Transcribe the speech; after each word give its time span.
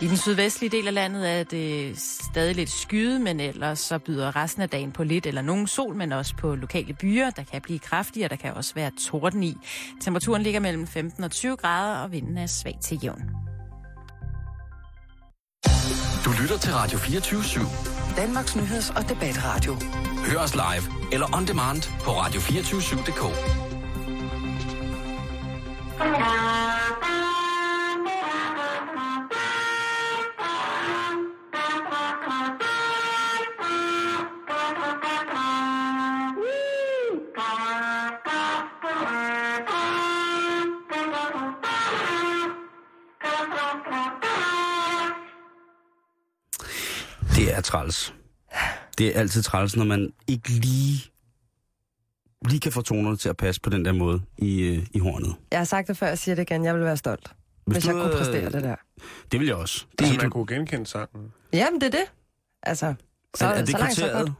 I 0.00 0.06
den 0.06 0.16
sydvestlige 0.16 0.70
del 0.70 0.86
af 0.86 0.94
landet 0.94 1.30
er 1.30 1.44
det 1.44 1.98
stadig 2.32 2.54
lidt 2.54 2.70
skyde, 2.70 3.20
men 3.20 3.40
ellers 3.40 3.78
så 3.78 3.98
byder 3.98 4.36
resten 4.36 4.62
af 4.62 4.68
dagen 4.68 4.92
på 4.92 5.04
lidt 5.04 5.26
eller 5.26 5.42
nogen 5.42 5.66
sol, 5.66 5.94
men 5.94 6.12
også 6.12 6.36
på 6.36 6.54
lokale 6.54 6.94
byer. 6.94 7.30
Der 7.30 7.44
kan 7.44 7.62
blive 7.62 7.78
kraftigere, 7.78 8.28
der 8.28 8.36
kan 8.36 8.54
også 8.54 8.74
være 8.74 8.90
torden 9.06 9.42
i. 9.42 9.56
Temperaturen 10.00 10.42
ligger 10.42 10.60
mellem 10.60 10.86
15 10.86 11.24
og 11.24 11.30
20 11.30 11.56
grader, 11.56 11.98
og 11.98 12.12
vinden 12.12 12.38
er 12.38 12.46
svag 12.46 12.78
til 12.82 12.98
jævn. 13.02 13.22
Du 16.24 16.30
lytter 16.42 16.58
til 16.58 16.72
Radio 16.72 16.98
24 16.98 17.40
/7. 17.40 18.16
Danmarks 18.16 18.56
nyheds- 18.56 18.96
og 18.96 19.08
debatradio. 19.08 19.76
Hør 20.30 20.38
os 20.38 20.54
live 20.54 21.12
eller 21.12 21.36
on 21.36 21.46
demand 21.46 21.82
på 22.00 22.10
radio247.dk. 22.10 23.20
er 47.56 47.60
træls. 47.60 48.14
Det 48.98 49.16
er 49.16 49.20
altid 49.20 49.42
træls, 49.42 49.76
når 49.76 49.84
man 49.84 50.12
ikke 50.26 50.48
lige, 50.48 51.10
lige 52.48 52.60
kan 52.60 52.72
få 52.72 52.82
tonerne 52.82 53.16
til 53.16 53.28
at 53.28 53.36
passe 53.36 53.60
på 53.60 53.70
den 53.70 53.84
der 53.84 53.92
måde 53.92 54.22
i, 54.38 54.60
øh, 54.62 54.86
i 54.92 54.98
hornet. 54.98 55.34
Jeg 55.50 55.60
har 55.60 55.64
sagt 55.64 55.88
det 55.88 55.96
før, 55.96 56.06
jeg 56.06 56.18
siger 56.18 56.34
det 56.34 56.50
igen. 56.50 56.64
Jeg 56.64 56.74
vil 56.74 56.84
være 56.84 56.96
stolt, 56.96 57.28
hvis, 57.66 57.76
hvis 57.76 57.84
du, 57.84 57.90
jeg 57.90 58.02
kunne 58.06 58.16
præstere 58.18 58.50
det 58.50 58.62
der. 58.62 58.76
Det 59.32 59.40
vil 59.40 59.46
jeg 59.46 59.56
også. 59.56 59.84
Det, 59.98 60.04
Altså, 60.04 60.20
man 60.20 60.30
kunne 60.30 60.46
genkende 60.46 60.86
sangen. 60.86 61.32
Jamen, 61.52 61.80
det 61.80 61.86
er 61.86 61.90
det. 61.90 62.04
Altså, 62.62 62.94
så, 63.34 63.46
er, 63.46 63.48
er 63.48 63.58
det 63.58 63.68
så 63.68 63.78
langt, 63.78 63.94
så 63.94 64.10
godt. 64.12 64.32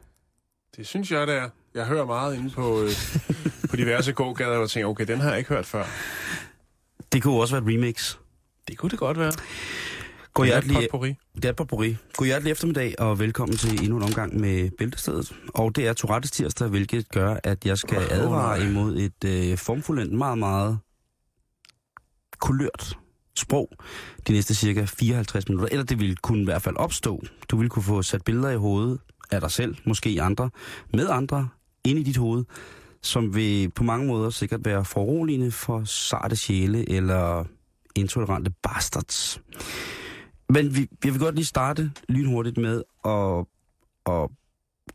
Det 0.76 0.86
synes 0.86 1.10
jeg, 1.10 1.26
det 1.26 1.36
er. 1.36 1.48
Jeg 1.74 1.86
hører 1.86 2.04
meget 2.06 2.36
inde 2.36 2.50
på, 2.50 2.82
øh, 2.82 2.90
på 3.70 3.76
diverse 3.76 4.12
gågader, 4.12 4.56
og 4.56 4.70
tænker, 4.70 4.88
okay, 4.88 5.06
den 5.06 5.20
har 5.20 5.28
jeg 5.28 5.38
ikke 5.38 5.48
hørt 5.48 5.66
før. 5.66 5.84
Det 7.12 7.22
kunne 7.22 7.40
også 7.40 7.54
være 7.60 7.70
et 7.72 7.78
remix. 7.78 8.16
Det 8.68 8.78
kunne 8.78 8.90
det 8.90 8.98
godt 8.98 9.18
være. 9.18 9.32
God 10.34 10.44
er 10.44 10.48
hjertelig, 10.48 10.88
det 11.34 11.44
er 11.44 11.50
et 11.50 11.56
potpourri. 11.56 11.96
God 12.16 12.26
hjertelig 12.26 12.50
eftermiddag, 12.50 12.94
og 12.98 13.18
velkommen 13.18 13.56
til 13.56 13.80
endnu 13.80 13.96
en 13.96 14.02
omgang 14.02 14.40
med 14.40 14.70
Bæltestedet. 14.78 15.32
Og 15.54 15.76
det 15.76 15.86
er 15.86 15.92
Tourettes 15.92 16.30
tirsdag, 16.30 16.68
hvilket 16.68 17.08
gør, 17.08 17.36
at 17.44 17.66
jeg 17.66 17.78
skal 17.78 17.98
Åh, 17.98 18.18
advare 18.18 18.58
nej. 18.58 18.68
imod 18.68 18.96
et 18.96 19.24
øh, 19.24 19.58
formfuldendt, 19.58 20.12
meget, 20.12 20.38
meget 20.38 20.78
kulørt 22.38 22.98
sprog 23.36 23.70
de 24.28 24.32
næste 24.32 24.54
cirka 24.54 24.84
54 24.84 25.48
minutter. 25.48 25.68
Eller 25.72 25.84
det 25.84 26.00
vil 26.00 26.16
kunne 26.16 26.40
i 26.40 26.44
hvert 26.44 26.62
fald 26.62 26.76
opstå. 26.76 27.22
Du 27.50 27.56
vil 27.56 27.68
kunne 27.68 27.82
få 27.82 28.02
sat 28.02 28.24
billeder 28.24 28.50
i 28.50 28.56
hovedet 28.56 28.98
af 29.30 29.40
dig 29.40 29.50
selv, 29.50 29.76
måske 29.84 30.18
andre, 30.22 30.50
med 30.92 31.08
andre, 31.08 31.48
ind 31.84 31.98
i 31.98 32.02
dit 32.02 32.16
hoved, 32.16 32.44
som 33.02 33.34
vil 33.34 33.70
på 33.70 33.82
mange 33.82 34.06
måder 34.06 34.30
sikkert 34.30 34.64
være 34.64 34.84
foruroligende 34.84 35.50
for 35.50 35.84
sarte 35.84 36.36
sjæle 36.36 36.90
eller 36.90 37.44
intolerante 37.94 38.52
bastards. 38.62 39.40
Men 40.48 40.76
vi, 40.76 40.88
jeg 41.04 41.12
vil 41.12 41.20
godt 41.20 41.34
lige 41.34 41.44
starte 41.44 41.90
lynhurtigt 42.08 42.56
med 42.56 42.82
at, 43.04 43.46
at 44.14 44.30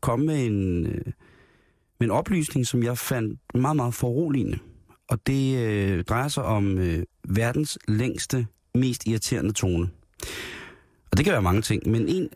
komme 0.01 0.25
med 0.25 0.45
en, 0.45 0.85
øh, 0.85 1.05
med 1.99 2.07
en 2.07 2.11
oplysning, 2.11 2.67
som 2.67 2.83
jeg 2.83 2.97
fandt 2.97 3.39
meget, 3.55 3.75
meget 3.75 3.93
foruroligende. 3.93 4.59
Og 5.09 5.27
det 5.27 5.57
øh, 5.57 6.03
drejer 6.03 6.27
sig 6.27 6.43
om 6.43 6.77
øh, 6.77 7.03
verdens 7.23 7.77
længste, 7.87 8.47
mest 8.75 9.07
irriterende 9.07 9.53
tone. 9.53 9.89
Og 11.11 11.17
det 11.17 11.25
kan 11.25 11.33
være 11.33 11.41
mange 11.41 11.61
ting, 11.61 11.89
men 11.89 12.07
en, 12.07 12.29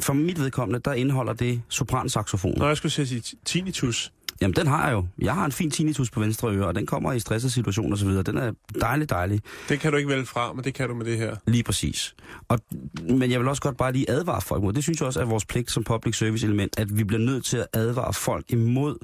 for 0.00 0.12
mit 0.12 0.38
vedkommende, 0.38 0.80
der 0.84 0.92
indeholder 0.92 1.32
det 1.32 1.62
sopransaxofon. 1.68 2.54
Nå, 2.58 2.66
jeg 2.66 2.76
skulle 2.76 2.92
sige 2.92 3.36
tinnitus. 3.44 4.12
Jamen, 4.40 4.56
den 4.56 4.66
har 4.66 4.86
jeg 4.86 4.92
jo. 4.92 5.06
Jeg 5.18 5.34
har 5.34 5.44
en 5.44 5.52
fin 5.52 5.70
tinnitus 5.70 6.10
på 6.10 6.20
venstre 6.20 6.48
øre, 6.56 6.66
og 6.66 6.74
den 6.74 6.86
kommer 6.86 7.12
i 7.12 7.20
stressede 7.20 7.52
situationer 7.52 7.96
osv. 7.96 8.08
Den 8.08 8.36
er 8.36 8.52
dejlig, 8.80 9.10
dejlig. 9.10 9.40
Det 9.68 9.80
kan 9.80 9.90
du 9.92 9.96
ikke 9.96 10.08
vælge 10.10 10.26
fra, 10.26 10.52
men 10.52 10.64
det 10.64 10.74
kan 10.74 10.88
du 10.88 10.94
med 10.94 11.04
det 11.06 11.18
her. 11.18 11.36
Lige 11.46 11.62
præcis. 11.62 12.14
Og, 12.48 12.58
men 13.02 13.30
jeg 13.30 13.40
vil 13.40 13.48
også 13.48 13.62
godt 13.62 13.76
bare 13.76 13.92
lige 13.92 14.10
advare 14.10 14.40
folk 14.40 14.62
mod. 14.62 14.72
Det 14.72 14.82
synes 14.82 15.00
jeg 15.00 15.06
også 15.06 15.20
er 15.20 15.24
vores 15.24 15.44
pligt 15.46 15.70
som 15.70 15.84
public 15.84 16.16
service 16.18 16.46
element, 16.46 16.78
at 16.78 16.98
vi 16.98 17.04
bliver 17.04 17.20
nødt 17.22 17.44
til 17.44 17.56
at 17.56 17.66
advare 17.72 18.12
folk 18.12 18.44
imod 18.48 18.96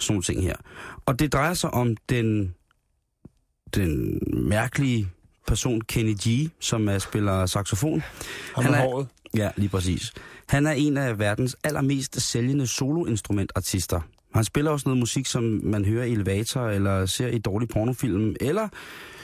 sådan 0.00 0.12
nogle 0.14 0.22
ting 0.22 0.42
her. 0.42 0.56
Og 1.06 1.18
det 1.18 1.32
drejer 1.32 1.54
sig 1.54 1.74
om 1.74 1.96
den, 2.08 2.54
den 3.74 4.20
mærkelige 4.48 5.08
person 5.46 5.80
Kenny 5.80 6.14
G, 6.28 6.50
som 6.60 6.88
er 6.88 6.98
spiller 6.98 7.46
saxofon. 7.46 8.02
Ham 8.54 8.64
Han 8.64 8.74
er- 8.74 8.80
håret. 8.80 9.06
Ja, 9.36 9.50
lige 9.56 9.68
præcis. 9.68 10.12
Han 10.48 10.66
er 10.66 10.72
en 10.72 10.96
af 10.96 11.18
verdens 11.18 11.56
allermest 11.64 12.20
sælgende 12.20 12.66
soloinstrumentartister. 12.66 14.00
Han 14.34 14.44
spiller 14.44 14.70
også 14.70 14.88
noget 14.88 14.98
musik, 14.98 15.26
som 15.26 15.42
man 15.62 15.84
hører 15.84 16.04
i 16.04 16.12
elevator, 16.12 16.68
eller 16.68 17.06
ser 17.06 17.26
i 17.28 17.38
dårlig 17.38 17.68
pornofilm, 17.68 18.34
eller 18.40 18.68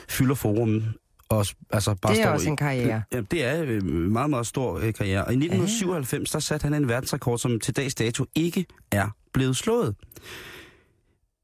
fylder 0.09 0.35
forum. 0.35 0.83
Og, 1.29 1.45
altså 1.69 1.95
bare 2.01 2.13
Det 2.13 2.19
er 2.19 2.23
står 2.25 2.31
også 2.31 2.47
i- 2.47 2.49
en 2.49 2.57
karriere. 2.57 3.01
Ja, 3.11 3.21
det 3.21 3.43
er 3.45 3.63
øh, 3.63 3.77
en 3.77 4.13
meget, 4.13 4.29
meget 4.29 4.47
stor 4.47 4.79
øh, 4.79 4.93
karriere. 4.93 5.25
Og 5.25 5.33
i 5.33 5.35
1997, 5.35 6.31
der 6.31 6.39
satte 6.39 6.63
han 6.63 6.73
en 6.73 6.87
verdensrekord, 6.87 7.39
som 7.39 7.59
til 7.59 7.75
dags 7.75 7.95
dato 7.95 8.25
ikke 8.35 8.65
er 8.91 9.09
blevet 9.33 9.57
slået. 9.57 9.95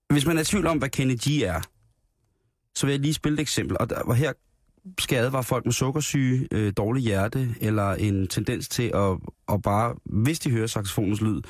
Hvis 0.09 0.25
man 0.25 0.37
er 0.37 0.41
i 0.41 0.45
tvivl 0.45 0.67
om, 0.67 0.77
hvad 0.77 0.89
Kenny 0.89 1.15
G 1.15 1.27
er, 1.41 1.61
så 2.75 2.85
vil 2.85 2.93
jeg 2.93 2.99
lige 2.99 3.13
spille 3.13 3.33
et 3.33 3.39
eksempel. 3.39 3.77
Og, 3.79 3.89
der, 3.89 3.95
og 3.99 4.15
her 4.15 4.33
skal 4.99 5.15
jeg 5.15 5.25
advare 5.25 5.43
folk 5.43 5.65
med 5.65 5.73
sukkersyge, 5.73 6.47
øh, 6.51 6.73
dårlig 6.77 7.03
hjerte, 7.03 7.55
eller 7.61 7.91
en 7.93 8.27
tendens 8.27 8.67
til 8.69 8.91
at, 8.95 9.17
at 9.53 9.61
bare, 9.61 9.95
hvis 10.05 10.39
de 10.39 10.51
hører 10.51 10.67
saxofonens 10.67 11.21
lyd, 11.21 11.41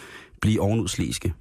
blive 0.42 0.62
ovenudsliske. 0.62 1.34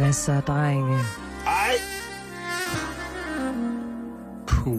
Hvad 0.00 0.12
så, 0.12 0.40
drenge? 0.40 0.98
Puh. 4.46 4.72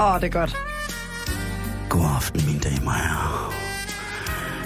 Åh, 0.00 0.14
oh, 0.14 0.20
det 0.20 0.26
er 0.26 0.28
godt. 0.28 0.56
God 1.88 2.06
aften, 2.16 2.46
mine 2.46 2.60
damer 2.60 2.90
og 2.90 2.96
herrer. 2.96 3.54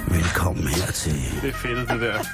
Velkommen 0.08 0.66
her 0.66 0.92
til... 0.92 1.12
Det 1.42 1.48
er 1.48 1.54
fedt, 1.54 1.88
det 1.88 2.00
der. 2.00 2.24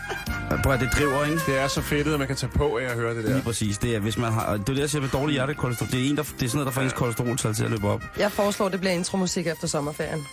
Prøv 0.62 0.72
at 0.72 0.81
det 0.81 0.91
driver, 0.92 1.25
ikke? 1.25 1.41
Det 1.47 1.58
er 1.58 1.69
så 1.69 1.82
fedt, 1.82 2.08
at 2.08 2.19
man 2.19 2.26
kan 2.28 2.37
tage 2.37 2.53
på 2.53 2.78
af 2.78 2.84
at 2.84 2.94
høre 2.94 3.14
det 3.14 3.25
der. 3.25 3.31
Lige 3.31 3.42
præcis. 3.42 3.78
Det 3.78 3.97
er, 3.97 4.00
hvis 4.00 4.19
man 4.19 4.32
har, 4.32 4.53
det 4.53 4.60
er 4.60 4.64
det, 4.64 4.78
jeg 4.78 4.91
siger 4.91 5.03
med 5.03 5.10
dårlig 5.10 5.32
hjertekolesterol. 5.32 5.91
Det 5.91 6.06
er, 6.06 6.10
en, 6.10 6.16
der, 6.16 6.22
det 6.22 6.31
er 6.31 6.48
sådan 6.48 6.50
noget, 6.53 6.66
der 6.66 6.72
får 6.72 6.82
ens 6.82 6.92
kolesteroltal 6.92 7.54
til 7.54 7.64
at 7.64 7.70
løbe 7.70 7.88
op. 7.88 8.03
Jeg 8.19 8.32
foreslår, 8.32 8.69
det 8.69 8.81
bliver 8.81 8.92
intromusik 8.92 9.47
efter 9.47 9.66
sommerferien. 9.66 10.26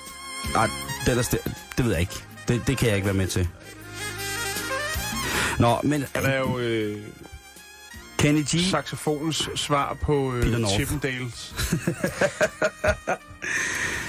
Nej, 0.54 0.70
det, 1.06 1.18
er, 1.18 1.22
det, 1.22 1.40
det 1.78 1.86
ved 1.86 1.92
jeg 1.92 2.02
ikke. 2.02 2.24
Det, 2.48 2.68
det 2.68 2.78
kan 2.78 2.88
jeg 2.88 2.96
ikke 2.96 3.06
være 3.06 3.16
med 3.16 3.28
til. 3.28 3.48
Nå, 5.60 5.80
men 5.84 6.06
Han 6.16 6.26
er 6.26 6.38
jo 6.38 6.60
øh, 6.60 7.02
Kenny 8.18 8.42
G... 8.42 8.70
saxofonens 8.72 9.50
svar 9.56 9.94
på 9.94 10.34
øh. 10.34 10.68
Chippendales. 10.68 11.56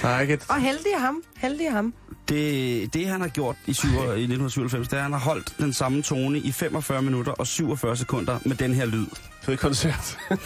Der 0.01 0.07
er 0.07 0.19
ikke 0.19 0.33
et... 0.33 0.45
Og 0.49 0.61
heldig 0.61 0.93
af 0.93 1.01
ham. 1.01 1.23
Heldig 1.37 1.71
ham. 1.71 1.93
Det, 2.29 2.93
det 2.93 3.07
han 3.07 3.21
har 3.21 3.27
gjort 3.27 3.55
i, 3.65 3.73
7, 3.73 3.87
i 3.87 3.91
1997, 3.91 4.87
det 4.87 4.93
er, 4.93 4.97
at 4.97 5.03
han 5.03 5.11
har 5.13 5.19
holdt 5.19 5.53
den 5.57 5.73
samme 5.73 6.01
tone 6.01 6.39
i 6.39 6.51
45 6.51 7.01
minutter 7.01 7.31
og 7.31 7.47
47 7.47 7.97
sekunder 7.97 8.39
med 8.45 8.55
den 8.55 8.73
her 8.73 8.85
lyd. 8.85 9.05
Fed 9.43 9.57
koncert. 9.57 10.17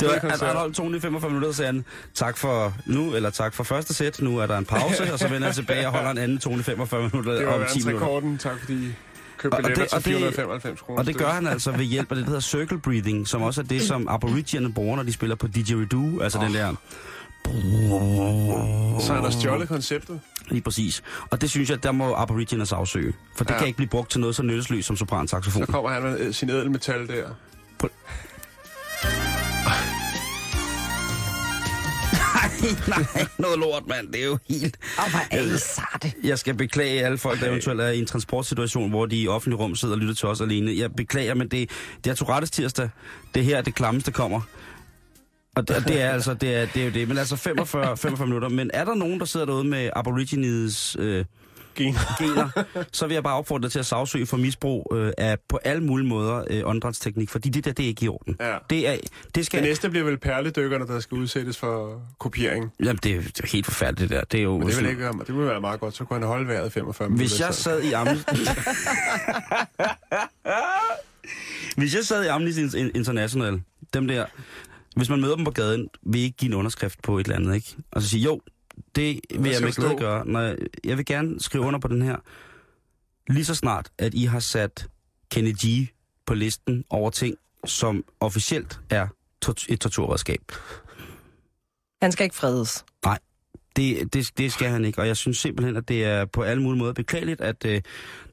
Det 0.00 0.08
var, 0.08 0.14
at 0.30 0.40
han 0.40 0.56
holdt 0.56 0.76
tonen 0.76 0.94
i 0.94 1.00
45 1.00 1.30
minutter, 1.30 1.52
så 1.52 1.56
sagde 1.56 1.72
han, 1.72 1.84
tak 2.14 2.36
for 2.38 2.74
nu, 2.86 3.14
eller 3.14 3.30
tak 3.30 3.54
for 3.54 3.64
første 3.64 3.94
sæt, 3.94 4.20
nu 4.22 4.38
er 4.38 4.46
der 4.46 4.58
en 4.58 4.64
pause, 4.64 5.02
og 5.12 5.18
så 5.18 5.28
vender 5.28 5.46
han 5.48 5.54
tilbage 5.54 5.86
og 5.86 5.92
holder 5.92 6.10
en 6.10 6.18
anden 6.18 6.38
tone 6.38 6.60
i 6.60 6.62
45 6.62 7.02
minutter 7.12 7.32
Det 7.32 7.46
var 7.46 7.52
om 7.52 7.64
10 7.72 7.86
minutter. 7.86 8.36
Tak 8.38 8.58
fordi 8.60 8.74
I 8.86 8.92
købte 9.38 9.54
Og- 9.54 9.64
og 9.64 9.70
det- 9.70 9.78
og 9.78 9.88
til 9.88 9.96
det- 10.12 10.18
495 10.18 10.80
kroner. 10.80 10.98
Og 11.00 11.06
det 11.06 11.16
gør 11.16 11.28
han 11.30 11.46
altså 11.46 11.70
ved 11.72 11.84
hjælp 11.84 12.10
af 12.10 12.16
det, 12.16 12.24
der 12.24 12.28
hedder 12.30 12.40
circle 12.40 12.78
breathing, 12.78 13.28
som 13.28 13.42
også 13.42 13.60
er 13.60 13.64
det, 13.64 13.82
som 13.82 14.08
aborigine 14.08 14.72
bruger, 14.72 14.96
når 14.96 15.02
de 15.02 15.12
spiller 15.12 15.36
på 15.36 15.46
didgeridoo, 15.46 16.20
altså 16.20 16.38
oh. 16.38 16.44
den 16.44 16.54
der... 16.54 16.74
Så 19.00 19.12
han 19.14 19.24
har 19.24 19.30
stjålet 19.30 19.68
konceptet. 19.68 20.20
Lige 20.48 20.60
præcis. 20.62 21.02
Og 21.30 21.40
det 21.40 21.50
synes 21.50 21.70
jeg, 21.70 21.82
der 21.82 21.92
må 21.92 22.14
aborigines 22.14 22.72
afsøge. 22.72 23.12
For 23.36 23.44
det 23.44 23.52
Ja. 23.52 23.58
kan 23.58 23.66
ikke 23.66 23.76
blive 23.76 23.88
brugt 23.88 24.10
til 24.10 24.20
noget 24.20 24.36
så 24.36 24.42
nyttesløst 24.42 24.86
som 24.86 24.96
sopransaxofon. 24.96 25.66
Så 25.66 25.72
kommer 25.72 25.90
han 25.90 26.02
med 26.02 26.20
øh, 26.20 26.34
sin 26.34 26.50
ædelmetal 26.50 27.08
der. 27.08 27.28
Nej, 32.88 33.26
noget 33.38 33.58
lort, 33.58 33.82
mand. 33.88 34.08
Det 34.12 34.20
er 34.20 34.24
jo 34.24 34.38
helt... 34.48 34.76
Og 34.98 35.10
hvor 35.10 35.20
er 35.30 35.42
I 35.54 35.58
sarte. 35.58 36.12
Jeg 36.24 36.38
skal 36.38 36.54
beklage 36.54 37.04
alle 37.04 37.18
folk, 37.18 37.40
der 37.40 37.48
eventuelt 37.48 37.80
er 37.80 37.88
i 37.88 37.98
en 37.98 38.06
transportsituation, 38.06 38.90
hvor 38.90 39.06
de 39.06 39.16
i 39.16 39.28
offentlig 39.28 39.58
rum 39.60 39.76
sidder 39.76 39.94
og 39.94 40.00
lytter 40.00 40.14
til 40.14 40.28
os 40.28 40.40
alene. 40.40 40.74
Jeg 40.78 40.90
beklager, 40.96 41.34
men 41.34 41.48
det, 41.48 41.70
det 42.04 42.10
er 42.10 42.14
Tourettes 42.14 42.50
tirsdag. 42.50 42.88
Det 43.34 43.44
her 43.44 43.58
er 43.58 43.62
det 43.62 43.74
klammeste 43.74 44.12
kommer. 44.12 44.40
Og 45.56 45.68
det, 45.68 45.84
det 45.88 46.00
er 46.00 46.10
altså, 46.10 46.34
det 46.34 46.54
er, 46.54 46.66
det 46.74 46.82
er 46.82 46.86
jo 46.86 46.92
det. 46.92 47.08
Men 47.08 47.18
altså 47.18 47.36
45, 47.36 47.96
45 47.96 48.26
minutter. 48.26 48.48
Men 48.48 48.70
er 48.74 48.84
der 48.84 48.94
nogen, 48.94 49.18
der 49.20 49.24
sidder 49.24 49.46
derude 49.46 49.64
med 49.64 49.90
Aborigines 49.96 50.96
øh, 50.98 51.24
Gener. 51.74 51.98
gener, 52.18 52.64
så 52.92 53.06
vil 53.06 53.14
jeg 53.14 53.22
bare 53.22 53.36
opfordre 53.36 53.62
dig 53.62 53.72
til 53.72 53.78
at 53.78 53.86
sagsøge 53.86 54.26
for 54.26 54.36
misbrug 54.36 54.92
øh, 54.96 55.12
af 55.18 55.36
på 55.48 55.58
alle 55.64 55.82
mulige 55.84 56.08
måder 56.08 56.44
øh, 56.50 56.62
åndedrætsteknik, 56.64 57.30
fordi 57.30 57.48
det 57.48 57.64
der, 57.64 57.72
det 57.72 57.84
er 57.84 57.88
ikke 57.88 58.04
i 58.04 58.08
orden. 58.08 58.36
Ja. 58.40 58.56
Det, 58.70 58.88
er, 58.88 58.96
det 59.34 59.46
skal... 59.46 59.60
Det 59.60 59.68
næste 59.68 59.90
bliver 59.90 60.04
vel 60.04 60.18
perledykkerne, 60.18 60.86
der 60.86 61.00
skal 61.00 61.18
udsættes 61.18 61.58
for 61.58 62.02
kopiering. 62.18 62.72
Jamen, 62.80 62.98
det, 63.02 63.12
er, 63.14 63.20
det 63.22 63.40
er 63.40 63.46
helt 63.46 63.66
forfærdeligt, 63.66 64.10
det 64.10 64.18
der. 64.18 64.24
Det 64.24 64.38
er 64.38 64.44
jo... 64.44 64.58
Men 64.58 64.68
det 64.68 64.76
vil 64.76 64.88
ikke 64.88 65.08
det 65.26 65.36
vil 65.36 65.46
være 65.46 65.60
meget 65.60 65.80
godt, 65.80 65.96
så 65.96 66.04
kunne 66.04 66.18
han 66.18 66.28
holde 66.28 66.48
vejret 66.48 66.66
i 66.66 66.70
45 66.70 67.08
minutter. 67.08 67.26
Hvis 67.28 67.40
jeg 67.40 67.54
sad 67.54 67.82
i 67.82 67.92
Amnesty... 67.92 68.34
Hvis 71.76 71.94
jeg 71.94 72.04
sad 72.04 72.24
i 72.24 72.26
Amnesty 72.26 72.60
In- 72.60 72.90
International, 72.94 73.62
dem 73.94 74.08
der... 74.08 74.26
Hvis 74.96 75.08
man 75.10 75.20
møder 75.20 75.36
dem 75.36 75.44
på 75.44 75.50
gaden, 75.50 75.88
vil 76.02 76.20
I 76.20 76.24
ikke 76.24 76.36
give 76.36 76.48
en 76.48 76.54
underskrift 76.54 77.02
på 77.02 77.18
et 77.18 77.24
eller 77.24 77.36
andet, 77.36 77.54
ikke? 77.54 77.76
Og 77.90 78.02
så 78.02 78.08
sige, 78.08 78.22
jo, 78.22 78.40
det 78.94 79.20
vil 79.38 79.50
jeg 79.50 79.60
med 79.62 79.72
glæde 79.72 79.96
gøre. 79.96 80.26
Når 80.26 80.40
jeg, 80.84 80.96
vil 80.96 81.04
gerne 81.06 81.40
skrive 81.40 81.64
under 81.64 81.80
på 81.80 81.88
den 81.88 82.02
her. 82.02 82.16
Lige 83.32 83.44
så 83.44 83.54
snart, 83.54 83.90
at 83.98 84.14
I 84.14 84.24
har 84.24 84.40
sat 84.40 84.86
Kenny 85.30 85.52
G 85.64 85.88
på 86.26 86.34
listen 86.34 86.84
over 86.90 87.10
ting, 87.10 87.36
som 87.66 88.04
officielt 88.20 88.80
er 88.90 89.06
tort- 89.44 89.66
et 89.68 89.80
torturredskab. 89.80 90.52
Han 92.02 92.12
skal 92.12 92.24
ikke 92.24 92.36
fredes. 92.36 92.84
Det, 93.76 94.12
det, 94.14 94.30
det 94.38 94.52
skal 94.52 94.68
han 94.68 94.84
ikke, 94.84 95.00
og 95.00 95.06
jeg 95.06 95.16
synes 95.16 95.38
simpelthen, 95.38 95.76
at 95.76 95.88
det 95.88 96.04
er 96.04 96.24
på 96.24 96.42
alle 96.42 96.62
mulige 96.62 96.78
måder 96.78 96.92
beklageligt, 96.92 97.40
at 97.40 97.64
øh, 97.66 97.82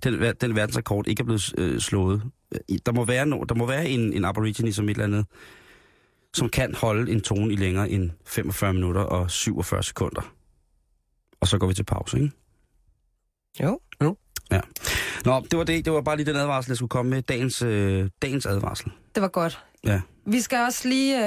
den, 0.03 0.35
den 0.41 0.55
verdensrekord 0.55 1.07
ikke 1.07 1.21
er 1.21 1.25
blevet 1.25 1.53
øh, 1.57 1.79
slået. 1.79 2.21
Øh, 2.51 2.77
Der 2.85 2.91
må 2.91 3.05
være, 3.05 3.25
no, 3.25 3.43
der 3.43 3.55
må 3.55 3.65
være 3.65 3.89
en, 3.89 4.13
en 4.13 4.25
aborigine 4.25 4.73
som 4.73 4.85
et 4.85 4.89
eller 4.89 5.03
andet, 5.03 5.25
som 6.35 6.49
kan 6.49 6.75
holde 6.75 7.11
en 7.11 7.21
tone 7.21 7.53
i 7.53 7.55
længere 7.55 7.89
end 7.89 8.09
45 8.25 8.73
minutter 8.73 9.01
og 9.01 9.31
47 9.31 9.83
sekunder. 9.83 10.33
Og 11.41 11.47
så 11.47 11.57
går 11.57 11.67
vi 11.67 11.73
til 11.73 11.83
pause, 11.83 12.17
ikke? 12.17 12.31
Jo. 13.63 13.79
Ja. 14.51 14.59
Nå, 15.25 15.45
det 15.51 15.57
var 15.57 15.63
det. 15.63 15.85
Det 15.85 15.93
var 15.93 16.01
bare 16.01 16.17
lige 16.17 16.25
den 16.25 16.35
advarsel, 16.35 16.69
jeg 16.71 16.77
skulle 16.77 16.89
komme 16.89 17.09
med. 17.09 17.21
Dagens, 17.21 17.61
øh, 17.61 18.09
dagens 18.21 18.45
advarsel. 18.45 18.91
Det 19.15 19.21
var 19.21 19.27
godt. 19.27 19.63
Ja. 19.83 20.01
Vi 20.25 20.41
skal 20.41 20.59
også 20.65 20.87
lige, 20.87 21.17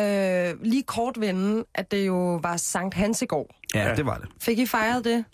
øh, 0.51 0.55
lige 0.63 0.83
kort 0.83 1.21
vende, 1.21 1.65
at 1.75 1.91
det 1.91 2.07
jo 2.07 2.37
var 2.43 2.57
Sankt 2.57 2.95
Hans 2.95 3.23
i 3.23 3.27
går. 3.27 3.55
Ja, 3.75 3.89
Ja. 3.89 3.95
det 3.95 4.07
var 4.07 4.19
det. 4.19 4.29
Fik 4.41 4.59
I 4.59 4.67
fejret 4.67 5.05
det? 5.05 5.25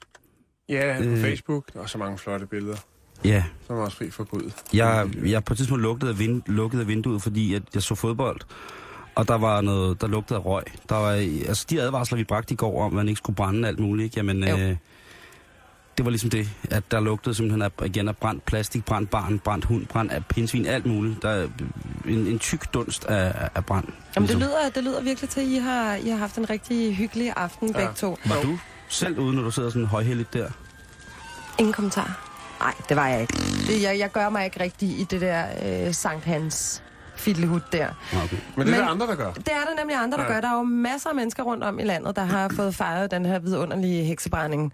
Ja, 0.68 0.96
på 0.98 1.04
Øh. 1.04 1.20
Facebook. 1.20 1.72
Der 1.72 1.82
er 1.82 1.86
så 1.86 1.98
mange 1.98 2.18
flotte 2.18 2.46
billeder. 2.46 2.76
Ja, 3.24 3.44
Så 3.66 3.72
er 3.72 3.76
man 3.76 3.84
også 3.84 3.96
fri 3.96 4.10
for 4.10 4.24
Gud. 4.24 4.50
Jeg, 4.72 5.08
jeg 5.24 5.44
på 5.44 5.52
et 5.52 5.56
tidspunkt 5.56 5.82
lukkede 5.82 6.10
af, 6.10 6.18
vind, 6.18 6.42
lukkede 6.46 6.86
vinduet, 6.86 7.22
fordi 7.22 7.54
at 7.54 7.62
jeg 7.74 7.82
så 7.82 7.94
fodbold. 7.94 8.40
Og 9.14 9.28
der 9.28 9.34
var 9.38 9.60
noget, 9.60 10.00
der 10.00 10.06
lugtede 10.06 10.38
af 10.38 10.44
røg. 10.44 10.62
Der 10.88 10.94
var, 10.96 11.10
altså 11.48 11.66
de 11.70 11.82
advarsler, 11.82 12.18
vi 12.18 12.24
bragte 12.24 12.54
i 12.54 12.56
går 12.56 12.82
om, 12.82 12.86
at 12.86 12.92
man 12.92 13.08
ikke 13.08 13.18
skulle 13.18 13.36
brænde 13.36 13.68
alt 13.68 13.78
muligt, 13.78 14.04
ikke? 14.04 14.16
Jamen, 14.16 14.48
Jo. 14.48 14.56
øh, 14.56 14.76
det 15.98 16.04
var 16.04 16.10
ligesom 16.10 16.30
det, 16.30 16.48
at 16.70 16.90
der 16.90 17.00
lugtede 17.00 17.34
simpelthen 17.34 17.62
af, 17.62 17.70
igen 17.86 18.08
af 18.08 18.16
brændt 18.16 18.44
plastik, 18.44 18.84
brændt 18.84 19.10
barn, 19.10 19.38
brændt 19.38 19.64
hund, 19.64 19.86
brændt 19.86 20.12
af 20.12 20.26
pindsvin, 20.26 20.66
alt 20.66 20.86
muligt. 20.86 21.22
Der 21.22 21.28
er 21.30 21.48
en, 22.08 22.26
en 22.26 22.38
tyk 22.38 22.74
dunst 22.74 23.04
af, 23.04 23.48
af 23.54 23.64
brand. 23.66 23.84
Jamen, 24.16 24.28
det 24.28 24.36
ligesom. 24.36 24.40
lyder, 24.40 24.70
det 24.74 24.84
lyder 24.84 25.02
virkelig 25.02 25.30
til, 25.30 25.40
at 25.40 25.46
I 25.46 25.54
har, 25.58 25.94
I 25.94 26.08
har 26.08 26.16
haft 26.16 26.36
en 26.38 26.50
rigtig 26.50 26.96
hyggelig 26.96 27.32
aften 27.36 27.68
Ja. 27.68 27.72
begge 27.78 27.92
to. 27.94 28.16
Var 28.26 28.42
du 28.42 28.58
selv 28.88 29.18
ude, 29.18 29.36
når 29.36 29.42
du 29.42 29.50
sidder 29.50 29.70
sådan 29.70 29.86
højhelligt 29.86 30.32
der? 30.34 30.48
Ingen 31.58 31.72
kommentar. 31.72 32.26
Nej, 32.60 32.74
det 32.88 32.96
var 32.96 33.08
jeg 33.08 33.20
ikke. 33.20 33.34
Det, 33.66 33.82
jeg, 33.82 33.98
jeg 33.98 34.10
gør 34.12 34.28
mig 34.28 34.44
ikke 34.44 34.60
rigtig 34.60 34.88
i 34.88 35.04
det 35.10 35.20
der 35.20 35.44
øh, 35.86 35.94
Sankt 35.94 36.24
Hans 36.24 36.82
fiddlehut 37.20 37.62
der. 37.72 37.86
Okay. 38.24 38.36
Men 38.56 38.66
det 38.66 38.74
er 38.74 38.78
Men- 38.78 38.86
der 38.86 38.86
andre, 38.90 39.06
der 39.06 39.14
gør. 39.14 39.32
Det 39.32 39.48
er 39.48 39.64
der 39.68 39.74
nemlig 39.80 39.96
andre, 39.96 40.18
der 40.18 40.24
Ja. 40.24 40.32
gør. 40.32 40.40
Der 40.40 40.48
er 40.48 40.56
jo 40.56 40.62
masser 40.62 41.08
af 41.08 41.14
mennesker 41.16 41.42
rundt 41.42 41.64
om 41.64 41.78
i 41.78 41.82
landet, 41.84 42.16
der 42.16 42.24
har 42.24 42.48
fået 42.56 42.74
fejret 42.74 43.10
den 43.10 43.26
her 43.26 43.38
vidunderlige 43.38 44.04
heksebrænding. 44.04 44.72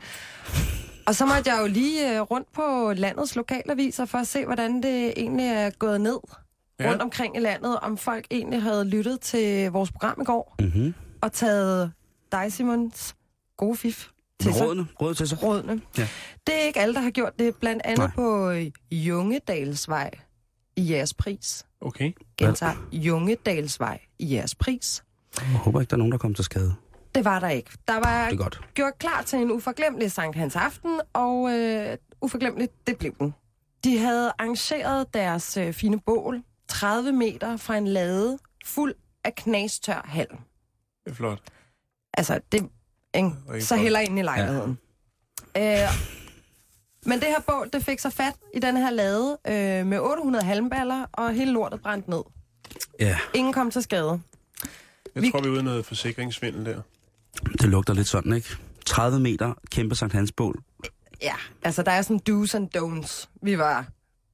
Og 1.07 1.15
så 1.15 1.27
måtte 1.27 1.51
jeg 1.51 1.59
jo 1.63 1.67
lige 1.67 2.15
øh, 2.15 2.21
rundt 2.21 2.53
på 2.53 2.93
landets 2.97 3.37
lokalaviser 3.37 4.05
for 4.05 4.19
at 4.19 4.27
se, 4.27 4.45
hvordan 4.45 4.83
det 4.83 5.13
egentlig 5.17 5.47
er 5.47 5.71
gået 5.71 6.01
ned 6.01 6.19
Ja. 6.81 6.91
rundt 6.91 7.03
omkring 7.03 7.37
i 7.37 7.41
landet. 7.41 7.79
Om 7.81 7.97
folk 7.99 8.27
egentlig 8.31 8.63
havde 8.63 8.85
lyttet 8.85 9.21
til 9.21 9.71
vores 9.71 9.93
program 9.93 10.19
i 10.21 10.25
går 10.25 10.55
Mm-hmm. 10.61 10.95
og 11.23 11.33
taget 11.33 11.93
dig, 12.33 12.53
Simons 12.53 13.15
gode 13.57 13.77
fif 13.77 14.07
til 14.41 14.55
sig. 14.55 14.67
Rådene, 14.67 14.87
råd 15.03 15.15
til 15.15 15.29
sig. 15.29 15.43
Rådene. 15.43 15.81
Ja. 15.99 16.09
Det 16.47 16.55
er 16.55 16.59
ikke 16.67 16.81
alle, 16.81 16.95
der 16.95 17.01
har 17.01 17.11
gjort 17.11 17.39
det. 17.39 17.57
Blandt 17.57 17.83
andet 17.85 17.99
Nej. 17.99 18.11
På 18.15 18.53
Jungedalsvej 18.91 20.11
i 20.77 20.93
jeres 20.93 21.15
pris. 21.15 21.66
Okay. 21.81 22.13
Gentager 22.39 22.89
Jungedalsvej 22.93 24.01
i 24.19 24.35
jeres 24.35 24.55
pris. 24.55 25.05
Jeg 25.37 25.47
håber 25.59 25.81
ikke, 25.81 25.91
der 25.91 25.97
er 25.97 25.99
nogen, 25.99 26.13
der 26.13 26.19
kommer 26.19 26.35
til 26.35 26.45
skade. 26.45 26.75
Det 27.15 27.25
var 27.25 27.41
der 27.41 27.49
ikke. 27.49 27.71
Der 27.89 27.95
var 27.95 28.25
Det 28.29 28.33
er 28.35 28.43
godt. 28.43 28.61
gjort 28.75 28.99
klar 28.99 29.23
til 29.23 29.39
en 29.39 29.51
uforglemmelig 29.53 30.13
Sankt 30.13 30.37
Hans 30.37 30.57
Aften, 30.57 31.01
og 31.13 31.51
øh, 31.53 31.97
uforglemmeligt, 32.23 32.87
det 32.87 32.99
blev 32.99 33.15
den. 33.19 33.35
De 33.85 33.99
havde 33.99 34.33
arrangeret 34.39 35.15
deres 35.15 35.57
øh, 35.57 35.73
fine 35.73 36.01
bål 36.01 36.43
30 36.69 37.13
meter 37.13 37.57
fra 37.57 37.77
en 37.77 37.87
lade 37.89 38.39
fuld 38.65 38.95
af 39.25 39.35
knastør 39.35 40.03
halm. 40.05 40.37
Det 41.05 41.11
er 41.11 41.15
flot. 41.15 41.41
Altså, 42.17 42.41
det 42.53 42.69
ikke? 43.15 43.31
Så 43.61 43.67
flot. 43.75 43.81
heller 43.81 44.01
ind 44.01 44.19
i 44.19 44.23
lejligheden. 44.23 44.79
Ja. 45.57 45.83
Øh, 45.85 45.89
men 47.07 47.21
det 47.21 47.29
her 47.29 47.41
bål, 47.47 47.69
det 47.73 47.85
fik 47.85 47.99
sig 47.99 48.13
fat 48.13 48.35
i 48.55 48.59
den 48.59 48.77
her 48.77 48.91
lade 48.91 49.39
øh, 49.47 49.87
med 49.87 49.99
800 49.99 50.45
halmballer, 50.45 51.05
og 51.13 51.33
hele 51.33 51.53
lortet 51.53 51.81
brændte 51.83 52.11
ned. 52.11 52.23
Ja, 53.01 53.19
Ingen 53.35 53.53
kom 53.53 53.71
til 53.71 53.83
skade. 53.83 54.21
Jeg 55.15 55.23
Vi- 55.23 55.31
tror, 55.31 55.41
vi 55.41 55.49
er 55.49 55.53
ude 55.53 55.63
noget 55.63 55.87
forsikringsvindel 55.87 56.65
der. 56.67 56.81
det 57.61 57.69
lugter 57.69 57.95
lidt 57.95 58.09
sådan, 58.09 58.33
ikke? 58.33 58.49
30 58.87 59.21
meter, 59.21 59.55
kæmpe 59.71 59.95
Sankt 59.95 60.15
Hans 60.15 60.33
bål. 60.33 60.63
Ja, 61.23 61.35
altså 61.63 61.83
der 61.83 61.91
er 61.93 62.03
sådan 62.03 62.21
do's 62.31 62.57
and 62.57 62.69
don'ts. 62.77 63.27
Vi 63.43 63.59
var, 63.59 63.87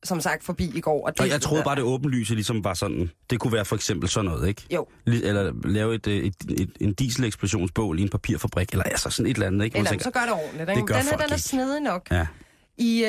som 0.05 0.21
sagt, 0.21 0.45
forbi 0.45 0.71
i 0.75 0.81
går. 0.81 1.07
Og, 1.07 1.13
det, 1.13 1.21
Og 1.21 1.29
jeg 1.29 1.41
troede 1.41 1.63
bare, 1.65 1.77
det 1.77 1.85
åbenlyse 1.85 2.35
ligesom 2.35 2.65
var 2.65 2.75
sådan, 2.75 3.11
det 3.31 3.41
kunne 3.41 3.53
være 3.53 3.65
for 3.65 3.77
eksempel 3.77 4.09
sådan 4.09 4.31
noget, 4.31 4.49
ikke? 4.49 4.63
Jo, 4.75 4.87
Eller 5.07 5.53
lave 5.65 5.95
et, 5.95 6.07
øh, 6.07 6.17
et, 6.25 6.35
et, 6.51 6.71
en 6.81 6.93
dieselexplosionsbål 6.95 7.99
i 7.99 8.03
en 8.03 8.09
papirfabrik, 8.09 8.71
eller 8.71 8.85
altså 8.85 9.11
sådan 9.11 9.31
et 9.31 9.35
eller 9.35 9.47
andet, 9.47 9.65
ikke? 9.65 9.79
Eller 9.79 9.99
så 10.01 10.11
gør 10.11 10.21
det 10.21 10.33
ordentligt. 10.33 10.69
Ikke? 10.71 10.81
det 10.81 10.89
gør 10.89 10.95
den 10.97 11.05
her, 11.05 11.11
den 11.13 11.21
er 11.21 11.25
ikke. 11.25 11.39
snedig 11.39 11.81
nok. 11.81 12.09
Ja, 12.11 12.27
I 12.79 13.05
øh, 13.05 13.09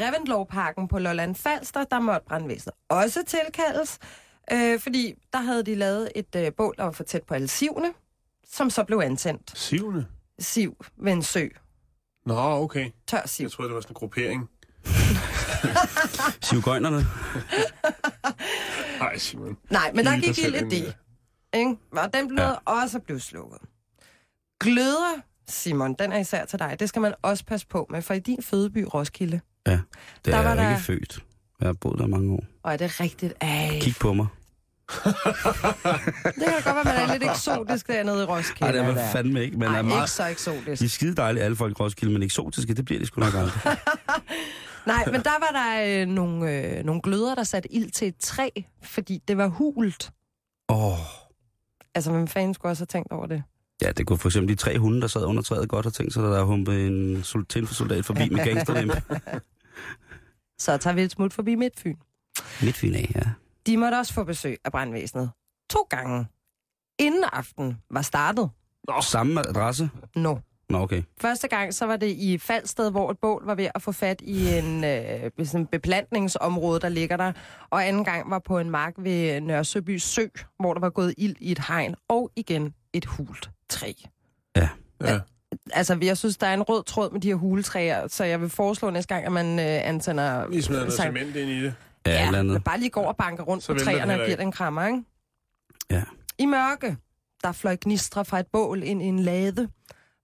Reventlovparken 0.00 0.88
på 0.88 0.98
Lolland 0.98 1.34
Falster, 1.34 1.84
der 1.84 1.98
måtte 1.98 2.26
brandvæsenet 2.28 2.74
også 2.88 3.22
tilkaldes, 3.26 3.98
øh, 4.52 4.80
fordi 4.80 5.14
der 5.32 5.38
havde 5.38 5.62
de 5.62 5.74
lavet 5.74 6.08
et 6.14 6.36
øh, 6.36 6.52
bål, 6.56 6.74
der 6.78 6.84
var 6.84 6.92
for 6.92 7.04
tæt 7.04 7.22
på 7.22 7.34
alle 7.34 7.48
sivene, 7.48 7.92
som 8.52 8.70
så 8.70 8.84
blev 8.84 8.98
antændt. 8.98 9.58
Sivende? 9.58 10.06
Siv 10.38 10.84
ved 10.96 11.12
en 11.12 11.22
sø. 11.22 11.48
Nå, 12.26 12.34
okay. 12.40 12.90
Tør 13.06 13.26
siv. 13.26 13.44
Jeg 13.44 13.52
troede, 13.52 13.68
det 13.68 13.74
var 13.74 13.80
sådan 13.80 13.90
en 13.90 13.94
gruppering. 13.94 14.50
Sivgøjnerne. 16.50 17.06
Nej, 18.98 19.18
Simon. 19.18 19.56
Nej, 19.70 19.92
men 19.94 20.04
der 20.04 20.20
gik 20.20 20.38
ild 20.38 20.54
i 20.54 20.58
det. 20.58 20.96
Ikke? 21.54 21.76
Og 21.92 22.14
den 22.14 22.28
blev 22.28 22.44
ja. 22.44 22.54
også 22.64 22.98
blev 22.98 23.20
slukket. 23.20 23.58
Gløder, 24.60 25.20
Simon, 25.48 25.94
den 25.98 26.12
er 26.12 26.18
især 26.18 26.44
til 26.44 26.58
dig. 26.58 26.76
Det 26.80 26.88
skal 26.88 27.02
man 27.02 27.14
også 27.22 27.44
passe 27.44 27.66
på 27.66 27.86
med, 27.90 28.02
for 28.02 28.14
i 28.14 28.18
din 28.18 28.42
fødeby 28.42 28.86
Roskilde, 28.94 29.40
Ja, 29.66 29.72
det 29.72 29.80
Der 30.24 30.36
er 30.36 30.42
var 30.42 30.48
jeg 30.48 30.56
der- 30.56 30.70
ikke 30.70 30.82
født. 30.82 31.24
Jeg 31.60 31.68
har 31.68 31.72
boet 31.72 31.98
der 31.98 32.06
mange 32.06 32.32
år. 32.32 32.44
og 32.62 32.72
er 32.72 32.76
det 32.76 33.00
rigtigt? 33.00 33.34
Ej, 33.40 33.78
Kig 33.80 33.94
på 34.00 34.12
mig. 34.12 34.26
det 34.88 35.02
kan 35.04 36.62
godt 36.64 36.64
være, 36.64 36.84
man 36.84 36.96
er 36.96 37.12
lidt 37.12 37.22
eksotisk 37.30 37.88
dernede 37.88 38.22
i 38.22 38.26
Roskilde. 38.26 38.60
Nej, 38.60 38.72
det 38.72 38.80
er 38.80 38.86
der. 38.86 38.94
man 38.94 39.04
fandme 39.12 39.42
ikke. 39.42 39.56
Man 39.58 39.68
Ej, 39.68 39.74
er 39.74 39.78
ikke 39.78 39.88
meget... 39.88 40.08
så 40.10 40.26
eksotisk. 40.26 40.80
De 40.80 40.84
er 40.84 40.88
skide 40.88 41.16
dejlige, 41.16 41.44
alle 41.44 41.56
folk 41.56 41.72
i 41.78 41.82
Roskilde, 41.82 42.12
men 42.12 42.22
eksotiske, 42.22 42.74
det 42.74 42.84
bliver 42.84 42.98
de 43.00 43.06
sgu 43.06 43.20
nok 43.20 43.34
aldrig. 43.34 43.60
Nej, 44.86 45.04
men 45.06 45.14
der 45.22 45.30
var 45.40 45.50
der 45.60 46.00
øh, 46.02 46.06
nogle, 46.08 46.52
øh, 46.78 46.84
nogle 46.84 47.02
gløder, 47.02 47.34
der 47.34 47.42
satte 47.44 47.72
ild 47.74 47.90
til 47.90 48.08
et 48.08 48.16
træ, 48.20 48.48
fordi 48.82 49.22
det 49.28 49.36
var 49.36 49.46
hult. 49.46 50.10
Åh, 50.68 50.86
oh. 50.92 50.98
Altså, 51.94 52.10
hvem 52.10 52.28
fanden 52.28 52.54
skulle 52.54 52.70
også 52.72 52.80
have 52.80 52.86
tænkt 52.86 53.12
over 53.12 53.26
det? 53.26 53.42
Ja, 53.82 53.92
det 53.92 54.06
kunne 54.06 54.18
for 54.18 54.28
eksempel 54.28 54.48
de 54.56 54.60
tre 54.60 54.78
hunde, 54.78 55.00
der 55.00 55.06
sad 55.06 55.24
under 55.24 55.42
træet 55.42 55.68
godt 55.68 55.86
have 55.86 55.90
tænkt 55.90 56.12
sig, 56.12 56.24
at 56.24 56.30
der 56.30 56.38
er 56.38 56.44
humpet 56.44 56.86
en 56.86 57.22
sol- 57.22 57.46
tilforsoldat 57.46 58.04
forbi 58.04 58.28
med 58.28 58.44
gangsterlempe. 58.44 59.02
Så 60.58 60.76
tager 60.76 60.94
vi 60.94 61.02
et 61.02 61.10
smut 61.10 61.32
forbi 61.32 61.54
Midtfyn. 61.54 61.96
Midtfyn 62.62 62.94
af, 62.94 63.12
ja. 63.14 63.22
De 63.66 63.76
måtte 63.76 63.94
også 63.96 64.14
få 64.14 64.24
besøg 64.24 64.58
af 64.64 64.72
brandvæsenet. 64.72 65.30
To 65.70 65.86
gange. 65.90 66.26
Inden 66.98 67.24
aften 67.32 67.76
var 67.90 68.02
startet. 68.02 68.50
Samme 69.02 69.40
adresse? 69.48 69.90
Nå. 70.16 70.38
Nå, 70.68 70.78
okay. 70.78 71.02
Første 71.20 71.48
gang, 71.48 71.74
så 71.74 71.86
var 71.86 71.96
det 71.96 72.06
i 72.06 72.38
Falsted, 72.38 72.90
hvor 72.90 73.10
et 73.10 73.18
bål 73.18 73.46
var 73.46 73.54
ved 73.54 73.68
at 73.74 73.82
få 73.82 73.92
fat 73.92 74.20
i 74.20 74.48
en 74.48 74.84
øh, 74.84 75.30
sådan 75.44 75.60
en 75.60 75.66
beplantningsområde, 75.66 76.80
der 76.80 76.88
ligger 76.88 77.16
der. 77.16 77.32
Og 77.70 77.86
anden 77.88 78.04
gang 78.04 78.30
var 78.30 78.38
på 78.38 78.58
en 78.58 78.70
mark 78.70 78.94
ved 78.98 79.40
Nørre 79.40 79.64
Søby 79.64 79.98
Sø, 79.98 80.26
hvor 80.58 80.74
der 80.74 80.80
var 80.80 80.90
gået 80.90 81.14
ild 81.18 81.36
i 81.40 81.52
et 81.52 81.58
hegn. 81.68 81.94
Og 82.08 82.30
igen 82.36 82.74
et 82.92 83.04
hult 83.04 83.50
træ. 83.74 83.92
Ja. 84.56 84.68
Altså, 85.72 85.98
jeg 86.02 86.18
synes, 86.18 86.36
der 86.36 86.46
er 86.46 86.54
en 86.54 86.62
rød 86.62 86.84
tråd 86.84 87.10
med 87.10 87.20
de 87.20 87.28
her 87.28 87.34
huletræer, 87.34 88.08
så 88.08 88.24
jeg 88.24 88.40
vil 88.40 88.48
foreslå 88.48 88.90
næste 88.90 89.14
gang, 89.14 89.26
at 89.26 89.32
man 89.32 89.58
øh, 89.58 89.88
antænder... 89.88 90.46
Vi 90.48 90.62
smider 90.62 90.80
noget 90.80 91.00
cement 91.00 91.36
ind 91.36 91.50
i 91.50 91.62
det. 91.62 91.74
Ja, 92.06 92.12
ja 92.12 92.26
eller 92.26 92.38
andet. 92.38 92.64
bare 92.64 92.78
lige 92.78 92.90
gå 92.90 93.00
og 93.00 93.16
banke 93.16 93.42
rundt 93.42 93.64
Så 93.64 93.72
på 93.72 93.78
træerne 93.78 94.20
og 94.20 94.26
giver 94.26 94.36
den 94.36 94.52
krammer, 94.52 94.86
ikke? 94.86 95.02
Ja. 95.90 96.02
I 96.38 96.46
mørke, 96.46 96.96
der 97.42 97.52
fløj 97.52 97.76
gnistre 97.80 98.24
fra 98.24 98.40
et 98.40 98.46
bål 98.52 98.82
ind 98.82 99.02
i 99.02 99.04
en 99.04 99.18
lade, 99.18 99.68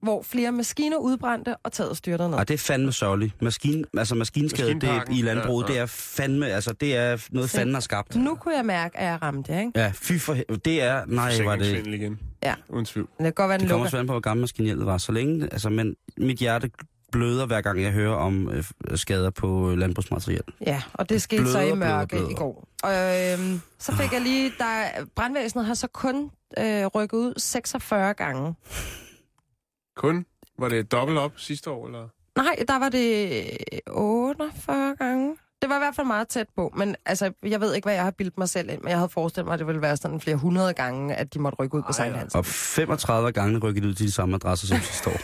hvor 0.03 0.23
flere 0.23 0.53
maskiner 0.53 0.97
udbrændte, 0.97 1.57
og 1.57 1.73
taget 1.73 1.97
styrtet 1.97 2.31
ned. 2.31 2.39
Ej, 2.39 2.45
det 2.45 2.55
er 2.55 2.59
fandme 2.59 2.93
sørgeligt. 2.93 3.43
Maskin, 3.43 3.85
altså 3.99 4.15
maskinskade 4.15 4.81
det 4.81 5.03
i 5.11 5.23
landbruget, 5.23 5.69
ja, 5.69 5.73
ja, 5.73 5.79
ja. 5.79 5.83
det 5.83 5.83
er 5.83 5.87
fandme, 5.87 6.47
altså 6.47 6.73
det 6.73 6.97
er 6.97 7.19
noget 7.31 7.51
Se. 7.51 7.57
fanden 7.57 7.75
har 7.75 7.81
skabt. 7.81 8.17
Nu 8.17 8.35
kunne 8.35 8.57
jeg 8.57 8.67
mærke, 8.67 8.99
at 8.99 9.07
jeg 9.07 9.23
ramte 9.23 9.53
det, 9.53 9.61
ikke? 9.61 9.73
Ja, 9.81 9.93
fy 9.95 10.13
for 10.19 10.35
det 10.65 10.83
er, 10.83 11.05
nej, 11.07 11.33
var 11.45 11.57
det, 11.57 11.87
igen. 11.87 12.19
Ja. 12.43 12.55
Uden 12.69 12.85
tvivl. 12.85 13.09
Det 13.19 13.25
kan 13.25 13.33
godt 13.33 13.49
være, 13.49 13.59
den 13.59 13.61
det 13.61 13.71
kommer 13.71 13.85
lukker. 13.85 13.87
også 13.87 13.99
an 13.99 14.07
på, 14.07 14.13
hvor 14.13 14.21
gammel 14.21 14.41
maskinhjelmet 14.43 14.87
var. 14.87 14.99
Så 14.99 15.13
længe, 15.13 15.49
altså, 15.53 15.71
men 15.71 15.97
mit 16.19 16.39
hjerte 16.39 16.71
bløder 17.13 17.47
hver 17.47 17.61
gang, 17.61 17.83
jeg 17.83 17.93
hører 17.93 18.15
om 18.15 18.51
øh, 18.51 18.65
skader 18.95 19.31
på 19.31 19.71
øh, 19.71 19.79
landbrugsmateriel. 19.79 20.43
Ja, 20.67 20.83
og 20.95 21.09
det 21.09 21.23
skete 21.23 21.43
Bløder, 21.43 21.53
så 21.53 21.61
i 21.61 21.63
bløder, 21.73 21.75
mørke 21.97 22.09
bløder. 22.09 22.29
i 22.31 22.35
går. 22.35 22.69
Og 22.83 22.93
øhm, 22.93 23.61
så 23.79 23.93
fik 23.97 24.13
jeg 24.13 24.21
lige, 24.21 24.53
der 24.59 24.85
brandvæsenet 25.17 25.67
har 25.67 25.75
så 25.75 25.87
kun 25.87 26.31
øh, 26.59 26.87
rykket 26.87 27.17
ud 27.19 27.35
46 27.37 28.15
gange. 28.15 28.55
Kun? 29.97 30.27
Var 30.59 30.69
det 30.69 30.93
dobbelt 30.93 31.19
op 31.19 31.33
sidste 31.37 31.71
år, 31.71 31.87
eller? 31.87 32.09
Nej, 32.37 32.65
der 32.69 32.79
var 32.79 32.89
det 32.89 33.45
48 33.91 34.97
gange. 34.97 35.37
Det 35.63 35.69
var 35.71 35.77
i 35.77 35.79
hvert 35.79 35.97
fald 35.97 36.07
meget 36.07 36.29
tæt 36.29 36.47
på, 36.57 36.73
men 36.77 36.97
altså, 37.07 37.33
jeg 37.43 37.61
ved 37.61 37.75
ikke, 37.75 37.87
hvad 37.87 37.95
jeg 37.95 38.05
har 38.05 38.11
bildt 38.11 38.39
mig 38.39 38.49
selv 38.49 38.71
ind, 38.71 38.81
men 38.81 38.89
jeg 38.89 38.99
havde 38.99 39.09
forestillet 39.09 39.47
mig, 39.47 39.53
at 39.53 39.59
det 39.59 39.67
ville 39.67 39.83
være 39.83 39.97
sådan 39.97 40.21
flere 40.21 40.37
hundrede 40.37 40.73
gange, 40.75 41.15
at 41.15 41.35
de 41.35 41.39
måtte 41.39 41.57
rykke 41.57 41.77
ud 41.77 41.83
på 41.83 41.93
Sankt 41.93 42.17
Hans. 42.17 42.35
Og 42.35 42.47
35 42.47 43.33
gange 43.33 43.59
rykket 43.59 43.85
ud 43.85 43.95
til 43.95 44.07
de 44.07 44.13
samme 44.13 44.35
adresser 44.35 44.67
som 44.67 44.81
sidste 44.81 45.11
år. 45.11 45.21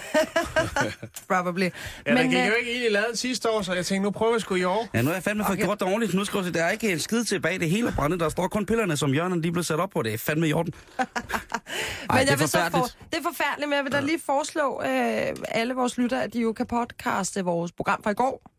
Probably. 1.34 1.62
Ja, 1.62 1.70
men, 2.06 2.16
der 2.16 2.22
gik 2.22 2.38
øh, 2.38 2.46
jo 2.46 2.52
ikke 2.52 2.70
egentlig 2.70 2.92
lavet 2.92 3.18
sidste 3.18 3.50
år, 3.50 3.62
så 3.62 3.72
jeg 3.72 3.86
tænkte, 3.86 4.04
nu 4.04 4.10
prøver 4.10 4.32
jeg 4.32 4.40
sgu 4.40 4.54
i 4.54 4.64
år. 4.64 4.88
Ja, 4.94 5.02
nu 5.02 5.10
er 5.10 5.14
jeg 5.14 5.22
fandme 5.22 5.44
fået 5.44 5.58
gjort 5.58 5.80
dårligt. 5.80 6.14
Nu 6.14 6.24
skal 6.24 6.44
jeg, 6.44 6.54
der 6.54 6.64
er 6.64 6.70
ikke 6.70 6.92
en 6.92 6.98
skid 6.98 7.24
tilbage. 7.24 7.58
Det 7.58 7.70
hele 7.70 7.92
brændet. 7.96 8.20
Der 8.20 8.28
står 8.28 8.48
kun 8.48 8.66
pillerne, 8.66 8.96
som 8.96 9.12
hjørnerne 9.12 9.42
de 9.42 9.52
blev 9.52 9.64
sat 9.64 9.80
op 9.80 9.90
på. 9.90 10.02
Det 10.02 10.14
er 10.14 10.18
fandme 10.18 10.48
i 10.48 10.52
orden. 10.52 10.74
Ej, 10.98 11.06
men 11.06 12.20
det 12.20 12.26
jeg 12.26 12.32
er 12.32 12.36
vil 12.36 12.48
så 12.48 12.58
for, 12.70 12.88
det 13.10 13.18
er 13.18 13.22
forfærdeligt, 13.22 13.68
men 13.68 13.76
jeg 13.76 13.84
vil 13.84 13.92
da 13.92 14.00
lige 14.00 14.20
foreslå 14.26 14.82
øh, 14.82 15.36
alle 15.48 15.74
vores 15.74 15.98
lyttere, 15.98 16.22
at 16.22 16.32
de 16.32 16.40
jo 16.40 16.52
kan 16.52 16.66
podcaste 16.66 17.44
vores 17.44 17.72
program 17.72 18.02
fra 18.02 18.10
i 18.10 18.14
går. 18.14 18.55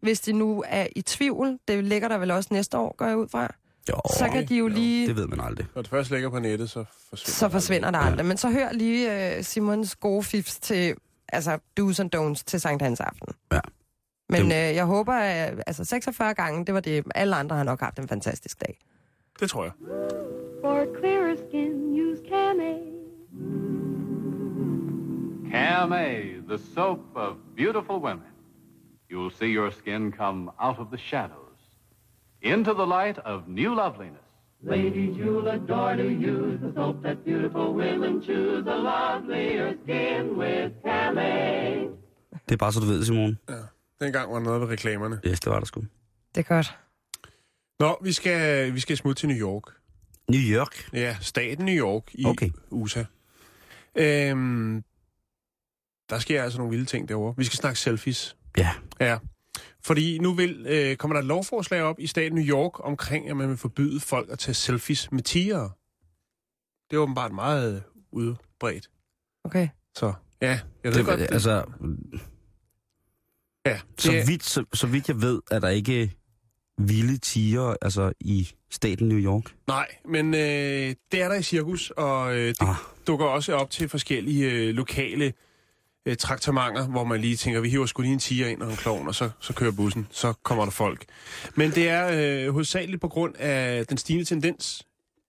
Hvis 0.00 0.20
de 0.20 0.32
nu 0.32 0.64
er 0.66 0.86
i 0.96 1.02
tvivl, 1.02 1.58
det 1.68 1.84
ligger 1.84 2.08
der 2.08 2.18
vel 2.18 2.30
også 2.30 2.48
næste 2.52 2.78
år, 2.78 2.94
går 2.96 3.06
jeg 3.06 3.16
ud 3.16 3.28
fra. 3.28 3.54
Jo, 3.88 3.94
Så 4.18 4.28
kan 4.32 4.46
de 4.48 4.56
jo 4.56 4.68
lige... 4.68 5.06
det 5.08 5.16
ved 5.16 5.26
man 5.26 5.40
aldrig. 5.40 5.66
Når 5.74 5.82
det 5.82 5.90
først 5.90 6.10
ligger 6.10 6.28
på 6.30 6.38
nettet, 6.38 6.70
så 6.70 6.84
forsvinder 7.10 7.32
så 7.32 7.48
forsvinder 7.48 7.90
det. 7.90 7.94
der 8.00 8.06
aldrig. 8.06 8.26
Men 8.26 8.36
så 8.36 8.50
hør 8.50 8.72
lige 8.72 9.36
uh, 9.38 9.44
Simons 9.44 9.96
gode 9.96 10.22
fifs 10.22 10.58
til, 10.58 10.94
altså 11.28 11.58
do's 11.80 12.00
and 12.00 12.14
don'ts 12.16 12.42
til 12.46 12.60
Sankt 12.60 12.82
Hans 12.82 13.00
aften. 13.00 13.28
Ja. 13.52 13.60
Men 14.28 14.40
Det- 14.40 14.46
uh, 14.46 14.76
jeg 14.76 14.84
håber, 14.84 15.12
at 15.12 15.62
altså 15.66 15.84
46 15.84 16.34
gange, 16.34 16.64
det 16.64 16.74
var 16.74 16.80
det. 16.80 17.04
Alle 17.14 17.36
andre 17.36 17.56
har 17.56 17.64
nok 17.64 17.80
haft 17.80 17.98
en 17.98 18.08
fantastisk 18.08 18.60
dag. 18.60 18.78
Det 19.40 19.50
tror 19.50 19.62
jeg. 19.64 19.72
For 20.60 20.86
clearer 21.00 21.36
skin, 21.48 22.00
use 22.00 22.22
Camay. 22.28 22.76
Camay, 25.52 26.40
the 26.48 26.58
soap 26.74 26.98
of 27.14 27.36
beautiful 27.56 27.96
women. 27.96 28.33
You'll 29.14 29.36
see 29.40 29.50
your 29.58 29.70
skin 29.80 30.02
come 30.22 30.40
out 30.66 30.78
of 30.82 30.86
the 30.94 30.98
shadows 31.10 31.58
into 32.42 32.72
the 32.80 32.86
light 32.96 33.18
of 33.32 33.38
new 33.48 33.72
loveliness. 33.82 34.20
Ladies, 34.62 35.16
you'll 35.16 35.48
adore 35.58 35.94
to 35.96 36.08
use 36.32 36.60
the 36.64 36.72
soap 36.76 36.96
that 37.04 37.18
beautiful 37.24 37.66
women 37.80 38.12
choose. 38.26 38.64
A 38.76 38.78
lovelier 38.92 39.68
skin 39.82 40.22
with 40.40 40.72
Camay. 40.84 41.88
Det 42.48 42.52
er 42.52 42.56
bare 42.56 42.72
så 42.72 42.80
du 42.80 42.86
ved, 42.86 43.04
Simon. 43.04 43.38
Dengang 44.00 44.30
var 44.32 44.38
der 44.38 44.44
noget 44.44 44.60
ved 44.60 44.68
reklamerne. 44.68 45.20
Ja, 45.24 45.30
det 45.30 45.46
var 45.46 45.58
der 45.58 45.66
sgu. 45.66 45.80
Det 46.34 46.40
er 46.40 46.54
godt. 46.54 46.78
Nå, 47.80 47.98
vi 48.02 48.12
skal, 48.12 48.74
vi 48.74 48.80
skal 48.80 48.96
smutte 48.96 49.20
til 49.20 49.28
New 49.28 49.38
York. 49.38 49.62
New 50.28 50.40
York. 50.58 50.88
Ja, 50.92 51.16
staten 51.20 51.64
New 51.64 51.74
York 51.74 52.14
i 52.14 52.24
Okay. 52.26 52.50
USA. 52.70 53.04
Øhm, 53.94 54.84
der 56.10 56.18
sker 56.18 56.42
altså 56.42 56.58
nogle 56.58 56.70
vilde 56.70 56.84
ting 56.84 57.08
derovre. 57.08 57.34
Vi 57.36 57.44
skal 57.44 57.56
snakke 57.56 57.78
selfies. 57.78 58.36
Ja. 58.58 58.70
Ja. 59.00 59.18
Fordi 59.84 60.18
nu 60.18 60.34
vil, 60.34 60.66
øh, 60.68 60.96
kommer 60.96 61.14
der 61.14 61.20
et 61.20 61.26
lovforslag 61.26 61.82
op 61.82 62.00
i 62.00 62.06
staten 62.06 62.34
New 62.34 62.44
York 62.44 62.86
omkring, 62.86 63.30
at 63.30 63.36
man 63.36 63.48
vil 63.48 63.56
forbyde 63.56 64.00
folk 64.00 64.30
at 64.30 64.38
tage 64.38 64.54
selfies 64.54 65.12
med 65.12 65.22
tigere. 65.22 65.70
Det 66.90 66.96
er 66.96 67.00
åbenbart 67.00 67.32
meget 67.32 67.82
udbredt. 68.12 68.90
Okay. 69.44 69.68
Så 69.94 70.12
ja, 70.42 70.60
jeg 70.84 70.92
ved 70.92 70.98
Det, 70.98 71.06
godt, 71.06 71.20
det, 71.20 71.32
altså, 71.32 71.64
ja, 73.66 73.80
så 73.98 74.12
det, 74.12 74.28
vidt, 74.28 74.44
så, 74.44 74.64
så 74.74 74.86
vidt 74.86 75.08
jeg 75.08 75.22
ved, 75.22 75.40
er 75.50 75.58
der 75.58 75.68
ikke 75.68 76.12
vilde 76.78 77.18
tiger 77.18 77.76
altså, 77.82 78.12
i 78.20 78.48
staten 78.70 79.08
New 79.08 79.18
York. 79.18 79.54
Nej, 79.66 79.86
men 80.04 80.34
øh, 80.34 80.94
det 81.12 81.22
er 81.22 81.28
der 81.28 81.34
i 81.34 81.42
cirkus, 81.42 81.90
og 81.90 82.36
øh, 82.36 82.48
det 82.48 82.56
ah. 82.60 82.74
dukker 83.06 83.26
også 83.26 83.54
op 83.54 83.70
til 83.70 83.88
forskellige 83.88 84.50
øh, 84.50 84.74
lokale 84.74 85.32
øh, 86.06 86.16
traktamenter, 86.16 86.86
hvor 86.86 87.04
man 87.04 87.20
lige 87.20 87.36
tænker, 87.36 87.60
vi 87.60 87.68
hiver 87.68 87.86
sgu 87.86 88.02
lige 88.02 88.12
en 88.12 88.18
tiger 88.18 88.48
ind 88.48 88.62
og 88.62 88.70
en 88.70 88.76
klovn, 88.76 89.08
og 89.08 89.14
så, 89.14 89.30
så 89.40 89.52
kører 89.52 89.72
bussen, 89.72 90.06
så 90.10 90.32
kommer 90.42 90.64
der 90.64 90.70
folk. 90.70 91.04
Men 91.54 91.70
det 91.70 91.88
er 91.88 92.08
øh, 92.46 92.52
hovedsageligt 92.52 93.00
på 93.00 93.08
grund 93.08 93.34
af 93.38 93.86
den 93.86 93.96
stigende 93.98 94.24
tendens 94.24 94.82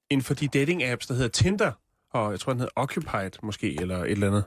inden 0.10 0.24
for 0.24 0.34
de 0.34 0.48
dating-apps, 0.56 1.08
der 1.08 1.14
hedder 1.14 1.28
Tinder, 1.28 1.72
og 2.14 2.32
jeg 2.32 2.40
tror, 2.40 2.52
den 2.54 2.60
hedder 2.60 2.74
Occupied 2.76 3.32
måske, 3.44 3.82
eller 3.82 4.04
et 4.04 4.12
eller 4.12 4.28
andet. 4.28 4.44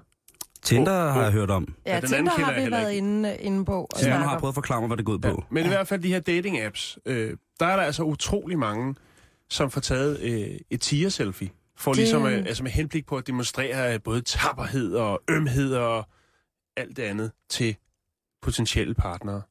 Tinder 0.63 0.93
Åh, 1.07 1.13
har 1.13 1.19
åh. 1.19 1.25
jeg 1.25 1.33
hørt 1.33 1.51
om. 1.51 1.75
Ja, 1.87 1.95
Ja, 1.95 2.01
den 2.01 2.09
Tinder 2.09 2.19
anden 2.33 2.45
har 2.45 2.65
vi 2.65 2.71
været 2.71 2.91
ikke. 2.93 2.99
inde, 2.99 3.37
inde 3.41 3.65
på. 3.65 3.87
og 3.91 3.99
snakke 4.01 4.27
har 4.27 4.39
prøvet 4.39 4.51
at 4.53 4.55
forklare 4.55 4.81
mig, 4.81 4.87
hvad 4.87 4.97
det 4.97 5.07
går 5.07 5.13
ud 5.13 5.19
på. 5.19 5.29
Ja, 5.29 5.35
men 5.51 5.65
i 5.65 5.69
hvert 5.69 5.89
fald 5.89 6.03
de 6.03 6.09
her 6.09 6.21
dating-apps, 6.21 6.97
øh, 7.07 7.37
der 7.61 7.67
er 7.67 7.77
der 7.77 7.83
altså 7.83 8.03
utrolig 8.03 8.59
mange, 8.59 8.95
som 9.51 9.71
får 9.71 9.81
taget 9.81 10.21
øh, 10.21 10.59
et 10.71 10.81
tiger-selfie. 10.81 11.51
For 11.77 11.91
Det- 11.93 11.99
ligesom, 11.99 12.27
øh, 12.27 12.33
altså 12.39 12.63
med 12.63 12.71
henblik 12.73 13.07
på 13.07 13.17
at 13.17 13.27
demonstrere 13.27 13.95
øh, 13.95 14.01
både 14.05 14.21
tapperhed 14.21 14.95
og 14.95 15.21
ømhed 15.31 15.75
og 15.75 16.07
alt 16.79 16.97
det 16.97 17.03
andet 17.03 17.31
til 17.51 17.77
potentielle 18.43 18.95
partnere. 18.95 19.43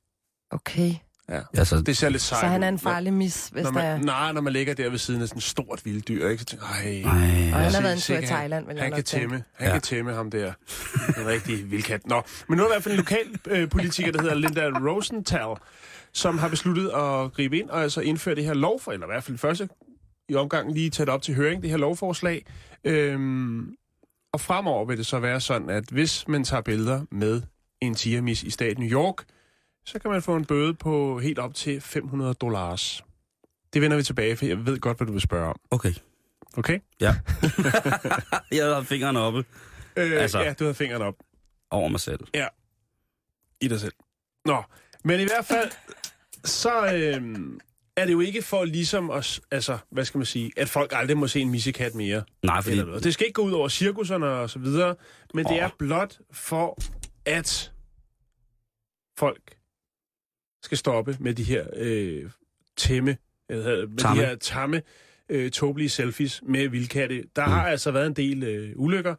Okay. 0.52 0.94
Ja. 1.30 1.42
Altså, 1.54 1.82
Det 1.82 1.98
ser 1.98 2.10
lidt 2.10 2.22
sejt 2.22 2.40
Så 2.42 2.48
han 2.48 2.64
er 2.64 2.68
en 2.70 2.80
farlig 2.80 3.14
mis, 3.14 3.48
hvis 3.48 3.64
når, 3.64 3.72
der 3.72 3.80
når 3.80 3.82
er... 3.88 3.98
man, 3.98 4.06
Nej, 4.06 4.32
når 4.32 4.42
man 4.42 4.54
ligger 4.54 4.74
der 4.74 4.90
ved 4.90 4.98
siden 4.98 5.22
af 5.22 5.28
sådan 5.28 5.38
et 5.38 5.44
stort 5.44 5.82
vildt 5.86 6.08
dyr, 6.08 6.28
ikke? 6.30 6.40
Så 6.40 6.46
tænker 6.46 6.66
jeg, 6.84 7.02
ej, 7.02 7.02
nej, 7.02 7.52
Og 7.54 7.60
han 7.60 7.74
har 7.74 7.82
været 7.82 7.94
en 7.94 8.00
tur 8.00 8.14
i 8.14 8.18
han- 8.18 8.28
Thailand, 8.28 8.66
vil 8.68 8.76
jeg 8.76 8.84
han 8.84 8.92
nok 8.92 8.96
kan 8.98 9.04
tænke. 9.04 9.24
tæmme, 9.24 9.44
han 9.54 9.68
Ja. 9.68 9.74
kan 9.74 9.82
tæmme 9.82 10.14
ham 10.14 10.32
der. 10.32 10.54
En 11.18 11.28
rigtig 11.28 11.72
vildkat. 11.72 12.08
Nå, 12.08 12.22
men 12.50 12.58
nu 12.58 12.64
er 12.64 12.68
der 12.68 12.74
i 12.74 12.76
hvert 12.76 12.84
fald 12.84 12.94
en 12.94 12.98
lokal 13.00 13.40
øh, 13.48 13.70
politiker, 13.70 14.12
der 14.12 14.22
hedder 14.22 14.36
Linda 14.36 14.70
Rosenthal, 14.70 15.56
som 16.14 16.38
har 16.38 16.48
besluttet 16.50 16.90
at 16.90 17.34
gribe 17.34 17.58
ind 17.60 17.70
og 17.70 17.82
altså 17.82 18.02
indføre 18.02 18.36
det 18.36 18.44
her 18.46 18.54
lov, 18.54 18.82
eller 18.92 19.06
i 19.08 19.12
hvert 19.12 19.24
fald 19.24 19.38
første 19.38 19.70
i 20.30 20.36
omgang 20.36 20.74
lige 20.74 20.90
tage 20.90 21.06
det 21.06 21.14
op 21.14 21.22
til 21.22 21.36
høring, 21.36 21.62
det 21.62 21.70
her 21.70 21.78
lovforslag. 21.78 22.46
Øhm, 22.84 23.76
og 24.34 24.42
fremover 24.42 24.86
vil 24.86 24.98
det 24.98 25.06
så 25.06 25.20
være 25.20 25.42
sådan, 25.42 25.70
at 25.70 25.84
hvis 25.92 26.28
man 26.28 26.44
tager 26.44 26.62
billeder 26.62 27.06
med 27.12 27.42
en 27.82 27.96
tigermis 27.96 28.44
i 28.44 28.50
staten 28.50 28.84
New 28.84 28.92
York, 28.92 29.16
så 29.86 30.00
kan 30.00 30.12
man 30.12 30.22
få 30.22 30.36
en 30.36 30.46
bøde 30.46 30.74
på 30.74 31.20
helt 31.20 31.40
op 31.40 31.54
til 31.54 31.82
500 31.82 32.34
dollars. 32.34 33.04
Det 33.74 33.82
vender 33.82 33.98
vi 33.98 34.04
tilbage, 34.04 34.38
for 34.38 34.46
jeg 34.46 34.66
ved 34.66 34.80
godt, 34.80 34.98
hvad 34.98 35.08
du 35.08 35.12
vil 35.14 35.22
spørge 35.22 35.50
om. 35.50 35.56
okay. 35.72 35.94
Okay? 36.58 36.80
Ja. 37.02 37.16
jeg 38.52 38.66
havde 38.66 38.86
fingrene 38.86 39.20
oppe 39.20 39.46
Øh, 39.98 40.12
Altså-. 40.22 40.40
Ja, 40.40 40.54
du 40.54 40.64
havde 40.64 40.76
fingrene 40.76 41.06
op. 41.06 41.16
over 41.72 41.88
mig 41.90 42.00
selv. 42.00 42.20
i 43.62 43.68
dig 43.68 43.80
selv. 43.80 43.94
Nå, 44.46 44.64
men 45.04 45.20
i 45.20 45.24
hvert 45.24 45.46
fald, 45.46 45.72
så 46.44 46.94
øh, 46.94 47.38
er 47.98 48.06
det 48.06 48.14
jo 48.14 48.20
ikke 48.20 48.42
for 48.42 48.66
ligesom 48.66 49.10
os, 49.10 49.42
altså, 49.52 49.78
hvad 49.90 50.06
skal 50.06 50.18
man 50.18 50.26
sige, 50.26 50.52
at 50.58 50.70
folk 50.70 50.92
aldrig 50.96 51.18
må 51.18 51.28
se 51.28 51.40
en 51.40 51.50
missekat 51.50 51.96
mere. 51.96 52.24
Nej, 52.44 52.62
fordi... 52.62 52.72
Eller 52.72 52.86
noget. 52.86 53.04
Det 53.04 53.14
skal 53.14 53.28
ikke 53.28 53.36
gå 53.36 53.42
ud 53.42 53.52
over 53.52 53.68
cirkuserne 53.68 54.28
og 54.28 54.50
så 54.50 54.60
videre, 54.60 54.96
men 55.34 55.46
det 55.46 55.52
Åh. 55.52 55.58
er 55.58 55.70
blot 55.80 56.20
for, 56.32 56.78
at 57.26 57.72
folk 59.18 59.56
skal 60.64 60.78
stoppe 60.78 61.18
med 61.20 61.34
de 61.34 61.44
her 61.44 61.66
øh, 61.76 62.30
tæmme, 62.78 63.18
øh, 63.52 63.58
med 63.66 63.98
Tamme. 63.98 64.22
de 64.22 64.28
her 64.28 64.36
tamme, 64.36 64.82
øh, 65.30 65.52
tåbelige 65.52 65.90
selfies 65.90 66.42
med 66.46 66.68
vildkatte. 66.68 67.24
Der 67.36 67.42
har 67.42 67.68
altså 67.68 67.92
været 67.92 68.08
en 68.08 68.14
del 68.14 68.44
øh, 68.44 68.72
ulykker, 68.76 69.16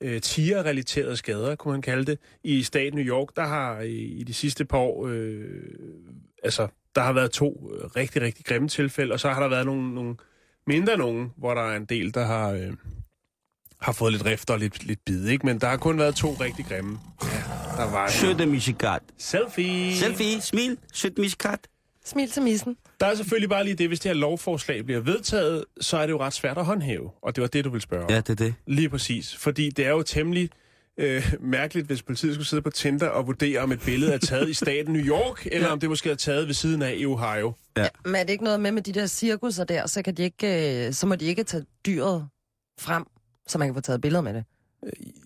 øh, 0.00 0.20
tiger-relaterede 0.20 1.16
skader, 1.16 1.54
kunne 1.54 1.72
man 1.72 1.82
kalde 1.82 2.04
det, 2.04 2.18
i 2.44 2.62
staten 2.62 2.98
New 2.98 3.06
York. 3.06 3.28
Der 3.36 3.46
har 3.46 3.80
i, 3.80 3.96
i 3.96 4.24
de 4.24 4.34
sidste 4.34 4.64
par 4.64 4.78
år, 4.78 5.06
øh, 5.06 5.44
altså, 6.42 6.68
der 6.94 7.00
har 7.00 7.12
været 7.12 7.30
to 7.30 7.70
øh, 7.74 7.84
rigtig, 7.96 8.22
rigtig 8.22 8.44
grimme 8.44 8.68
tilfælde, 8.68 9.12
og 9.12 9.20
så 9.20 9.28
har 9.28 9.40
der 9.40 9.48
været 9.48 9.66
nogle, 9.66 9.94
nogle 9.94 10.16
mindre 10.66 10.96
nogen, 10.96 11.32
hvor 11.36 11.54
der 11.54 11.62
er 11.62 11.76
en 11.76 11.84
del, 11.84 12.14
der 12.14 12.24
har, 12.24 12.50
øh, 12.50 12.72
har 13.80 13.92
fået 13.92 14.12
lidt 14.12 14.24
rift 14.24 14.50
og 14.50 14.58
lidt, 14.58 14.86
lidt 14.86 15.04
bid, 15.04 15.28
ikke? 15.28 15.46
Men 15.46 15.58
der 15.60 15.66
har 15.66 15.76
kun 15.76 15.98
været 15.98 16.14
to 16.14 16.32
rigtig 16.32 16.64
grimme. 16.64 16.98
Ja, 17.22 17.28
der 17.82 17.90
var 17.90 18.46
mishikat. 18.46 19.02
Selfie! 19.18 19.96
Selfie, 19.96 20.40
smil, 20.40 20.78
sødt. 20.92 21.18
Smil 22.10 22.30
til 22.30 22.42
missen. 22.42 22.76
Der 23.00 23.06
er 23.06 23.14
selvfølgelig 23.14 23.48
bare 23.48 23.64
lige 23.64 23.74
det, 23.74 23.88
hvis 23.88 24.00
det 24.00 24.08
her 24.08 24.16
lovforslag 24.16 24.84
bliver 24.84 25.00
vedtaget, 25.00 25.64
så 25.80 25.96
er 25.96 26.06
det 26.06 26.10
jo 26.10 26.20
ret 26.20 26.32
svært 26.32 26.58
at 26.58 26.64
håndhæve. 26.64 27.10
Og 27.22 27.36
det 27.36 27.42
var 27.42 27.48
det, 27.48 27.64
du 27.64 27.70
ville 27.70 27.82
spørge 27.82 28.04
om. 28.04 28.10
Ja, 28.10 28.16
det 28.16 28.28
er 28.30 28.34
det. 28.34 28.54
Lige 28.66 28.88
præcis. 28.88 29.36
Fordi 29.36 29.70
det 29.70 29.86
er 29.86 29.90
jo 29.90 30.02
temmelig 30.02 30.50
øh, 30.98 31.34
mærkeligt, 31.40 31.86
hvis 31.86 32.02
politiet 32.02 32.34
skulle 32.34 32.46
sidde 32.46 32.62
på 32.62 32.70
Tinder 32.70 33.08
og 33.08 33.26
vurdere, 33.26 33.60
om 33.60 33.72
et 33.72 33.80
billede 33.80 34.12
er 34.12 34.18
taget 34.18 34.48
i 34.48 34.54
staten 34.54 34.92
New 34.92 35.02
York, 35.02 35.46
eller 35.52 35.68
om 35.68 35.80
det 35.80 35.88
måske 35.88 36.10
er 36.10 36.14
taget 36.14 36.46
ved 36.46 36.54
siden 36.54 36.82
af 36.82 36.94
i 36.96 37.06
Ohio. 37.06 37.52
Men 38.04 38.14
er 38.14 38.22
det 38.22 38.30
ikke 38.30 38.44
noget 38.44 38.60
med 38.60 38.72
med 38.72 38.82
de 38.82 38.92
der 38.92 39.06
cirkusser 39.06 39.64
der, 39.64 39.86
så, 39.86 40.02
kan 40.02 40.14
de 40.14 40.22
ikke, 40.22 40.86
øh, 40.86 40.92
så 40.92 41.06
må 41.06 41.14
de 41.14 41.24
ikke 41.24 41.44
tage 41.44 41.64
dyret 41.86 42.28
frem, 42.80 43.04
så 43.48 43.58
man 43.58 43.68
kan 43.68 43.74
få 43.74 43.80
taget 43.80 44.00
billeder 44.00 44.22
med 44.22 44.34
det? 44.34 44.44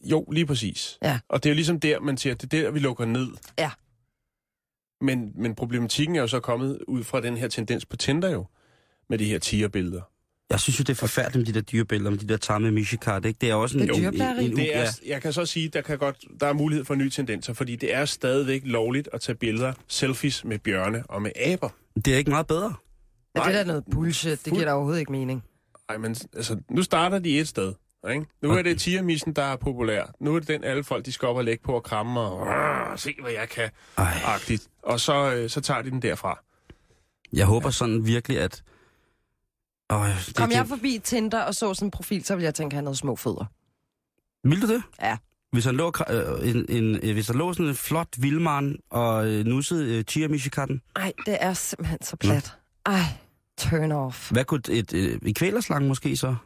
Jo, 0.05 0.25
lige 0.33 0.47
præcis. 0.47 0.99
Ja. 1.03 1.19
Og 1.29 1.43
det 1.43 1.49
er 1.49 1.53
jo 1.53 1.55
ligesom 1.55 1.81
der, 1.81 2.01
man 2.01 2.17
siger, 2.17 2.35
det 2.35 2.55
er 2.55 2.63
der, 2.63 2.71
vi 2.71 2.79
lukker 2.79 3.05
ned. 3.05 3.29
Ja. 3.59 3.71
Men, 5.01 5.33
men 5.35 5.55
problematikken 5.55 6.17
er 6.17 6.21
jo 6.21 6.27
så 6.27 6.41
kommet 6.41 6.79
ud 6.89 7.05
fra 7.05 7.21
den 7.21 7.37
her 7.37 7.49
tendens 7.49 7.87
på 7.87 7.97
Tinder 7.97 8.31
jo, 8.31 8.47
med 9.11 9.19
de 9.19 9.25
her 9.25 9.39
tigerbilleder. 9.39 10.01
Jeg 10.51 10.61
synes 10.61 10.79
jo, 10.79 10.83
det 10.83 10.91
er 10.91 10.95
forfærdeligt 10.95 11.37
med 11.49 11.55
de 11.55 11.61
der 11.61 11.65
dyrebilleder, 11.65 12.11
med 12.11 12.19
de 12.19 12.29
der 12.29 12.37
tamme 12.37 12.71
mishikart, 12.71 13.25
ikke? 13.25 13.39
Det 13.41 13.51
er 13.51 13.55
også 13.55 13.79
en... 13.79 13.89
Det 13.89 13.91
er 14.05 14.09
en- 14.09 14.39
en- 14.39 14.51
en- 14.51 14.57
Det 14.57 14.77
er, 14.77 14.87
jeg 15.07 15.23
kan 15.23 15.33
så 15.33 15.47
sige, 15.47 15.69
der 15.69 15.81
kan 15.81 15.99
godt, 15.99 16.17
der 16.41 16.47
er 16.47 16.53
mulighed 16.53 16.85
for 16.85 16.95
nye 16.95 17.11
tendenser, 17.11 17.53
fordi 17.53 17.77
det 17.77 17.95
er 17.95 18.05
stadigvæk 18.05 18.63
lovligt 18.65 19.09
at 19.13 19.21
tage 19.21 19.37
billeder, 19.37 19.73
selfies 19.89 20.45
med 20.45 20.59
bjørne 20.59 21.03
og 21.09 21.23
med 21.23 21.31
aber. 21.37 21.69
Det 22.05 22.15
er 22.15 22.17
ikke 22.19 22.31
meget 22.31 22.47
bedre. 22.47 22.75
Ja, 23.37 23.41
det 23.41 23.47
er 23.47 23.53
Nej. 23.53 23.53
da 23.53 23.65
noget 23.65 23.85
bullshit. 23.91 24.45
Det 24.45 24.53
giver 24.53 24.65
da 24.65 24.73
overhovedet 24.73 25.01
ikke 25.01 25.13
mening. 25.13 25.43
Ej, 25.89 25.97
men 25.99 26.17
altså, 26.37 26.57
nu 26.71 26.83
starter 26.83 27.19
de 27.19 27.41
et 27.41 27.49
sted. 27.49 27.73
Ikke? 28.13 28.27
Nu 28.43 28.51
er 28.51 28.63
det 28.63 28.81
tigermissen, 28.81 29.33
der 29.33 29.43
er 29.43 29.57
populær. 29.57 30.05
Nu 30.21 30.35
er 30.35 30.39
det 30.39 30.49
den, 30.49 30.65
alle 30.65 30.85
folk 30.85 31.07
de 31.07 31.13
skal 31.13 31.29
op 31.29 31.37
og 31.37 31.45
lægge 31.45 31.63
på 31.65 31.73
og 31.73 31.83
kramme 31.83 32.21
og 32.21 32.41
"Rrr, 32.47 32.97
se, 32.97 33.15
hvad 33.23 33.33
jeg 33.33 33.49
kan. 33.49 33.71
Ej. 33.99 34.13
Agtigt. 34.25 34.69
Og 34.83 35.01
så, 35.01 35.35
øh, 35.35 35.51
så 35.51 35.61
tager 35.61 35.83
de 35.83 35.91
den 35.91 36.03
derfra. 36.03 36.39
Jeg 37.33 37.47
håber 37.47 37.71
sådan 37.71 38.07
virkelig, 38.07 38.41
at... 38.41 38.63
Øj, 39.91 40.09
det, 40.09 40.37
Kom 40.37 40.49
det, 40.49 40.57
jeg 40.57 40.67
forbi 40.67 41.01
Tinder 41.05 41.41
og 41.43 41.55
så 41.55 41.75
sådan 41.75 41.87
en 41.87 41.91
profil, 41.91 42.25
så 42.25 42.35
ville 42.35 42.45
jeg 42.45 42.55
tænke, 42.55 42.75
at 42.75 42.77
han 42.77 42.85
havde 42.87 42.97
små 42.97 43.17
fødder. 43.17 43.45
Vil 44.49 44.63
du 44.63 44.67
det? 44.75 44.83
Ja. 45.03 45.17
Hvis, 45.53 45.65
han 45.65 45.75
lå, 45.77 45.93
øh, 46.11 46.49
en, 46.51 46.67
en, 46.69 46.95
øh, 47.03 47.13
hvis 47.13 47.27
der 47.27 47.33
lå 47.35 47.53
sådan 47.53 47.67
en 47.67 47.75
flot 47.75 48.09
vildmand 48.19 48.79
og 48.91 49.27
øh, 49.29 49.45
nussede 49.45 49.99
øh, 49.99 50.05
Tia 50.05 50.29
Mishikatten, 50.29 50.83
Ej, 50.97 51.13
det 51.27 51.37
er 51.41 51.53
simpelthen 51.53 52.03
så 52.03 52.17
plat. 52.17 52.57
Ej, 52.87 53.01
turn 53.59 53.93
off. 53.93 54.31
hvad 54.31 54.45
kunne 54.45 54.61
et, 54.71 54.93
et, 54.93 55.19
et 55.23 55.37
kvælerslange 55.37 55.89
måske 55.89 56.17
så? 56.17 56.37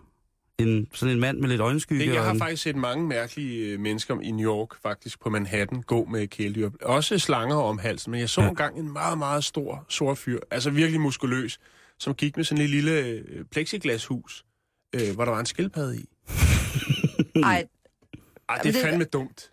En, 0.58 0.88
sådan 0.92 1.14
en 1.14 1.20
mand 1.20 1.38
med 1.38 1.48
lidt 1.48 1.60
øjenskygge? 1.60 2.06
Det, 2.06 2.14
jeg 2.14 2.24
har 2.24 2.30
en, 2.32 2.38
faktisk 2.38 2.62
set 2.62 2.76
mange 2.76 3.06
mærkelige 3.06 3.72
øh, 3.72 3.80
mennesker 3.80 4.20
i 4.20 4.30
New 4.30 4.50
York, 4.50 4.82
faktisk 4.82 5.20
på 5.20 5.30
Manhattan, 5.30 5.82
gå 5.82 6.04
med 6.04 6.26
kæledyr. 6.28 6.70
Også 6.82 7.18
slanger 7.18 7.56
om 7.56 7.78
halsen, 7.78 8.10
men 8.10 8.20
jeg 8.20 8.28
så 8.28 8.40
Ja. 8.40 8.48
engang 8.48 8.78
en 8.78 8.92
meget, 8.92 9.18
meget 9.18 9.44
stor, 9.44 9.86
sort 9.88 10.18
fyr, 10.18 10.38
altså 10.50 10.70
virkelig 10.70 11.00
muskuløs, 11.00 11.58
som 11.98 12.14
gik 12.14 12.36
med 12.36 12.44
sådan 12.44 12.64
et 12.64 12.70
lille 12.70 12.98
øh, 13.00 13.44
plexiglashus, 13.50 14.44
øh, 14.94 15.14
hvor 15.14 15.24
der 15.24 15.32
var 15.32 15.40
en 15.40 15.46
skildpadde 15.46 15.96
i. 15.96 16.04
Ej, 17.44 17.64
Ej, 18.48 18.58
det 18.62 18.68
er 18.68 18.72
det- 18.72 18.74
fandme 18.82 19.04
dumt. 19.04 19.50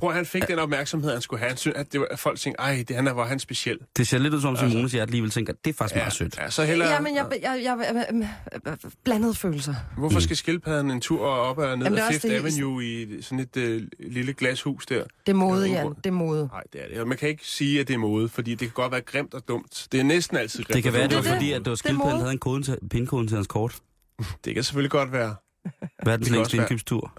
Prøv 0.00 0.12
han 0.12 0.26
fik 0.26 0.48
den 0.48 0.58
opmærksomhed, 0.58 1.12
han 1.12 1.20
skulle 1.20 1.40
have. 1.40 1.48
Han 1.48 1.56
synes, 1.56 1.76
at, 1.76 1.92
det 1.92 2.00
var, 2.00 2.06
at 2.10 2.18
folk 2.18 2.38
tænkte, 2.38 2.60
ej, 2.60 2.84
det, 2.88 2.96
han 2.96 3.06
er, 3.06 3.12
hvor 3.12 3.22
er 3.22 3.26
han 3.26 3.38
speciel. 3.38 3.78
Det 3.96 4.08
ser 4.08 4.18
lidt 4.18 4.34
ud 4.34 4.40
som 4.40 4.50
Altså. 4.50 4.68
Simones 4.68 4.92
hjerte 4.92 5.08
alligevel 5.08 5.30
tænker, 5.30 5.52
det 5.64 5.70
er 5.70 5.74
faktisk 5.74 5.96
Ja, 5.96 6.00
meget 6.00 6.12
sødt. 6.12 6.36
ja, 6.38 6.50
så 6.50 6.64
heller, 6.64 6.90
ja, 6.90 7.00
men 7.00 7.16
jeg, 7.16 7.26
jeg, 7.42 7.60
jeg, 7.64 7.78
jeg, 8.12 8.22
jeg 8.66 8.76
blandede 9.04 9.34
følelser. 9.34 9.74
Hvorfor 9.98 10.20
skal 10.20 10.36
skildpadden 10.36 10.90
en 10.90 11.00
tur 11.00 11.26
op 11.26 11.58
og 11.58 11.78
ned 11.78 11.86
Jamen, 11.86 11.98
ad 11.98 12.04
Fifth 12.12 12.26
det- 12.28 12.32
Avenue 12.34 12.84
i 12.84 13.22
sådan 13.22 13.38
et 13.40 13.56
øh, 13.56 13.82
lille 14.00 14.32
glashus 14.32 14.86
der? 14.86 15.04
Det 15.26 15.32
er 15.32 15.36
mode, 15.36 15.66
Ja, 15.68 15.72
Jan. 15.72 15.94
Det 15.94 16.06
er 16.06 16.10
mode. 16.10 16.48
Nej, 16.52 16.62
det 16.72 16.84
er 16.84 16.88
det. 16.88 17.00
Og 17.00 17.08
man 17.08 17.18
kan 17.18 17.28
ikke 17.28 17.46
sige, 17.46 17.80
at 17.80 17.88
det 17.88 17.94
er 17.94 17.98
mode, 17.98 18.28
fordi 18.28 18.50
det 18.50 18.58
kan 18.58 18.70
godt 18.74 18.92
være 18.92 19.00
grimt 19.00 19.34
og 19.34 19.42
dumt. 19.48 19.86
Det 19.92 20.00
er 20.00 20.04
næsten 20.04 20.36
altid 20.36 20.64
grimt 20.64 20.74
Det 20.74 20.82
kan 20.82 20.92
være, 20.92 21.08
det 21.08 21.16
var 21.16 21.22
fordi, 21.22 21.52
at 21.52 21.60
det 21.60 21.70
var 21.70 21.74
skildpadden, 21.76 22.18
havde 22.18 22.32
en 22.32 22.38
kode 22.38 22.62
til, 22.62 22.78
pindkoden 22.90 23.28
til 23.28 23.34
hans 23.34 23.46
kort. 23.46 23.76
Det 24.44 24.54
kan 24.54 24.64
selvfølgelig 24.64 24.90
godt 24.90 25.12
være. 25.12 25.34
Verdens 26.04 26.30
længste 26.30 26.56
indkøbstur. 26.56 27.12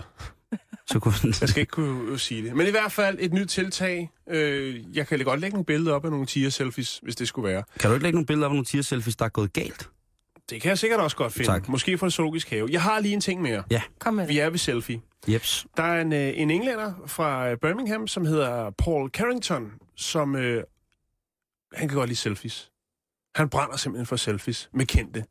Så 0.87 0.99
kunne 0.99 1.13
den... 1.21 1.33
Jeg 1.41 1.49
skal 1.49 1.61
ikke 1.61 1.71
kunne 1.71 2.19
sige 2.19 2.43
det. 2.43 2.55
Men 2.55 2.67
i 2.67 2.69
hvert 2.69 2.91
fald 2.91 3.17
et 3.19 3.33
nyt 3.33 3.47
tiltag. 3.47 4.09
Øh, 4.29 4.97
jeg 4.97 5.07
kan 5.07 5.19
godt 5.19 5.39
lægge 5.39 5.53
nogle 5.53 5.65
billeder 5.65 5.93
op 5.93 6.05
af 6.05 6.11
nogle 6.11 6.25
tiger-selfies, 6.25 6.99
hvis 7.03 7.15
det 7.15 7.27
skulle 7.27 7.49
være. 7.49 7.63
Kan 7.79 7.89
du 7.89 7.93
ikke 7.93 8.03
lægge 8.03 8.15
nogle 8.15 8.25
billeder 8.25 8.47
af 8.47 8.51
nogle 8.51 8.65
tier-selfies, 8.65 9.15
der 9.15 9.25
er 9.25 9.29
gået 9.29 9.53
galt? 9.53 9.89
Det 10.49 10.61
kan 10.61 10.69
jeg 10.69 10.77
sikkert 10.79 10.99
også 10.99 11.17
godt 11.17 11.33
finde. 11.33 11.47
Tak. 11.47 11.69
Måske 11.69 11.97
fra 11.97 12.09
zoologisk 12.09 12.49
have. 12.49 12.67
Jeg 12.71 12.81
har 12.81 12.99
lige 12.99 13.13
en 13.13 13.21
ting 13.21 13.41
mere. 13.41 13.63
Kom 13.99 14.13
med 14.13 14.27
Vi 14.27 14.39
er 14.39 14.49
ved 14.49 14.57
selfie. 14.57 15.01
Jeps. 15.27 15.65
Der 15.77 15.83
er 15.83 16.01
en, 16.01 16.13
øh, 16.13 16.31
en 16.35 16.51
englænder 16.51 16.93
fra 17.07 17.49
øh, 17.49 17.57
Birmingham, 17.57 18.07
som 18.07 18.25
hedder 18.25 18.69
Paul 18.69 19.09
Carrington, 19.09 19.71
som... 19.95 20.35
Øh, 20.35 20.63
han 21.73 21.87
kan 21.87 21.97
godt 21.97 22.09
lide 22.09 22.19
selfies. 22.19 22.71
Han 23.35 23.49
brænder 23.49 23.77
simpelthen 23.77 24.05
for 24.05 24.15
selfies 24.15 24.69
med 24.73 24.85
kendte, 24.85 25.25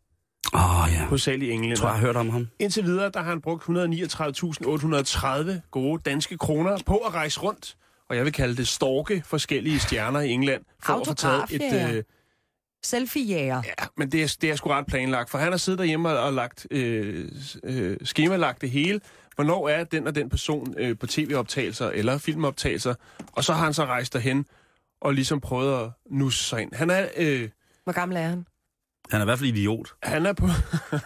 oh, 0.52 0.88
ja. 0.92 1.04
hovedsageligt 1.04 1.52
englænder. 1.52 1.70
Jeg 1.70 1.78
tror, 1.78 1.88
jeg 1.88 1.94
har 1.96 2.06
hørt 2.06 2.16
om 2.16 2.30
ham. 2.30 2.48
Indtil 2.58 2.84
videre, 2.84 3.10
der 3.14 3.20
har 3.22 3.30
han 3.30 3.40
brugt 3.40 3.62
139.830 3.62 5.60
gode 5.70 6.02
danske 6.04 6.38
kroner 6.38 6.78
på 6.86 6.96
at 6.96 7.14
rejse 7.14 7.40
rundt. 7.40 7.76
Og 8.08 8.16
jeg 8.16 8.24
vil 8.24 8.32
kalde 8.32 8.56
det 8.56 8.68
storke 8.68 9.22
forskellige 9.26 9.80
stjerner 9.80 10.20
i 10.20 10.30
England. 10.30 10.62
For 10.82 10.92
at 10.92 11.06
få 11.06 11.14
taget 11.14 11.40
Autograf, 11.40 11.72
et... 11.72 11.72
ja. 11.72 11.92
Øh, 11.92 12.02
Selfie-jæger. 12.84 13.62
ja, 13.66 13.86
men 13.96 14.12
det 14.12 14.22
er, 14.22 14.36
det 14.40 14.50
er 14.50 14.56
sgu 14.56 14.68
ret 14.70 14.86
planlagt. 14.86 15.30
For 15.30 15.38
han 15.38 15.52
har 15.52 15.56
siddet 15.56 15.78
derhjemme 15.78 16.08
og, 16.08 16.18
og 16.18 16.32
lagt, 16.32 16.66
øh, 16.70 17.28
øh, 17.64 17.96
skemalagt 18.04 18.60
det 18.60 18.70
hele. 18.70 19.00
Hvornår 19.34 19.68
er 19.68 19.84
den 19.84 20.06
og 20.06 20.14
den 20.14 20.28
person 20.28 20.74
øh, 20.78 20.98
på 20.98 21.06
tv-optagelser 21.06 21.90
eller 21.90 22.18
filmoptagelser? 22.18 22.94
Og 23.32 23.44
så 23.44 23.52
har 23.52 23.64
han 23.64 23.74
så 23.74 23.84
rejst 23.84 24.12
derhen 24.12 24.46
og 25.00 25.14
ligesom 25.14 25.40
prøvet 25.40 25.84
at 25.84 25.90
nusse 26.10 26.44
sig 26.44 26.62
ind. 26.62 26.74
Han 26.74 26.90
er... 26.90 27.06
Øh, 27.16 27.48
Hvor 27.84 27.92
gammel 27.92 28.16
er 28.16 28.22
han? 28.28 28.46
Han 29.10 29.20
er 29.20 29.24
i 29.24 29.26
hvert 29.26 29.38
fald 29.38 29.48
idiot. 29.48 29.94
Han 30.02 30.26
er 30.26 30.32
på, 30.32 30.46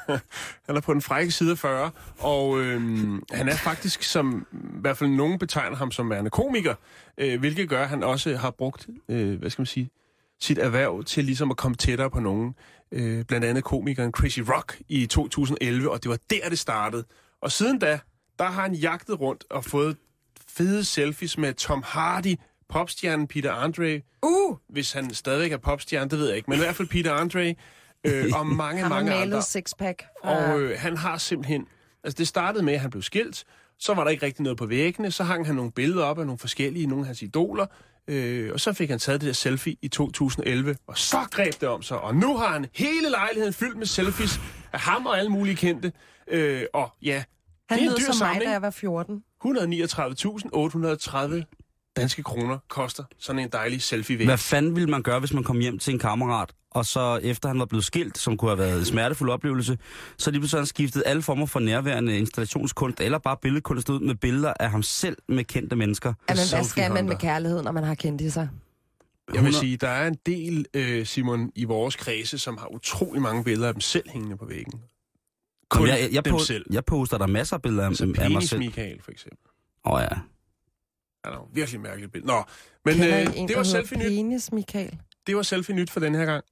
han 0.66 0.76
er 0.76 0.80
på 0.80 0.92
den 0.92 1.02
frække 1.02 1.32
side 1.32 1.50
af 1.50 1.58
40, 1.58 1.90
og 2.18 2.60
øhm, 2.60 3.22
han 3.32 3.48
er 3.48 3.56
faktisk, 3.56 4.02
som 4.02 4.46
i 4.52 4.80
hvert 4.80 4.96
fald 4.96 5.10
nogen 5.10 5.38
betegner 5.38 5.76
ham 5.76 5.90
som 5.90 6.10
værende 6.10 6.30
komiker, 6.30 6.74
øh, 7.18 7.40
hvilket 7.40 7.68
gør, 7.68 7.82
at 7.82 7.88
han 7.88 8.02
også 8.02 8.36
har 8.36 8.50
brugt, 8.50 8.86
øh, 9.08 9.38
hvad 9.38 9.50
skal 9.50 9.60
man 9.60 9.66
sige, 9.66 9.90
sit 10.40 10.58
erhverv 10.58 11.04
til 11.04 11.24
ligesom 11.24 11.50
at 11.50 11.56
komme 11.56 11.74
tættere 11.74 12.10
på 12.10 12.20
nogen. 12.20 12.54
Øh, 12.92 13.24
blandt 13.24 13.46
andet 13.46 13.64
komikeren 13.64 14.12
Chrissy 14.18 14.40
Rock 14.40 14.80
i 14.88 15.06
2011, 15.06 15.90
og 15.90 16.02
det 16.02 16.10
var 16.10 16.18
der, 16.30 16.48
det 16.48 16.58
startede. 16.58 17.04
Og 17.42 17.52
siden 17.52 17.78
da, 17.78 17.98
der 18.38 18.44
har 18.44 18.62
han 18.62 18.74
jagtet 18.74 19.20
rundt 19.20 19.44
og 19.50 19.64
fået 19.64 19.96
fede 20.48 20.84
selfies 20.84 21.38
med 21.38 21.54
Tom 21.54 21.82
Hardy, 21.86 22.34
popstjernen 22.68 23.26
Peter 23.26 23.52
Andre, 23.52 24.00
Uh! 24.22 24.56
hvis 24.68 24.92
han 24.92 25.14
stadigvæk 25.14 25.52
er 25.52 25.56
popstjerne, 25.56 26.10
det 26.10 26.18
ved 26.18 26.26
jeg 26.28 26.36
ikke, 26.36 26.50
men 26.50 26.58
i 26.58 26.62
hvert 26.62 26.76
fald 26.76 26.88
Peter 26.88 27.12
Andre, 27.12 27.54
øh, 28.06 28.24
og 28.38 28.46
mange, 28.46 28.82
Har 28.82 28.88
mange 28.88 29.04
man 29.10 29.14
andre. 29.14 29.26
malet 29.28 29.44
sixpack? 29.44 30.04
fra- 30.22 30.52
Og 30.52 30.60
øh, 30.60 30.78
han 30.78 30.96
har 30.96 31.18
simpelthen... 31.18 31.66
Altså, 32.04 32.16
det 32.18 32.28
startede 32.28 32.64
med, 32.64 32.74
at 32.74 32.80
han 32.80 32.90
blev 32.90 33.02
skilt. 33.02 33.44
Så 33.78 33.94
var 33.94 34.04
der 34.04 34.10
ikke 34.10 34.26
rigtig 34.26 34.42
noget 34.42 34.58
på 34.58 34.66
væggene. 34.66 35.10
Så 35.10 35.24
hang 35.24 35.46
han 35.46 35.54
nogle 35.54 35.72
billeder 35.72 36.04
op 36.04 36.18
af 36.18 36.26
nogle 36.26 36.38
forskellige, 36.38 36.86
nogle 36.86 37.02
af 37.02 37.06
hans 37.06 37.22
idoler. 37.22 37.66
Øh, 38.08 38.52
og 38.52 38.60
så 38.60 38.72
fik 38.72 38.90
han 38.90 38.98
taget 38.98 39.20
det 39.20 39.26
der 39.26 39.32
selfie 39.32 39.76
i 39.82 39.88
2011. 39.88 40.76
Og 40.86 40.98
så 40.98 41.16
greb 41.30 41.60
det 41.60 41.68
om 41.68 41.82
sig. 41.82 42.00
Og 42.00 42.14
nu 42.14 42.36
har 42.36 42.52
han 42.52 42.66
hele 42.74 43.10
lejligheden 43.10 43.52
fyldt 43.54 43.76
med 43.78 43.86
selfies 43.86 44.40
af 44.72 44.80
ham 44.80 45.06
og 45.06 45.18
alle 45.18 45.30
mulige 45.30 45.56
kendte. 45.56 45.92
Øh, 46.30 46.62
og 46.74 46.90
ja, 47.02 47.24
han 47.68 47.78
det 47.78 47.86
er 47.86 47.90
en 47.90 47.96
dyr 47.96 48.00
som 48.04 48.08
mig, 48.08 48.14
samling. 48.14 48.44
da 48.44 48.50
jeg 48.50 48.62
var 48.62 48.70
14. 48.70 49.22
139.830 49.44 49.48
danske 51.96 52.22
kroner 52.22 52.58
koster 52.68 53.04
sådan 53.18 53.38
en 53.38 53.48
dejlig 53.52 53.82
selfie 53.82 54.18
væg. 54.18 54.26
Hvad 54.26 54.38
fanden 54.38 54.76
ville 54.76 54.90
man 54.90 55.02
gøre, 55.02 55.20
hvis 55.20 55.32
man 55.32 55.44
kom 55.44 55.58
hjem 55.58 55.78
til 55.78 55.92
en 55.92 55.98
kammerat, 55.98 56.52
og 56.70 56.86
så 56.86 57.20
efter 57.22 57.48
han 57.48 57.58
var 57.58 57.64
blevet 57.64 57.84
skilt, 57.84 58.18
som 58.18 58.36
kunne 58.36 58.50
have 58.50 58.58
været 58.58 58.78
en 58.78 58.84
smertefuld 58.84 59.30
oplevelse, 59.30 59.78
så 60.18 60.30
lige 60.30 60.40
pludselig 60.40 60.60
han 60.60 60.66
skiftet 60.66 61.02
alle 61.06 61.22
former 61.22 61.46
for 61.46 61.60
nærværende 61.60 62.18
installationskunst, 62.18 63.00
eller 63.00 63.18
bare 63.18 63.36
billedkunst 63.42 63.88
ud 63.88 64.00
med 64.00 64.14
billeder 64.14 64.52
af 64.60 64.70
ham 64.70 64.82
selv 64.82 65.16
med 65.28 65.44
kendte 65.44 65.76
mennesker. 65.76 66.14
Jamen, 66.28 66.42
hvad 66.50 66.64
skal 66.64 66.92
man 66.92 67.08
med 67.08 67.16
kærlighed, 67.16 67.62
når 67.62 67.72
man 67.72 67.84
har 67.84 67.94
kendt 67.94 68.20
i 68.20 68.30
sig? 68.30 68.48
Jeg 69.34 69.44
vil 69.44 69.54
sige, 69.54 69.76
der 69.76 69.88
er 69.88 70.06
en 70.06 70.16
del, 70.26 70.66
øh, 70.74 71.06
Simon, 71.06 71.50
i 71.54 71.64
vores 71.64 71.96
kredse, 71.96 72.38
som 72.38 72.58
har 72.58 72.74
utrolig 72.74 73.22
mange 73.22 73.44
billeder 73.44 73.68
af 73.68 73.74
dem 73.74 73.80
selv 73.80 74.10
hængende 74.10 74.36
på 74.36 74.46
væggen. 74.46 74.80
Kun 75.70 75.88
jeg, 75.88 75.98
jeg, 76.00 76.12
jeg, 76.12 76.24
dem 76.24 76.38
selv. 76.38 76.66
jeg 76.72 76.84
poster 76.84 77.18
der 77.18 77.26
masser 77.26 77.56
af 77.56 77.62
billeder 77.62 77.84
af, 77.84 77.88
Altså 77.88 78.12
af 78.18 78.30
mig 78.30 78.42
selv. 78.42 78.58
Michael, 78.58 79.02
for 79.02 79.10
eksempel. 79.10 79.50
Åh 79.84 79.92
oh, 79.92 80.02
ja. 80.02 80.16
Er 81.26 81.32
jo 81.32 81.48
virkelig 81.52 81.80
mærkeligt 81.80 82.12
billede. 82.12 82.32
Nå, 82.32 82.44
men 82.84 83.02
øh, 83.02 83.36
en, 83.36 83.48
det 83.48 83.56
var 83.56 83.62
selfie 83.62 83.98
nyt. 83.98 84.04
Penis, 84.06 84.52
Michael? 84.52 84.98
Det 85.26 85.36
var 85.36 85.42
selfie 85.42 85.74
nyt 85.74 85.90
for 85.90 86.00
den 86.00 86.14
her 86.14 86.24
gang. 86.24 86.44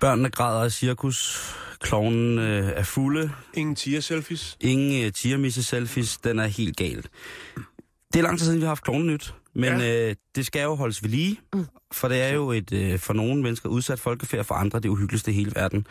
Børnene 0.00 0.30
græder 0.30 0.64
af 0.64 0.72
cirkus. 0.72 1.61
Klovnen 1.82 2.38
øh, 2.38 2.72
er 2.76 2.82
fulde. 2.82 3.30
Ingen 3.54 3.76
tiger-selfies. 3.76 4.56
Ingen 4.60 5.04
øh, 5.04 5.12
tiermisse 5.12 5.62
selfies. 5.62 6.16
Den 6.16 6.38
er 6.38 6.46
helt 6.46 6.76
gal. 6.76 7.04
Det 8.12 8.18
er 8.18 8.22
lang 8.22 8.38
tid 8.38 8.46
siden, 8.46 8.58
vi 8.60 8.64
har 8.64 8.70
haft 8.70 8.84
klovnenyt. 8.84 9.34
Men 9.54 9.80
ja. 9.80 10.08
øh, 10.08 10.16
det 10.34 10.46
skal 10.46 10.62
jo 10.62 10.74
holdes 10.74 11.02
ved 11.02 11.10
lige. 11.10 11.40
For 11.92 12.08
det 12.08 12.22
er 12.22 12.28
jo 12.28 12.50
et 12.50 12.72
øh, 12.72 12.98
for 12.98 13.12
nogle 13.12 13.42
mennesker 13.42 13.68
udsat 13.68 14.00
folkefærd, 14.00 14.44
for 14.44 14.54
andre 14.54 14.80
det 14.80 14.88
uhyggeligste 14.88 15.30
i 15.30 15.34
hele 15.34 15.52
verden. 15.54 15.86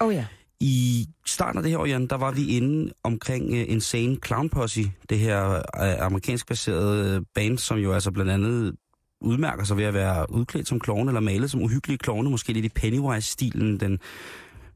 Oh 0.00 0.14
ja. 0.14 0.26
I 0.60 1.06
starten 1.26 1.58
af 1.58 1.62
det 1.62 1.70
her 1.70 1.78
år, 1.78 1.86
Jan, 1.86 2.06
der 2.06 2.16
var 2.16 2.30
vi 2.30 2.56
inde 2.56 2.92
omkring 3.02 3.50
uh, 3.50 3.58
Insane 3.68 4.16
Clown 4.26 4.48
Posse, 4.48 4.92
det 5.10 5.18
her 5.18 5.48
uh, 5.50 6.06
amerikansk 6.06 6.46
baserede 6.46 7.16
uh, 7.16 7.24
band, 7.34 7.58
som 7.58 7.78
jo 7.78 7.92
altså 7.92 8.10
blandt 8.10 8.30
andet 8.30 8.74
udmærker 9.20 9.64
sig 9.64 9.76
ved 9.76 9.84
at 9.84 9.94
være 9.94 10.32
udklædt 10.32 10.68
som 10.68 10.80
klovne 10.80 11.10
eller 11.10 11.20
malet 11.20 11.50
som 11.50 11.62
uhyggelige 11.62 11.98
klovne, 11.98 12.30
måske 12.30 12.52
lidt 12.52 12.64
i 12.64 12.68
Pennywise-stilen, 12.68 13.80
den 13.80 13.98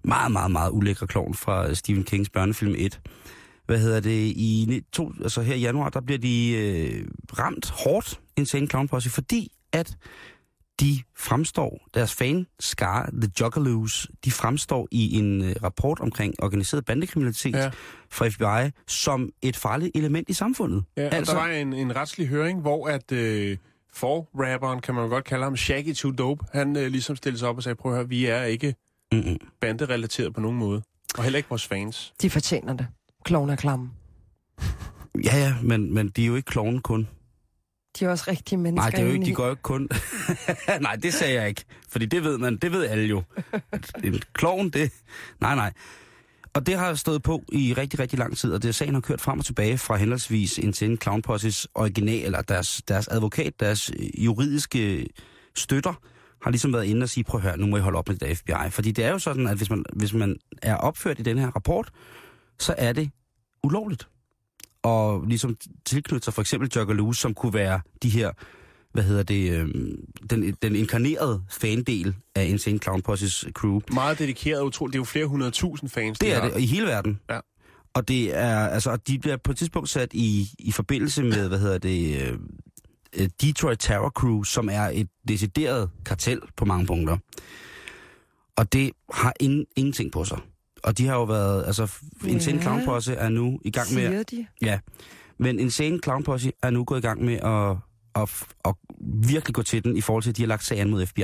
meget, 0.04 0.32
meget, 0.32 0.50
meget 0.50 0.70
ulækre 0.70 1.06
klovn 1.06 1.34
fra 1.34 1.74
Stephen 1.74 2.04
Kings 2.04 2.30
børnefilm 2.30 2.74
1. 2.78 3.00
Hvad 3.66 3.78
hedder 3.78 4.00
det? 4.00 4.26
I 4.26 4.82
to, 4.92 5.12
altså 5.22 5.42
her 5.42 5.54
i 5.54 5.60
januar, 5.60 5.88
der 5.88 6.00
bliver 6.00 6.18
de 6.18 6.52
øh, 6.52 7.06
ramt 7.38 7.70
hårdt, 7.70 8.20
Insane 8.36 8.66
Clown 8.66 8.88
Posse, 8.88 9.10
fordi 9.10 9.52
at 9.72 9.96
de 10.80 10.98
fremstår, 11.16 11.88
deres 11.94 12.14
fan 12.14 12.46
skar, 12.60 13.10
The 13.12 13.30
Juggalos, 13.40 14.08
de 14.24 14.30
fremstår 14.30 14.88
i 14.90 15.18
en 15.18 15.44
øh, 15.44 15.54
rapport 15.62 16.00
omkring 16.00 16.34
organiseret 16.42 16.84
bandekriminalitet 16.84 17.54
ja. 17.54 17.70
fra 18.10 18.28
FBI 18.28 18.70
som 18.86 19.30
et 19.42 19.56
farligt 19.56 19.90
element 19.94 20.28
i 20.28 20.32
samfundet. 20.32 20.84
Ja, 20.96 21.02
altså... 21.02 21.34
der 21.34 21.40
var 21.40 21.48
en, 21.48 21.72
en 21.72 21.96
retslig 21.96 22.28
høring, 22.28 22.60
hvor 22.60 22.88
at 22.88 23.12
øh, 23.12 23.56
for-rapperen, 23.92 24.80
kan 24.80 24.94
man 24.94 25.04
jo 25.04 25.10
godt 25.10 25.24
kalde 25.24 25.44
ham, 25.44 25.56
Shaggy 25.56 25.94
Too 25.94 26.10
Dope, 26.10 26.44
han 26.52 26.76
øh, 26.76 26.86
ligesom 26.86 27.16
stillede 27.16 27.38
sig 27.38 27.48
op 27.48 27.56
og 27.56 27.62
sagde, 27.62 27.76
prøv 27.76 27.92
at 27.92 27.98
høre, 27.98 28.08
vi 28.08 28.26
er 28.26 28.42
ikke 28.42 28.74
Mm-mm. 29.14 29.38
banderelateret 29.60 30.34
på 30.34 30.40
nogen 30.40 30.58
måde. 30.58 30.82
Og 31.18 31.22
heller 31.22 31.36
ikke 31.36 31.48
vores 31.48 31.66
fans. 31.66 32.14
De 32.22 32.30
fortjener 32.30 32.76
det. 32.76 32.86
Kloven 33.24 33.50
er 33.50 33.56
klamme. 33.56 33.90
Ja, 35.24 35.36
ja, 35.36 35.54
men, 35.62 35.94
men 35.94 36.08
de 36.08 36.22
er 36.22 36.26
jo 36.26 36.36
ikke 36.36 36.46
klovne 36.46 36.80
kun. 36.80 37.08
De 38.00 38.04
er 38.04 38.08
også 38.08 38.24
rigtige 38.28 38.58
mennesker. 38.58 38.82
Nej, 38.82 38.90
det 38.90 39.00
er 39.00 39.06
jo 39.06 39.12
ikke, 39.12 39.24
de 39.24 39.34
går 39.34 39.44
jo 39.44 39.50
ikke 39.50 39.62
kun... 39.62 39.88
nej, 40.80 40.96
det 40.96 41.14
sagde 41.14 41.34
jeg 41.34 41.48
ikke. 41.48 41.64
Fordi 41.88 42.06
det 42.06 42.24
ved 42.24 42.38
man, 42.38 42.56
det 42.56 42.72
ved 42.72 42.86
alle 42.86 43.04
jo. 43.04 43.22
At 43.72 43.92
En 44.04 44.22
klovn, 44.32 44.70
det... 44.70 44.92
Nej, 45.40 45.54
nej. 45.54 45.72
Og 46.54 46.66
det 46.66 46.78
har 46.78 46.94
stået 46.94 47.22
på 47.22 47.42
i 47.52 47.74
rigtig, 47.78 48.00
rigtig 48.00 48.18
lang 48.18 48.36
tid, 48.36 48.52
og 48.52 48.62
det 48.62 48.74
sagen 48.74 48.94
har 48.94 49.00
kørt 49.00 49.20
frem 49.20 49.38
og 49.38 49.44
tilbage 49.44 49.78
fra 49.78 49.96
henholdsvis 49.96 50.58
Insane 50.58 50.96
Clown 50.96 51.22
Posses 51.22 51.68
original, 51.74 52.24
eller 52.24 52.42
deres, 52.42 52.82
deres 52.88 53.08
advokat, 53.08 53.60
deres 53.60 53.90
juridiske 54.18 55.06
støtter, 55.54 55.94
har 56.44 56.50
ligesom 56.50 56.72
været 56.72 56.84
inde 56.84 57.04
og 57.04 57.08
sige, 57.08 57.24
prøv 57.24 57.38
at 57.38 57.42
høre, 57.42 57.58
nu 57.58 57.66
må 57.66 57.76
I 57.76 57.80
holde 57.80 57.98
op 57.98 58.08
med 58.08 58.16
det 58.16 58.28
der 58.28 58.34
FBI. 58.34 58.70
Fordi 58.70 58.92
det 58.92 59.04
er 59.04 59.10
jo 59.10 59.18
sådan, 59.18 59.46
at 59.46 59.56
hvis 59.56 59.70
man, 59.70 59.84
hvis 59.92 60.14
man 60.14 60.36
er 60.62 60.76
opført 60.76 61.18
i 61.18 61.22
den 61.22 61.38
her 61.38 61.50
rapport, 61.50 61.90
så 62.58 62.74
er 62.78 62.92
det 62.92 63.10
ulovligt. 63.62 64.08
Og 64.82 65.24
ligesom 65.26 65.56
tilknytte 65.86 66.24
sig 66.24 66.34
for 66.34 66.40
eksempel 66.40 66.70
Juggalos, 66.76 67.18
som 67.18 67.34
kunne 67.34 67.54
være 67.54 67.80
de 68.02 68.08
her, 68.08 68.30
hvad 68.92 69.02
hedder 69.02 69.22
det, 69.22 69.52
øhm, 69.52 69.96
den, 70.30 70.56
den 70.62 70.76
inkarnerede 70.76 71.42
fandel 71.50 72.14
af 72.34 72.44
Insane 72.44 72.78
Clown 72.78 73.02
Posses 73.02 73.44
crew. 73.52 73.80
Meget 73.92 74.18
dedikeret 74.18 74.62
utroligt. 74.62 74.92
Det 74.92 74.98
er 74.98 75.00
jo 75.00 75.04
flere 75.04 75.26
hundrede 75.26 75.50
tusind 75.50 75.90
fans. 75.90 76.18
Det 76.18 76.28
de 76.28 76.32
er 76.32 76.40
har. 76.40 76.48
det, 76.48 76.60
i 76.60 76.66
hele 76.66 76.86
verden. 76.86 77.20
Ja. 77.30 77.40
Og 77.94 78.08
det 78.08 78.36
er, 78.36 78.66
altså, 78.68 78.96
de 78.96 79.18
bliver 79.18 79.36
på 79.36 79.50
et 79.50 79.58
tidspunkt 79.58 79.90
sat 79.90 80.08
i, 80.12 80.48
i 80.58 80.72
forbindelse 80.72 81.22
med, 81.22 81.48
hvad 81.48 81.58
hedder 81.58 81.78
det, 81.78 82.22
øh, 82.22 82.28
øh, 82.32 82.38
Detroit 83.42 83.78
Terror 83.78 84.10
Crew, 84.10 84.42
som 84.42 84.68
er 84.72 84.90
et 84.92 85.08
decideret 85.28 85.90
kartel 86.04 86.40
på 86.56 86.64
mange 86.64 86.86
punkter. 86.86 87.18
Og 88.56 88.72
det 88.72 88.90
har 89.12 89.32
ingen, 89.40 89.66
ingenting 89.76 90.12
på 90.12 90.24
sig. 90.24 90.38
Og 90.82 90.98
de 90.98 91.06
har 91.06 91.14
jo 91.14 91.24
været, 91.24 91.66
altså, 91.66 91.92
Insane 92.26 92.56
Ja. 92.56 92.62
Clown 92.62 92.84
Posse 92.84 93.14
er 93.14 93.28
nu 93.28 93.60
i 93.64 93.70
gang 93.70 93.94
med... 93.94 94.08
Siger 94.08 94.22
de? 94.22 94.46
Ja, 94.62 94.78
men 95.38 95.58
Insane 95.58 95.98
Clown 96.04 96.22
Posse 96.22 96.52
er 96.62 96.70
nu 96.70 96.84
gået 96.84 96.98
i 96.98 97.02
gang 97.02 97.24
med 97.24 97.34
at, 97.34 97.76
at, 98.22 98.46
at 98.64 98.74
virkelig 99.28 99.54
gå 99.54 99.62
til 99.62 99.84
den 99.84 99.96
i 99.96 100.00
forhold 100.00 100.22
til, 100.22 100.30
at 100.30 100.36
de 100.36 100.42
har 100.42 100.46
lagt 100.46 100.64
sagen 100.64 100.90
mod 100.90 101.06
FBI. 101.06 101.22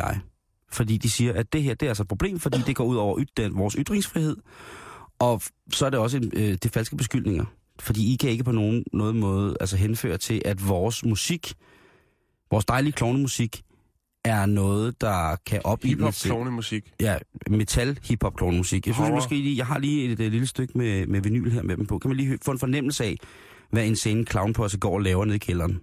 Fordi 0.72 0.96
de 0.96 1.10
siger, 1.10 1.32
at 1.32 1.52
det 1.52 1.62
her 1.62 1.74
det 1.74 1.86
er 1.86 1.90
altså 1.90 2.02
et 2.02 2.08
problem, 2.08 2.38
fordi 2.38 2.58
det 2.66 2.76
går 2.76 2.84
ud 2.84 2.96
over 2.96 3.20
yt, 3.20 3.36
den, 3.36 3.58
vores 3.58 3.74
ytringsfrihed. 3.78 4.36
Og 5.18 5.42
så 5.72 5.86
er 5.86 5.90
det 5.90 5.98
også 5.98 6.16
en, 6.16 6.32
øh, 6.32 6.42
det 6.42 6.64
er 6.64 6.68
falske 6.68 6.96
beskyldninger. 6.96 7.44
Fordi 7.80 8.12
I 8.12 8.16
kan 8.16 8.30
ikke 8.30 8.44
på 8.44 8.52
nogen 8.52 8.84
noget 8.92 9.16
måde 9.16 9.56
altså 9.60 9.76
henføre 9.76 10.18
til, 10.18 10.42
at 10.44 10.68
vores 10.68 11.04
musik, 11.04 11.54
vores 12.50 12.64
dejlige 12.64 12.92
klovnemusik, 12.92 13.62
er 14.24 14.46
noget, 14.46 15.00
der 15.00 15.36
kan 15.46 15.60
opildne 15.64 15.96
Hip-hop, 15.96 16.14
til- 16.14 16.28
klovnemusik. 16.30 16.92
Ja, 17.00 17.18
metal, 17.50 17.98
hip-hop, 18.02 18.34
klovnemusik. 18.36 18.86
Jeg 18.86 18.94
synes 18.94 19.08
Horror. 19.08 19.20
måske 19.20 19.34
lige, 19.34 19.56
jeg 19.56 19.66
har 19.66 19.78
lige 19.78 20.04
et, 20.12 20.20
et 20.20 20.30
lille 20.32 20.46
stykke 20.46 20.78
med, 20.78 21.06
med 21.06 21.20
vinyl 21.20 21.50
her 21.50 21.62
med 21.62 21.76
dem 21.76 21.86
på. 21.86 21.98
Kan 21.98 22.08
man 22.08 22.16
lige 22.16 22.38
få 22.44 22.50
en 22.50 22.58
fornemmelse 22.58 23.04
af, 23.04 23.16
hvad 23.70 23.86
en 23.86 23.96
scene 23.96 24.24
clown 24.26 24.52
på 24.52 24.68
går 24.80 24.94
og 24.94 25.00
laver 25.00 25.24
nede 25.24 25.36
i 25.36 25.38
kælderen? 25.38 25.72
I 25.72 25.76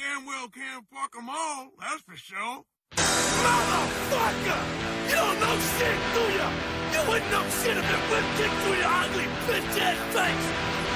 damn 0.00 0.24
well 0.30 0.46
can't 0.58 0.84
fuck 0.94 1.10
them 1.18 1.28
all, 1.42 1.60
that's 1.82 2.02
for 2.10 2.18
sure. 2.28 2.56
Motherfucker! 3.44 4.60
You 5.10 5.16
don't 5.24 5.38
know 5.44 5.56
shit, 5.74 5.98
do 6.16 6.22
ya? 6.38 6.48
You 6.94 7.00
wouldn't 7.08 7.30
know 7.34 7.46
shit 7.60 7.76
if 7.82 7.88
it 7.96 8.02
whipped 8.10 8.32
kicked 8.38 8.58
through 8.62 8.78
your 8.82 8.92
ugly 9.02 9.26
bitch 9.46 9.76
ass 9.88 10.00
face! 10.16 10.46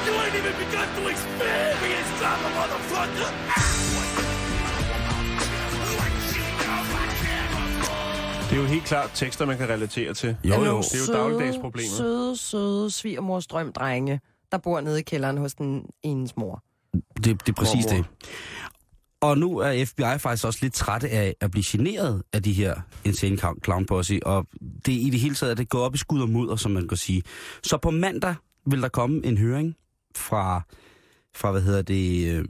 You 0.06 0.12
ain't 0.22 0.34
even 0.40 0.54
begun 0.64 0.88
to 0.96 1.02
experience 1.14 2.10
drama, 2.20 2.48
motherfucker! 2.58 3.73
Det 8.54 8.60
er 8.60 8.64
jo 8.64 8.70
helt 8.70 8.84
klart 8.84 9.10
tekster, 9.14 9.46
man 9.46 9.58
kan 9.58 9.68
relatere 9.68 10.14
til. 10.14 10.36
Jo, 10.44 10.52
Er 10.52 10.56
jo. 10.56 10.62
Det 10.62 10.68
er 10.68 10.72
jo 10.72 10.82
søde, 10.82 11.18
dagligdags 11.18 11.56
problemer. 11.58 11.90
Søde, 11.90 12.36
søde 12.36 12.90
svigermors 12.90 13.46
drømdrenge, 13.46 14.20
der 14.52 14.58
bor 14.58 14.80
nede 14.80 15.00
i 15.00 15.02
kælderen 15.02 15.38
hos 15.38 15.54
den 15.54 15.82
enes 16.02 16.36
mor. 16.36 16.62
Det, 17.16 17.24
det 17.24 17.48
er 17.48 17.52
præcis 17.52 17.84
Mormor. 17.84 17.96
det. 17.96 18.06
Og 19.20 19.38
nu 19.38 19.58
er 19.58 19.84
FBI 19.84 20.18
faktisk 20.18 20.44
også 20.44 20.58
lidt 20.62 20.74
trætte 20.74 21.08
af 21.10 21.34
at 21.40 21.50
blive 21.50 21.64
generet 21.66 22.22
af 22.32 22.42
de 22.42 22.52
her 22.52 22.74
insane 23.04 23.38
clown- 23.66 23.84
posse, 23.86 24.20
og 24.26 24.46
det 24.86 24.92
i 24.92 25.10
det 25.10 25.20
hele 25.20 25.34
taget 25.34 25.50
er 25.50 25.54
det 25.54 25.68
gået 25.68 25.84
op 25.84 25.94
i 25.94 25.98
skud 25.98 26.20
og 26.22 26.28
mudder, 26.30 26.56
som 26.56 26.72
man 26.72 26.88
kan 26.88 26.96
sige. 26.96 27.22
Så 27.62 27.78
på 27.78 27.90
mandag 27.90 28.34
vil 28.66 28.82
der 28.82 28.88
komme 28.88 29.26
en 29.26 29.38
høring 29.38 29.74
fra, 30.16 30.62
fra 31.36 31.50
hvad 31.52 31.62
hedder 31.62 31.82
det, 31.82 32.34
øh, 32.34 32.44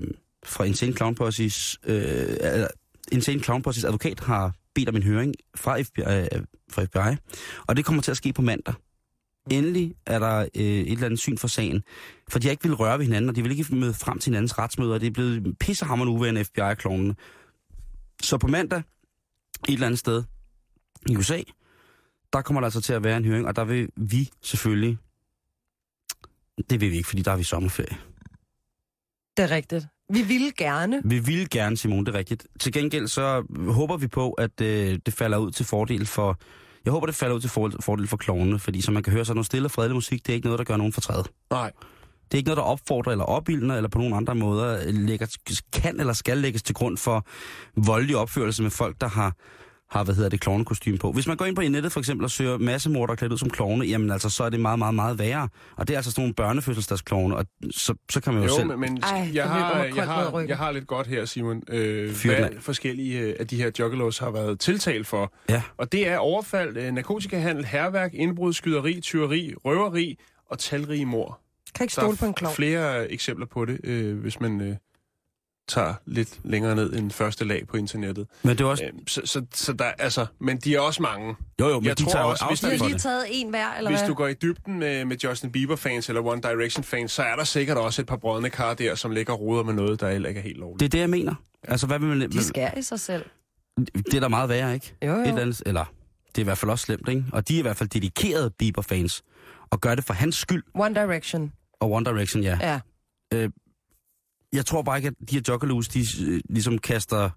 fra 0.47 0.65
Insane 0.65 0.93
Clown 0.93 1.15
Posses, 1.15 1.79
øh, 1.87 1.97
eller, 2.41 2.69
Insane 3.13 3.43
Clown 3.43 3.63
Posses 3.63 3.85
advokat 3.85 4.21
har 4.21 4.53
bedt 4.75 4.89
om 4.89 4.97
en 4.97 5.03
høring 5.03 5.35
fra 5.57 5.83
FBI, 5.83 6.03
øh, 6.03 6.43
fra 6.71 6.85
FBI, 6.85 7.17
og 7.67 7.77
det 7.77 7.85
kommer 7.85 8.03
til 8.03 8.11
at 8.11 8.17
ske 8.17 8.33
på 8.33 8.43
mandag. 8.43 8.75
Endelig 9.51 9.95
er 10.07 10.19
der 10.19 10.39
øh, 10.39 10.63
et 10.63 10.93
eller 10.93 11.07
andet 11.07 11.19
syn 11.19 11.39
for 11.39 11.49
sagen. 11.49 11.83
For 12.29 12.39
de 12.39 12.47
har 12.47 12.51
ikke 12.51 12.63
ville 12.63 12.77
røre 12.77 12.99
ved 12.99 13.05
hinanden, 13.05 13.29
og 13.29 13.37
de 13.37 13.43
vil 13.43 13.59
ikke 13.59 13.75
møde 13.75 13.95
frem 13.95 14.19
til 14.19 14.31
hinandens 14.31 14.59
retsmøder. 14.59 14.99
Det 14.99 15.07
er 15.07 15.11
blevet 15.11 15.59
pissehammerende 15.59 16.13
uværende 16.13 16.45
FBI-klonene. 16.45 17.15
Så 18.23 18.39
på 18.39 18.47
mandag, 18.47 18.83
et 19.69 19.73
eller 19.73 19.87
andet 19.87 19.99
sted 19.99 20.25
i 21.11 21.17
USA, 21.17 21.43
der 22.33 22.43
kommer 22.43 22.61
der 22.61 22.67
altså 22.67 22.81
til 22.81 22.93
at 22.93 23.05
være 23.05 23.17
en 23.17 23.25
høring, 23.25 23.47
og 23.47 23.57
der 23.57 23.65
vil 23.65 23.89
vi 23.97 24.31
selvfølgelig... 24.43 24.99
Det 26.71 26.81
vil 26.81 26.91
vi 26.91 26.97
ikke, 26.97 27.09
fordi 27.09 27.23
der 27.23 27.33
er 27.33 27.37
vi 27.37 27.45
sommerferie. 27.45 27.97
Det 29.37 29.43
er 29.43 29.51
rigtigt. 29.51 29.87
Vi 30.13 30.23
ville 30.23 30.53
gerne. 30.59 31.03
Vi 31.05 31.19
vil 31.19 31.51
gerne, 31.51 31.77
Simone, 31.77 32.07
det 32.07 32.15
er 32.15 32.19
rigtigt. 32.19 32.47
Til 32.61 32.73
gengæld 32.73 33.09
så 33.09 33.45
håber 33.69 33.97
vi 33.97 34.07
på, 34.09 34.31
at 34.33 34.61
øh, 34.61 34.99
det 35.07 35.15
falder 35.15 35.39
ud 35.39 35.51
til 35.51 35.67
fordel 35.67 36.07
for... 36.07 36.39
Jeg 36.85 36.93
håber, 36.93 37.07
det 37.07 37.15
falder 37.15 37.37
ud 37.37 37.41
til 37.41 37.51
for- 37.51 37.73
fordel 37.81 38.07
for 38.09 38.17
klovnene, 38.17 38.59
fordi 38.59 38.81
som 38.81 38.95
man 38.95 39.03
kan 39.03 39.13
høre, 39.13 39.25
så 39.25 39.33
er 39.33 39.35
noget 39.35 39.47
stille 39.47 39.67
og 39.67 39.71
fredelig 39.71 39.95
musik, 39.95 40.27
det 40.27 40.33
er 40.33 40.35
ikke 40.35 40.47
noget, 40.47 40.59
der 40.59 40.65
gør 40.65 40.77
nogen 40.77 40.93
fortræd. 40.93 41.23
Nej. 41.51 41.71
Det 42.25 42.35
er 42.35 42.37
ikke 42.37 42.47
noget, 42.49 42.57
der 42.57 42.63
opfordrer 42.63 43.13
eller 43.13 43.25
opildner, 43.25 43.77
eller 43.77 43.89
på 43.89 43.99
nogen 43.99 44.15
andre 44.15 44.35
måder 44.35 44.93
lægger, 44.93 45.37
kan 45.73 46.01
eller 46.01 46.13
skal 46.13 46.39
lægges 46.39 46.63
til 46.63 46.75
grund 46.75 46.97
for 46.97 47.27
voldelig 47.77 48.17
opførelse 48.17 48.63
med 48.63 48.71
folk, 48.71 49.01
der 49.01 49.09
har, 49.09 49.35
har 49.95 50.05
hvad 50.05 50.15
hedder 50.15 50.29
det, 50.29 50.41
klovnekostyme 50.41 50.99
på. 50.99 51.13
Hvis 51.13 51.27
man 51.27 51.37
går 51.37 51.45
ind 51.45 51.57
på 51.57 51.63
nettet 51.63 51.93
for 51.93 52.01
eksempel 52.01 52.25
og 52.25 52.31
søger 52.31 52.59
massemorder 52.59 53.15
klædt 53.15 53.33
ud 53.33 53.39
som 53.39 53.51
klovne, 53.51 53.85
jamen 53.85 54.11
altså, 54.11 54.31
så 54.31 54.45
er 54.45 54.51
det 54.51 54.61
meget, 54.61 54.79
meget, 54.79 54.95
meget 54.95 55.19
værre. 55.19 55.49
Og 55.77 55.89
det 55.89 55.95
er 55.95 55.99
altså 55.99 56.11
sådan 56.11 56.23
nogle 56.23 56.35
børnefødselsdagsklovne, 56.35 57.37
og 57.37 57.47
så, 57.71 57.95
så 58.11 58.21
kan 58.21 58.35
man 58.35 58.43
jo, 58.43 58.49
Jo, 58.49 58.57
selv... 58.57 58.67
men, 58.69 58.81
men 58.81 59.03
Ej, 59.03 59.31
jeg, 59.35 59.45
har, 59.45 59.85
jeg, 59.85 60.07
har, 60.07 60.45
jeg 60.49 60.57
har 60.57 60.73
lidt 60.73 60.87
godt 60.87 61.07
her, 61.07 61.25
Simon. 61.25 61.63
Øh, 61.69 62.13
Fyr 62.13 62.35
den 62.35 62.41
hvad 62.41 62.61
forskellige 62.61 63.21
øh, 63.21 63.35
af 63.41 63.47
de 63.47 63.57
her 63.57 63.71
juggalos 63.79 64.19
har 64.19 64.31
været 64.31 64.61
tiltalt 64.61 65.07
for. 65.07 65.33
Ja. 65.49 65.63
Og 65.77 65.93
det 65.93 66.09
er 66.09 66.19
overfald, 66.19 66.77
øh, 66.77 66.93
narkotikahandel, 66.93 67.65
herværk, 67.65 68.15
indbrud, 68.15 68.53
skyderi, 68.53 69.01
tyveri, 69.01 69.55
røveri 69.65 70.19
og 70.51 70.59
talrige 70.59 71.07
mor. 71.07 71.41
Kan 71.75 71.85
ikke 71.85 71.93
stole 71.93 72.17
på 72.17 72.27
en 72.27 72.35
klov. 72.35 72.53
flere 72.53 73.13
eksempler 73.13 73.47
på 73.47 73.65
det, 73.65 73.81
øh, 73.85 74.19
hvis 74.19 74.41
man 74.41 74.61
øh, 74.61 74.77
tager 75.69 75.95
lidt 76.07 76.41
længere 76.45 76.75
ned 76.75 76.93
end 76.93 77.11
første 77.11 77.45
lag 77.45 77.67
på 77.69 77.77
internettet. 77.77 78.27
Men 78.43 78.51
det 78.51 78.61
er 78.61 78.69
også... 78.69 78.85
Øh, 78.85 78.93
så, 79.07 79.21
så, 79.25 79.45
så 79.55 79.73
der, 79.73 79.85
altså, 79.85 80.27
men 80.41 80.57
de 80.57 80.75
er 80.75 80.81
også 80.81 81.03
mange. 81.03 81.35
Jo, 81.61 81.69
jo, 81.69 81.81
men 81.81 81.87
jeg 81.87 81.99
de 81.99 82.05
tror 82.05 82.13
tager 82.13 82.25
også, 82.25 82.45
hvis 82.49 82.61
for 82.61 82.87
lige 82.87 82.99
taget 82.99 83.25
en 83.31 83.51
hver, 83.51 83.75
eller 83.79 83.91
Hvis 83.91 84.01
hvad? 84.01 84.09
du 84.09 84.15
går 84.15 84.27
i 84.29 84.35
dybden 84.35 84.79
med, 84.79 85.05
med 85.05 85.17
Justin 85.17 85.53
Bieber-fans 85.53 86.09
eller 86.09 86.23
One 86.23 86.41
Direction-fans, 86.43 87.13
så 87.13 87.23
er 87.23 87.37
der 87.37 87.45
sikkert 87.45 87.77
også 87.77 88.03
et 88.03 88.07
par 88.09 88.17
brødne 88.17 88.51
kar 88.51 88.75
der, 88.75 88.95
som 88.95 89.11
ligger 89.11 89.33
og 89.33 89.41
roder 89.41 89.63
med 89.63 89.75
noget, 89.75 90.01
der 90.01 90.11
heller 90.11 90.29
ikke 90.29 90.39
er 90.39 90.45
helt 90.45 90.59
lovligt. 90.59 90.81
Det 90.81 90.87
er 90.87 90.91
det, 90.91 90.99
jeg 90.99 91.11
mener. 91.11 91.35
Altså, 91.63 91.87
hvad 91.87 91.99
vil 91.99 92.09
man... 92.09 92.31
De 92.31 92.45
skærer 92.45 92.79
i 92.79 92.83
sig 92.83 93.01
selv. 93.01 93.25
Det 93.95 94.15
er 94.15 94.21
da 94.21 94.29
meget 94.29 94.49
værre, 94.49 94.75
ikke? 94.75 94.95
Jo, 95.03 95.13
jo. 95.13 95.19
Et 95.21 95.29
eller, 95.29 95.43
andet, 95.43 95.63
eller, 95.67 95.85
det 96.27 96.39
er 96.39 96.43
i 96.43 96.45
hvert 96.45 96.59
fald 96.59 96.71
også 96.71 96.85
slemt, 96.85 97.09
ikke? 97.09 97.25
Og 97.33 97.49
de 97.49 97.55
er 97.55 97.59
i 97.59 97.63
hvert 97.63 97.77
fald 97.77 97.89
dedikerede 97.89 98.51
Bieber-fans. 98.51 99.23
Og 99.71 99.81
gør 99.81 99.95
det 99.95 100.05
for 100.05 100.15
hans 100.15 100.37
skyld. 100.37 100.63
One 100.75 100.95
Direction. 100.95 101.53
Og 101.81 101.93
One 101.93 102.05
Direction, 102.05 102.43
ja. 102.43 102.59
Ja. 102.63 102.81
Jeg 104.55 104.67
tror 104.67 104.83
bare 104.83 104.97
ikke, 104.97 105.09
at 105.09 105.15
de 105.31 105.35
her 105.35 105.43
joggerloos, 105.49 105.89
de 105.89 106.05
øh, 106.27 106.41
ligesom 106.51 106.79
kaster, 106.79 107.31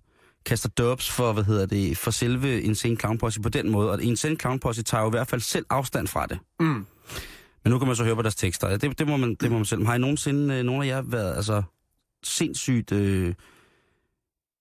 kaster 0.46 0.70
dubs 0.70 1.12
for, 1.12 1.34
hvad 1.34 1.44
hedder 1.44 1.66
det, 1.66 1.98
for 1.98 2.12
selve 2.12 2.62
Insane 2.62 2.96
Clown 2.96 3.18
Posse 3.18 3.42
på 3.42 3.50
den 3.50 3.70
måde. 3.70 3.92
Og 3.92 4.04
Insane 4.04 4.36
Clown 4.36 4.60
Posse 4.60 4.84
tager 4.84 5.02
jo 5.02 5.08
i 5.08 5.12
hvert 5.12 5.28
fald 5.28 5.42
selv 5.42 5.66
afstand 5.70 6.08
fra 6.08 6.26
det. 6.26 6.40
Mm. 6.60 6.86
Men 7.64 7.72
nu 7.72 7.80
kan 7.80 7.88
man 7.88 7.96
så 7.96 8.04
høre 8.04 8.16
på 8.16 8.22
deres 8.22 8.36
tekster. 8.36 8.70
Ja, 8.70 8.78
Det, 8.78 9.00
det, 9.00 9.08
må, 9.08 9.18
man, 9.18 9.36
det 9.36 9.52
må 9.52 9.58
man 9.58 9.66
selv. 9.66 9.86
Har 9.86 9.96
I 9.96 9.98
nogensinde, 9.98 10.56
øh, 10.56 10.64
nogen 10.64 10.84
af 10.84 10.88
jer 10.88 11.02
været 11.02 11.36
altså, 11.36 11.64
sindssygt 12.24 12.92
øh, 12.92 13.34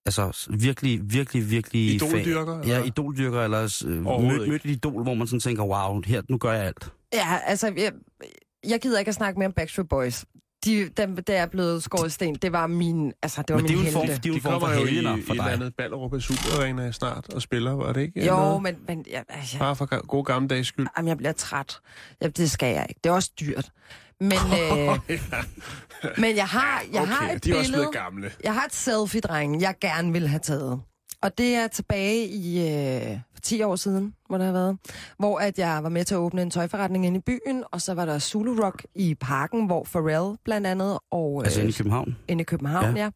altså 0.07 0.47
virkelig, 0.59 1.01
virkelig, 1.12 1.51
virkelig... 1.51 1.95
Idoldyrker, 1.95 2.59
Fan. 2.59 2.69
Ja, 2.69 2.75
eller? 2.75 2.87
idoldyrker, 2.87 3.42
eller 3.42 3.85
øh, 3.87 4.23
mødt, 4.23 4.49
mødt 4.49 4.64
et 4.64 4.71
idol, 4.71 5.03
hvor 5.03 5.14
man 5.14 5.27
sådan 5.27 5.40
tænker, 5.40 5.64
wow, 5.64 6.03
her, 6.07 6.23
nu 6.29 6.38
gør 6.38 6.53
jeg 6.53 6.66
alt. 6.66 6.92
Ja, 7.12 7.38
altså, 7.47 7.73
jeg, 7.77 7.92
jeg 8.69 8.81
gider 8.81 8.99
ikke 8.99 9.09
at 9.09 9.14
snakke 9.14 9.38
mere 9.38 9.47
om 9.47 9.53
Backstreet 9.53 9.88
Boys. 9.88 10.25
De, 10.64 10.88
dem, 10.97 11.16
der 11.16 11.35
er 11.37 11.47
blevet 11.47 11.83
skåret 11.83 12.07
i 12.07 12.11
sten, 12.11 12.35
det 12.35 12.53
var 12.53 12.66
min, 12.66 13.12
altså, 13.23 13.42
det 13.42 13.55
var 13.55 13.61
Men 13.62 13.71
min 13.79 13.92
form, 13.92 14.07
det 14.07 14.12
er 14.12 14.21
jo 14.27 14.33
De 14.33 14.37
en 14.37 14.42
form 14.42 14.53
for 14.53 14.61
kommer 14.61 14.81
jo 14.81 14.87
i, 14.87 14.99
i 14.99 15.03
for 15.05 15.11
et 15.11 15.31
eller 15.31 15.45
dig. 15.45 15.53
andet 15.53 15.75
Ballerup 15.77 16.21
Super 16.23 16.61
Arena 16.61 16.92
snart 16.92 17.33
og 17.35 17.42
spiller, 17.42 17.71
var 17.73 17.92
det 17.92 18.01
ikke? 18.01 18.27
Jo, 18.27 18.37
Noget? 18.37 18.62
men, 18.62 18.77
men 18.88 19.05
jeg, 19.11 19.25
jeg, 19.53 19.59
Bare 19.59 19.77
for 19.77 19.95
ga- 19.95 20.07
god 20.07 20.25
gammeldags 20.25 20.69
skyld. 20.69 20.87
jamen, 20.97 21.09
jeg 21.09 21.16
bliver 21.16 21.33
træt. 21.33 21.81
Ja, 22.23 22.29
det 22.29 22.51
skal 22.51 22.75
jeg 22.75 22.87
ikke. 22.88 23.01
Det 23.05 23.11
er 23.11 23.14
også 23.14 23.31
dyrt. 23.40 23.71
Men, 24.21 24.33
øh, 24.61 24.99
men 26.19 26.37
jeg 26.37 26.47
har, 26.47 26.83
jeg 26.92 27.03
okay, 27.03 27.12
har 27.12 27.31
et 27.31 27.45
de 27.45 27.51
er 27.51 27.57
også 27.57 27.71
billede. 27.73 27.83
blevet 27.83 27.95
gamle. 27.95 28.31
Jeg 28.45 28.55
har 28.55 28.64
et 28.64 28.75
selfie-dreng, 28.75 29.61
jeg 29.62 29.75
gerne 29.81 30.12
vil 30.12 30.29
have 30.29 30.40
taget. 30.40 30.81
Og 31.27 31.39
det 31.39 31.55
er 31.55 31.67
tilbage 31.67 32.27
i 32.29 32.69
øh, 32.69 33.19
for 33.35 33.41
10 33.41 33.62
år 33.62 33.77
siden, 33.77 34.15
må 34.31 34.37
det 34.37 34.45
have 34.45 34.55
været, 34.55 34.79
hvor 35.19 35.39
at 35.39 35.59
jeg 35.59 35.83
var 35.83 35.89
med 35.89 36.05
til 36.05 36.15
at 36.15 36.19
åbne 36.19 36.43
en 36.43 36.51
tøjforretning 36.51 37.07
inde 37.07 37.19
i 37.19 37.21
byen, 37.21 37.65
og 37.73 37.81
så 37.81 37.95
var 37.95 38.05
der 38.05 38.19
Zulu 38.19 38.62
Rock 38.65 38.87
i 38.95 39.15
parken, 39.15 39.67
hvor 39.67 39.85
Pharrell 39.85 40.37
blandt 40.45 40.67
andet, 40.67 40.99
og 41.11 41.43
Altså 41.45 41.61
øh, 41.61 41.65
inde 41.65 41.75
i 41.75 41.77
København. 41.79 42.17
inde 42.29 42.41
i 42.41 42.45
København, 42.45 42.97
Ja. 42.97 43.03
ja. 43.05 43.11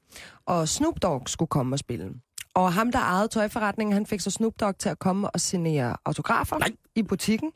Og 0.47 0.69
Snoop 0.69 0.95
Dogg 1.03 1.23
skulle 1.29 1.49
komme 1.49 1.75
og 1.75 1.79
spille. 1.79 2.11
Og 2.55 2.73
ham, 2.73 2.93
der 2.93 2.99
ejede 2.99 3.29
tøjforretningen, 3.29 3.93
han 3.95 4.07
fik 4.07 4.21
så 4.21 4.31
Snoop 4.31 4.53
Dogg 4.61 4.79
til 4.79 4.89
at 4.89 4.99
komme 4.99 5.31
og 5.31 5.41
signere 5.41 5.97
autografer 6.05 6.59
Nej. 6.59 6.71
i 6.97 7.03
butikken. 7.03 7.51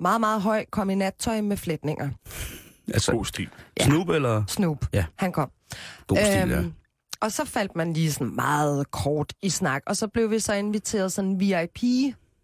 Meget, 0.00 0.20
meget 0.20 0.42
høj, 0.42 0.64
kom 0.72 0.90
i 0.90 0.94
nattøj 0.94 1.40
med 1.40 1.56
flætninger. 1.56 2.10
Altså, 2.94 3.12
God 3.12 3.24
stil. 3.24 3.48
Ja. 3.80 3.84
Snoop 3.84 4.08
eller... 4.08 4.44
Snoop, 4.48 4.86
Ja. 4.92 5.04
han 5.16 5.32
kom. 5.32 5.50
God 6.06 6.16
stil, 6.16 6.48
ja. 6.50 6.62
Og 7.20 7.32
så 7.32 7.44
faldt 7.44 7.76
man 7.76 7.92
lige 7.92 8.12
sådan 8.12 8.34
meget 8.34 8.90
kort 8.90 9.32
i 9.42 9.50
snak, 9.50 9.82
og 9.86 9.96
så 9.96 10.08
blev 10.08 10.30
vi 10.30 10.38
så 10.38 10.52
inviteret 10.52 11.12
sådan 11.12 11.40
VIP 11.40 11.78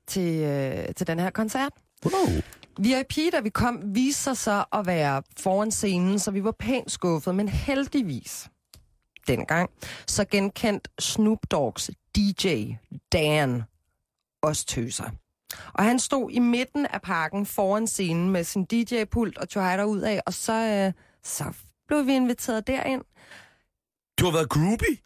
til, 0.06 0.40
øh, 0.40 0.94
til 0.96 1.06
den 1.06 1.18
her 1.18 1.30
koncert. 1.30 1.72
Wow. 2.04 2.40
VIP, 2.78 3.32
da 3.32 3.40
vi 3.40 3.48
kom, 3.48 3.82
viste 3.84 4.22
sig 4.22 4.37
så 4.37 4.64
at 4.72 4.87
være 4.87 5.22
foran 5.38 5.70
scenen, 5.70 6.18
så 6.18 6.30
vi 6.30 6.44
var 6.44 6.54
pænt 6.58 6.90
skuffet, 6.90 7.34
men 7.34 7.48
heldigvis 7.48 8.48
dengang, 9.26 9.70
så 10.06 10.24
genkendt 10.24 10.88
Snoop 10.98 11.38
Dogs 11.50 11.90
DJ, 12.16 12.72
Dan, 13.12 13.62
os 14.42 14.64
tøser. 14.64 15.10
Og 15.72 15.84
han 15.84 15.98
stod 15.98 16.30
i 16.30 16.38
midten 16.38 16.87
af 16.87 17.02
parken 17.02 17.46
foran 17.46 17.87
scenen 17.87 18.30
med 18.30 18.44
sin 18.44 18.64
DJ-pult 18.64 19.38
og 19.38 19.48
tog 19.48 19.88
ud 19.88 20.00
af, 20.00 20.20
og 20.26 20.34
så, 20.34 20.52
øh, 20.52 20.92
så 21.22 21.44
blev 21.88 22.06
vi 22.06 22.14
inviteret 22.14 22.66
derind. 22.66 23.02
Du 24.20 24.24
har 24.24 24.33
været 24.33 24.48
groupie? 24.48 24.96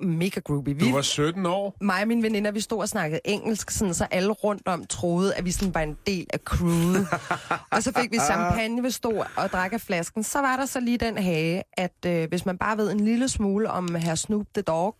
Mega 0.00 0.40
groupie. 0.40 0.74
Vi, 0.74 0.88
Du 0.88 0.94
var 0.94 1.02
17 1.02 1.46
år. 1.46 1.76
mig 1.80 2.02
og 2.02 2.08
mine 2.08 2.22
veninder, 2.22 2.50
vi 2.50 2.60
stod 2.60 2.78
og 2.78 2.88
snakkede 2.88 3.20
engelsk, 3.24 3.70
sådan, 3.70 3.94
så 3.94 4.04
alle 4.10 4.32
rundt 4.32 4.68
om 4.68 4.84
troede, 4.86 5.34
at 5.34 5.44
vi 5.44 5.52
sådan 5.52 5.74
var 5.74 5.80
en 5.80 5.98
del 6.06 6.26
af 6.32 6.38
crewet. 6.38 7.06
og 7.72 7.82
så 7.82 7.92
fik 8.00 8.10
vi 8.12 8.18
champagne 8.18 8.82
ved 8.82 8.90
stod 8.90 9.24
og 9.36 9.48
drak 9.50 9.72
af 9.72 9.80
flasken. 9.80 10.22
Så 10.22 10.38
var 10.40 10.56
der 10.56 10.66
så 10.66 10.80
lige 10.80 10.98
den 10.98 11.18
hage, 11.18 11.62
at 11.72 11.94
øh, 12.06 12.28
hvis 12.28 12.46
man 12.46 12.58
bare 12.58 12.76
ved 12.76 12.90
en 12.92 13.00
lille 13.00 13.28
smule 13.28 13.70
om 13.70 13.94
herr 13.94 14.14
Snoop 14.14 14.46
the 14.54 14.62
Dog, 14.62 14.96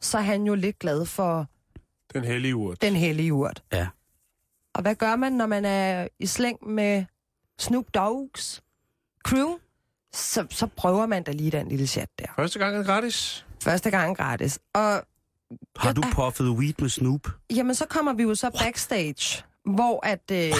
så 0.00 0.18
er 0.18 0.22
han 0.22 0.42
jo 0.44 0.54
lidt 0.54 0.78
glad 0.78 1.06
for 1.06 1.46
Den 2.14 2.24
hellige 2.24 2.56
urt. 2.56 2.82
den 2.82 2.96
hellige 2.96 3.32
urt. 3.32 3.62
Ja. 3.72 3.88
Og 4.74 4.82
hvad 4.82 4.94
gør 4.94 5.16
man, 5.16 5.32
når 5.32 5.46
man 5.46 5.64
er 5.64 6.08
i 6.18 6.26
slæng 6.26 6.68
med 6.68 7.04
Snoop 7.58 7.84
Dogs 7.94 8.62
crew? 9.28 9.56
Så, 10.14 10.46
så 10.50 10.66
prøver 10.66 11.06
man 11.06 11.22
da 11.22 11.32
lige 11.32 11.50
den 11.50 11.68
lille 11.68 11.86
chat 11.86 12.08
der. 12.18 12.24
Første 12.36 12.58
gang 12.58 12.76
er 12.76 12.82
gratis. 12.82 13.46
Første 13.64 13.90
gang 13.90 14.16
gratis. 14.16 14.58
Og 14.74 15.02
Har 15.76 15.92
du 15.92 16.02
Ja. 16.06 16.12
puffet 16.14 16.46
weed 16.48 16.72
med 16.80 16.88
Snoop? 16.88 17.28
Jamen, 17.54 17.74
så 17.74 17.86
kommer 17.86 18.12
vi 18.12 18.22
jo 18.22 18.34
så 18.34 18.50
backstage, 18.64 19.42
hvor 19.64 20.06
at 20.06 20.30
øh, 20.32 20.52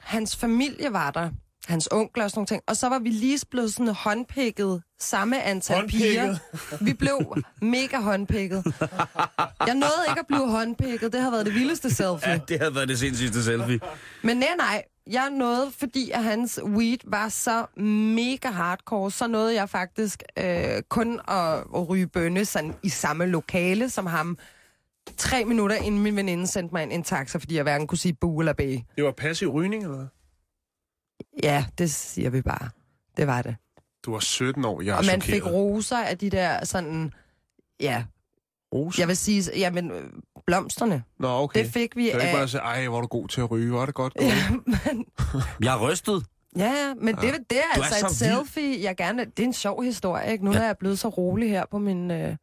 hans 0.00 0.36
familie 0.36 0.92
var 0.92 1.10
der. 1.10 1.30
Hans 1.66 1.88
onkel 1.92 2.22
og 2.22 2.30
sådan 2.30 2.38
nogle 2.38 2.46
ting. 2.46 2.62
Og 2.66 2.76
så 2.76 2.88
var 2.88 2.98
vi 2.98 3.08
lige 3.08 3.40
blevet 3.50 3.72
sådan 3.74 3.88
håndpikket 3.94 4.82
samme 5.00 5.42
antal 5.42 5.76
Håndpikket? 5.76 6.40
piger. 6.70 6.84
Vi 6.84 6.92
blev 6.92 7.42
mega 7.62 7.96
håndpikket. 8.00 8.64
Jeg 9.66 9.74
nåede 9.74 10.04
ikke 10.08 10.20
at 10.20 10.26
blive 10.26 10.50
håndpikket. 10.50 11.12
Det 11.12 11.20
har 11.22 11.30
været 11.30 11.46
det 11.46 11.54
vildeste 11.54 11.94
selfie. 11.94 12.42
det 12.48 12.58
havde 12.58 12.74
været 12.74 12.88
det 12.88 12.98
sindssygste 12.98 13.44
selfie. 13.44 13.80
Men 14.22 14.36
nej, 14.36 14.48
nej. 14.58 14.82
Jeg 15.10 15.30
nåede, 15.30 15.70
fordi 15.70 16.10
at 16.10 16.24
hans 16.24 16.60
weed 16.64 16.98
var 17.04 17.28
så 17.28 17.66
mega 17.82 18.48
hardcore, 18.50 19.10
så 19.10 19.26
nåede 19.26 19.54
jeg 19.54 19.68
faktisk 19.68 20.22
øh, 20.38 20.82
kun 20.88 21.20
at, 21.28 21.58
at 21.76 21.88
ryge 21.88 22.06
bønne 22.06 22.44
sådan 22.44 22.74
i 22.82 22.88
samme 22.88 23.26
lokale 23.26 23.90
som 23.90 24.06
ham. 24.06 24.38
Tre 25.16 25.44
minutter 25.44 25.76
inden 25.76 26.02
min 26.02 26.16
veninde 26.16 26.46
sendte 26.46 26.74
mig 26.74 26.82
en, 26.82 26.92
en 26.92 27.02
taxa, 27.02 27.38
fordi 27.38 27.54
jeg 27.54 27.62
hverken 27.62 27.86
kunne 27.86 27.98
sige 27.98 28.14
bu 28.14 28.40
eller 28.40 28.52
bæ. 28.52 28.76
Det 28.96 29.04
var 29.04 29.12
passiv 29.12 29.48
rygning, 29.48 29.82
eller 29.84 29.96
hvad? 29.96 30.06
Ja, 31.42 31.66
det 31.78 31.90
siger 31.90 32.30
vi 32.30 32.42
bare. 32.42 32.68
Det 33.16 33.26
var 33.26 33.42
det. 33.42 33.56
Du 34.04 34.12
var 34.12 34.18
17 34.18 34.64
år. 34.64 34.80
Jeg 34.82 34.92
er 34.92 34.96
og 34.98 35.04
man 35.04 35.22
fik 35.22 35.34
chokeret. 35.34 35.54
roser 35.54 35.98
af 35.98 36.18
de 36.18 36.30
der 36.30 36.64
sådan, 36.64 37.12
ja, 37.80 38.04
Roser? 38.74 39.02
jeg 39.02 39.08
vil 39.08 39.16
sige, 39.16 39.50
jamen, 39.56 39.92
blomsterne. 40.46 41.02
Nå, 41.18 41.28
okay. 41.28 41.64
Det 41.64 41.72
fik 41.72 41.96
vi 41.96 42.04
Det 42.04 42.14
er 42.14 42.18
ikke 42.20 42.32
bare 42.32 42.38
af... 42.38 42.42
at 42.42 42.50
sige, 42.50 42.60
ej, 42.60 42.86
hvor 42.88 42.96
er 42.96 43.00
du 43.00 43.06
god 43.06 43.28
til 43.28 43.40
at 43.40 43.50
ryge. 43.50 43.70
Hvor 43.70 43.82
er 43.82 43.86
det 43.86 43.94
godt 43.94 44.14
gået. 44.14 44.26
Ja, 44.26 44.50
men, 44.66 45.04
Jeg 45.66 45.74
er 45.74 45.90
rystet. 45.90 46.24
ja, 46.56 46.64
ja, 46.64 46.94
men 47.00 47.14
det, 47.14 47.22
det 47.22 47.30
er 47.58 47.62
Du 47.74 47.80
er 47.80 47.84
altså 47.84 47.98
så 48.00 48.06
et 48.06 48.30
vild. 48.30 48.46
selfie, 48.46 48.82
jeg 48.84 48.96
gerne... 48.96 49.24
Det 49.24 49.38
er 49.38 49.44
en 49.46 49.52
sjov 49.52 49.82
historie, 49.82 50.32
ikke? 50.32 50.44
Nu 50.44 50.50
Ja. 50.52 50.56
ja. 50.56 50.62
er 50.62 50.66
jeg 50.66 50.76
blevet 50.80 50.98
så 50.98 51.08
rolig 51.08 51.50
her 51.50 51.64
på 51.70 51.78
min... 51.78 52.10
Øh, 52.10 52.36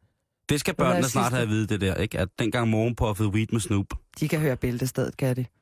Det 0.48 0.60
skal 0.60 0.72
er 0.72 0.76
børnene 0.84 1.08
snart 1.08 1.24
sidste? 1.24 1.34
have 1.34 1.42
at 1.42 1.48
vide, 1.48 1.66
det 1.66 1.80
der, 1.80 1.94
ikke? 1.94 2.18
At 2.18 2.28
dengang 2.38 2.68
morgen 2.68 2.94
puffede 2.96 3.28
weed 3.28 3.46
med 3.52 3.60
Snoop. 3.60 3.86
de 4.20 4.28
kan 4.28 4.40
høre 4.40 4.56
bæltestedet, 4.56 5.16
kan 5.16 5.36
de? 5.36 5.44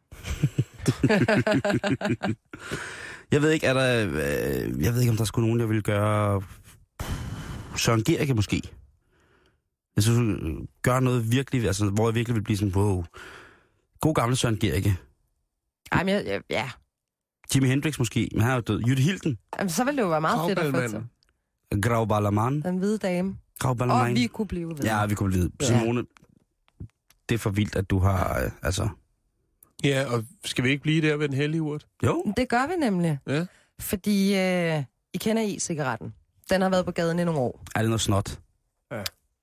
Jeg 3.33 3.43
ved 3.43 3.51
ikke, 3.51 3.67
er 3.67 3.75
der... 3.75 4.07
Øh, 4.07 4.83
jeg 4.85 4.93
ved 4.95 5.01
ikke, 5.01 5.11
om 5.11 5.17
der 5.17 5.25
skulle 5.25 5.47
nogen, 5.47 5.61
der 5.61 5.67
ville 5.67 5.83
gøre... 5.83 6.43
Søren 7.77 8.05
Gerke 8.05 8.35
måske. 8.35 8.63
Jeg 9.97 10.05
synes, 10.05 10.43
øh, 10.43 10.55
gøre 10.83 11.03
noget 11.03 11.33
virkelig, 11.33 11.67
altså, 11.67 11.91
hvor 11.91 12.09
jeg 12.09 12.15
virkelig 12.15 12.35
vil 12.35 12.43
blive 12.43 12.57
sådan, 12.57 12.75
wow. 12.75 13.05
God 14.01 14.15
gamle 14.15 14.37
Søren 14.37 14.59
Gerke. 14.59 14.97
Ej, 15.93 16.05
men 16.05 16.15
jeg, 16.15 16.27
jeg, 16.27 16.41
ja. 16.51 16.71
Jimi 17.55 17.69
Hendrix 17.69 17.99
måske, 17.99 18.29
men 18.33 18.41
han 18.43 18.51
er 18.51 18.55
jo 18.55 18.61
død. 18.61 18.83
Jytte 18.87 19.03
Hilden. 19.03 19.39
Jamen, 19.59 19.71
så 19.71 19.85
ville 19.85 19.97
det 19.97 20.03
jo 20.03 20.09
være 20.09 20.21
meget 20.21 20.49
fedt 20.49 20.59
at 20.59 20.65
få 20.65 20.81
til. 20.81 20.91
Kravbælmanden. 20.91 21.11
Grav 21.83 22.07
Ballermann. 22.09 22.63
Den 22.63 22.79
hvide 22.79 22.99
dame. 22.99 23.37
Grav 23.59 23.77
Og 23.81 24.15
vi 24.15 24.27
kunne 24.27 24.47
blive 24.47 24.69
ved. 24.69 24.77
Ja, 24.85 25.07
vi 25.07 25.15
kunne 25.15 25.31
blive 25.31 25.51
Ja. 25.61 25.67
Simone, 25.67 26.05
det 27.29 27.35
er 27.35 27.39
for 27.39 27.51
vildt, 27.51 27.77
at 27.77 27.91
du 27.91 27.99
har, 27.99 28.45
øh, 28.45 28.51
altså... 28.63 28.89
Ja, 29.85 30.05
og 30.15 30.25
skal 30.45 30.65
vi 30.65 30.71
ikke 30.71 30.83
blive 30.83 31.09
der 31.09 31.17
ved 31.17 31.29
den 31.29 31.37
hellige 31.37 31.63
urt? 31.63 31.87
Jo, 32.05 32.33
Det 32.37 32.49
gør 32.49 32.67
vi 32.67 32.73
nemlig. 32.81 33.19
Ja. 33.27 33.47
Fordi 33.81 34.35
øh, 34.39 34.83
I 35.15 35.19
kender 35.19 35.43
e-cigaretten. 35.43 36.15
Den 36.51 36.63
har 36.63 36.69
været 36.69 36.85
på 36.85 36.91
gaden 36.91 37.19
i 37.19 37.25
nogle 37.25 37.41
år. 37.41 37.63
er 37.75 37.81
det 37.81 37.89
noget 37.89 38.01
snot? 38.01 38.39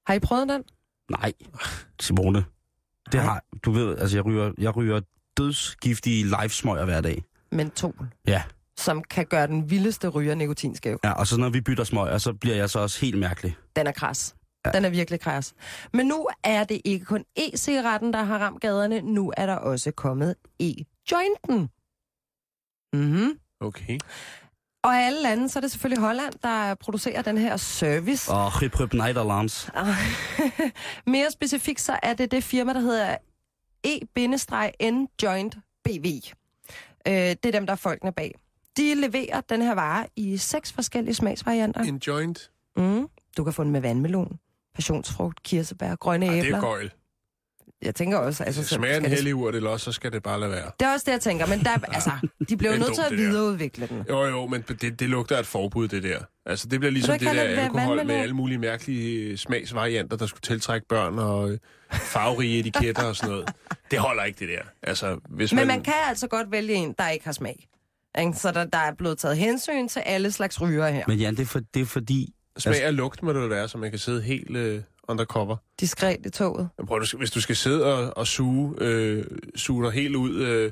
Har 0.07 0.13
I 0.13 0.19
prøvet 0.19 0.49
den? 0.49 0.63
Nej, 1.12 1.33
Simone. 1.99 2.38
Det 3.05 3.13
Nej. 3.13 3.23
har, 3.23 3.43
du 3.65 3.71
ved, 3.71 3.97
altså 3.97 4.17
jeg 4.17 4.25
ryger, 4.25 4.51
jeg 4.57 4.75
ryger 4.75 5.01
dødsgiftige 5.38 6.23
livesmøger 6.23 6.85
hver 6.85 7.01
dag. 7.01 7.23
Mentol. 7.51 8.07
Ja. 8.27 8.43
Som 8.77 9.03
kan 9.03 9.25
gøre 9.25 9.47
den 9.47 9.69
vildeste 9.69 10.07
ryger 10.07 10.35
nikotinskæv. 10.35 10.99
Ja, 11.03 11.12
og 11.12 11.27
så 11.27 11.38
når 11.39 11.49
vi 11.49 11.62
bytter 11.62 11.83
smøger, 11.83 12.17
så 12.17 12.33
bliver 12.33 12.55
jeg 12.55 12.69
så 12.69 12.79
også 12.79 13.01
helt 13.01 13.17
mærkelig. 13.17 13.55
Den 13.75 13.88
er 13.88 13.91
kras. 13.91 14.35
Ja. 14.65 14.69
Ja. 14.69 14.77
Den 14.77 14.85
er 14.85 14.89
virkelig 14.89 15.19
kras. 15.19 15.53
Men 15.93 16.05
nu 16.05 16.27
er 16.43 16.63
det 16.63 16.81
ikke 16.85 17.05
kun 17.05 17.25
e-cigaretten, 17.35 18.13
der 18.13 18.23
har 18.23 18.38
ramt 18.39 18.62
gaderne. 18.62 19.01
Nu 19.01 19.33
er 19.38 19.45
der 19.45 19.55
også 19.55 19.91
kommet 19.91 20.35
e-jointen. 20.59 21.69
Mhm. 22.93 23.39
Okay. 23.59 23.97
Og 24.83 24.93
i 24.93 24.97
alle 24.97 25.21
lande, 25.21 25.49
så 25.49 25.59
er 25.59 25.61
det 25.61 25.71
selvfølgelig 25.71 26.03
Holland, 26.03 26.33
der 26.43 26.75
producerer 26.75 27.21
den 27.21 27.37
her 27.37 27.57
service. 27.57 28.31
Og 28.31 28.61
Rip 28.61 28.79
Rip 28.79 28.93
Nederlands. 28.93 29.69
Mere 31.13 31.31
specifikt, 31.31 31.81
så 31.81 31.99
er 32.03 32.13
det 32.13 32.31
det 32.31 32.43
firma, 32.43 32.73
der 32.73 32.79
hedder 32.79 33.17
E-N-Joint 33.83 35.57
BV. 35.83 36.05
Øh, 37.07 37.13
det 37.13 37.45
er 37.45 37.51
dem, 37.51 37.65
der 37.65 37.73
er 37.73 37.77
folkene 37.77 38.11
bag. 38.11 38.35
De 38.77 38.95
leverer 38.95 39.41
den 39.41 39.61
her 39.61 39.75
vare 39.75 40.07
i 40.15 40.37
seks 40.37 40.71
forskellige 40.73 41.13
smagsvarianter. 41.15 41.81
En 41.81 42.01
joint. 42.07 42.51
Mm. 42.77 43.07
Du 43.37 43.43
kan 43.43 43.53
få 43.53 43.63
den 43.63 43.71
med 43.71 43.81
vandmelon, 43.81 44.39
passionsfrugt, 44.75 45.43
kirsebær, 45.43 45.95
grønne 45.95 46.25
Ej, 46.25 46.33
det 46.33 46.43
æbler. 46.45 46.57
er 46.57 46.61
gøjl. 46.61 46.91
Jeg 47.81 47.95
tænker 47.95 48.17
også... 48.17 48.43
Altså, 48.43 48.63
så 48.63 48.75
smager 48.75 48.99
det- 48.99 49.09
hellige 49.09 49.35
urt, 49.35 49.55
eller 49.55 49.69
også, 49.69 49.83
så 49.83 49.91
skal 49.91 50.11
det 50.11 50.23
bare 50.23 50.39
lade 50.39 50.51
være. 50.51 50.71
Det 50.79 50.85
er 50.85 50.93
også 50.93 51.03
det, 51.05 51.11
jeg 51.11 51.21
tænker, 51.21 51.45
men 51.47 51.59
der, 51.59 51.77
altså, 51.87 52.11
de 52.49 52.57
blev 52.57 52.71
Det 52.71 52.75
er 52.75 52.83
nødt 52.85 52.95
til 52.95 53.01
at 53.11 53.17
videreudvikle 53.17 53.87
den. 53.87 54.03
Jo, 54.09 54.25
jo, 54.25 54.47
men 54.47 54.61
det, 54.81 54.99
det 54.99 55.09
lugter 55.09 55.35
af 55.35 55.39
et 55.39 55.45
forbud, 55.47 55.87
det 55.87 56.03
der. 56.03 56.19
Altså, 56.45 56.67
det 56.67 56.79
bliver 56.79 56.91
ligesom 56.91 57.19
det 57.19 57.27
der 57.27 57.51
øh, 57.51 57.63
alkohol 57.63 57.87
med 57.89 57.95
vandmelon? 57.95 58.21
alle 58.21 58.35
mulige 58.35 58.57
mærkelige 58.57 59.37
smagsvarianter, 59.37 60.17
der 60.17 60.25
skulle 60.25 60.41
tiltrække 60.41 60.87
børn 60.87 61.19
og 61.19 61.51
øh, 61.51 61.57
farverige 61.93 62.59
etiketter 62.59 63.03
og 63.03 63.15
sådan 63.15 63.29
noget. 63.31 63.49
Det 63.91 63.99
holder 63.99 64.23
ikke, 64.23 64.39
det 64.39 64.49
der. 64.49 64.61
Altså, 64.83 65.19
hvis 65.29 65.51
Men 65.53 65.57
man... 65.57 65.67
man 65.67 65.83
kan 65.83 65.93
altså 66.09 66.27
godt 66.27 66.51
vælge 66.51 66.73
en, 66.73 66.95
der 66.97 67.09
ikke 67.09 67.25
har 67.25 67.31
smag. 67.31 67.67
Ikke? 68.19 68.33
Så 68.33 68.51
der, 68.51 68.63
der 68.65 68.77
er 68.77 68.93
blevet 68.97 69.17
taget 69.17 69.37
hensyn 69.37 69.87
til 69.87 69.99
alle 69.99 70.31
slags 70.31 70.61
ryger 70.61 70.87
her. 70.87 71.03
Men 71.07 71.17
Jan, 71.19 71.35
det 71.35 71.41
er, 71.41 71.45
for, 71.45 71.61
det 71.73 71.81
er 71.81 71.85
fordi, 71.85 72.33
Smag 72.57 72.83
af 72.83 72.95
lugt 72.95 73.23
må 73.23 73.33
det 73.33 73.41
jo 73.41 73.45
være, 73.45 73.67
så 73.67 73.77
man 73.77 73.89
kan 73.89 73.99
sidde 73.99 74.21
helt 74.21 74.57
øh, 74.57 74.81
undercover. 75.10 75.56
Diskret 75.80 76.26
i 76.26 76.30
toget. 76.30 76.69
Men 76.78 76.88
prøv, 76.88 77.02
hvis 77.17 77.32
du 77.32 77.41
skal 77.41 77.56
sidde 77.56 77.86
og, 77.93 78.17
og 78.17 78.28
suge, 78.28 78.76
øh, 78.78 79.26
suge 79.56 79.84
dig 79.86 79.91
helt 79.91 80.15
ud 80.15 80.36
øh, 80.36 80.72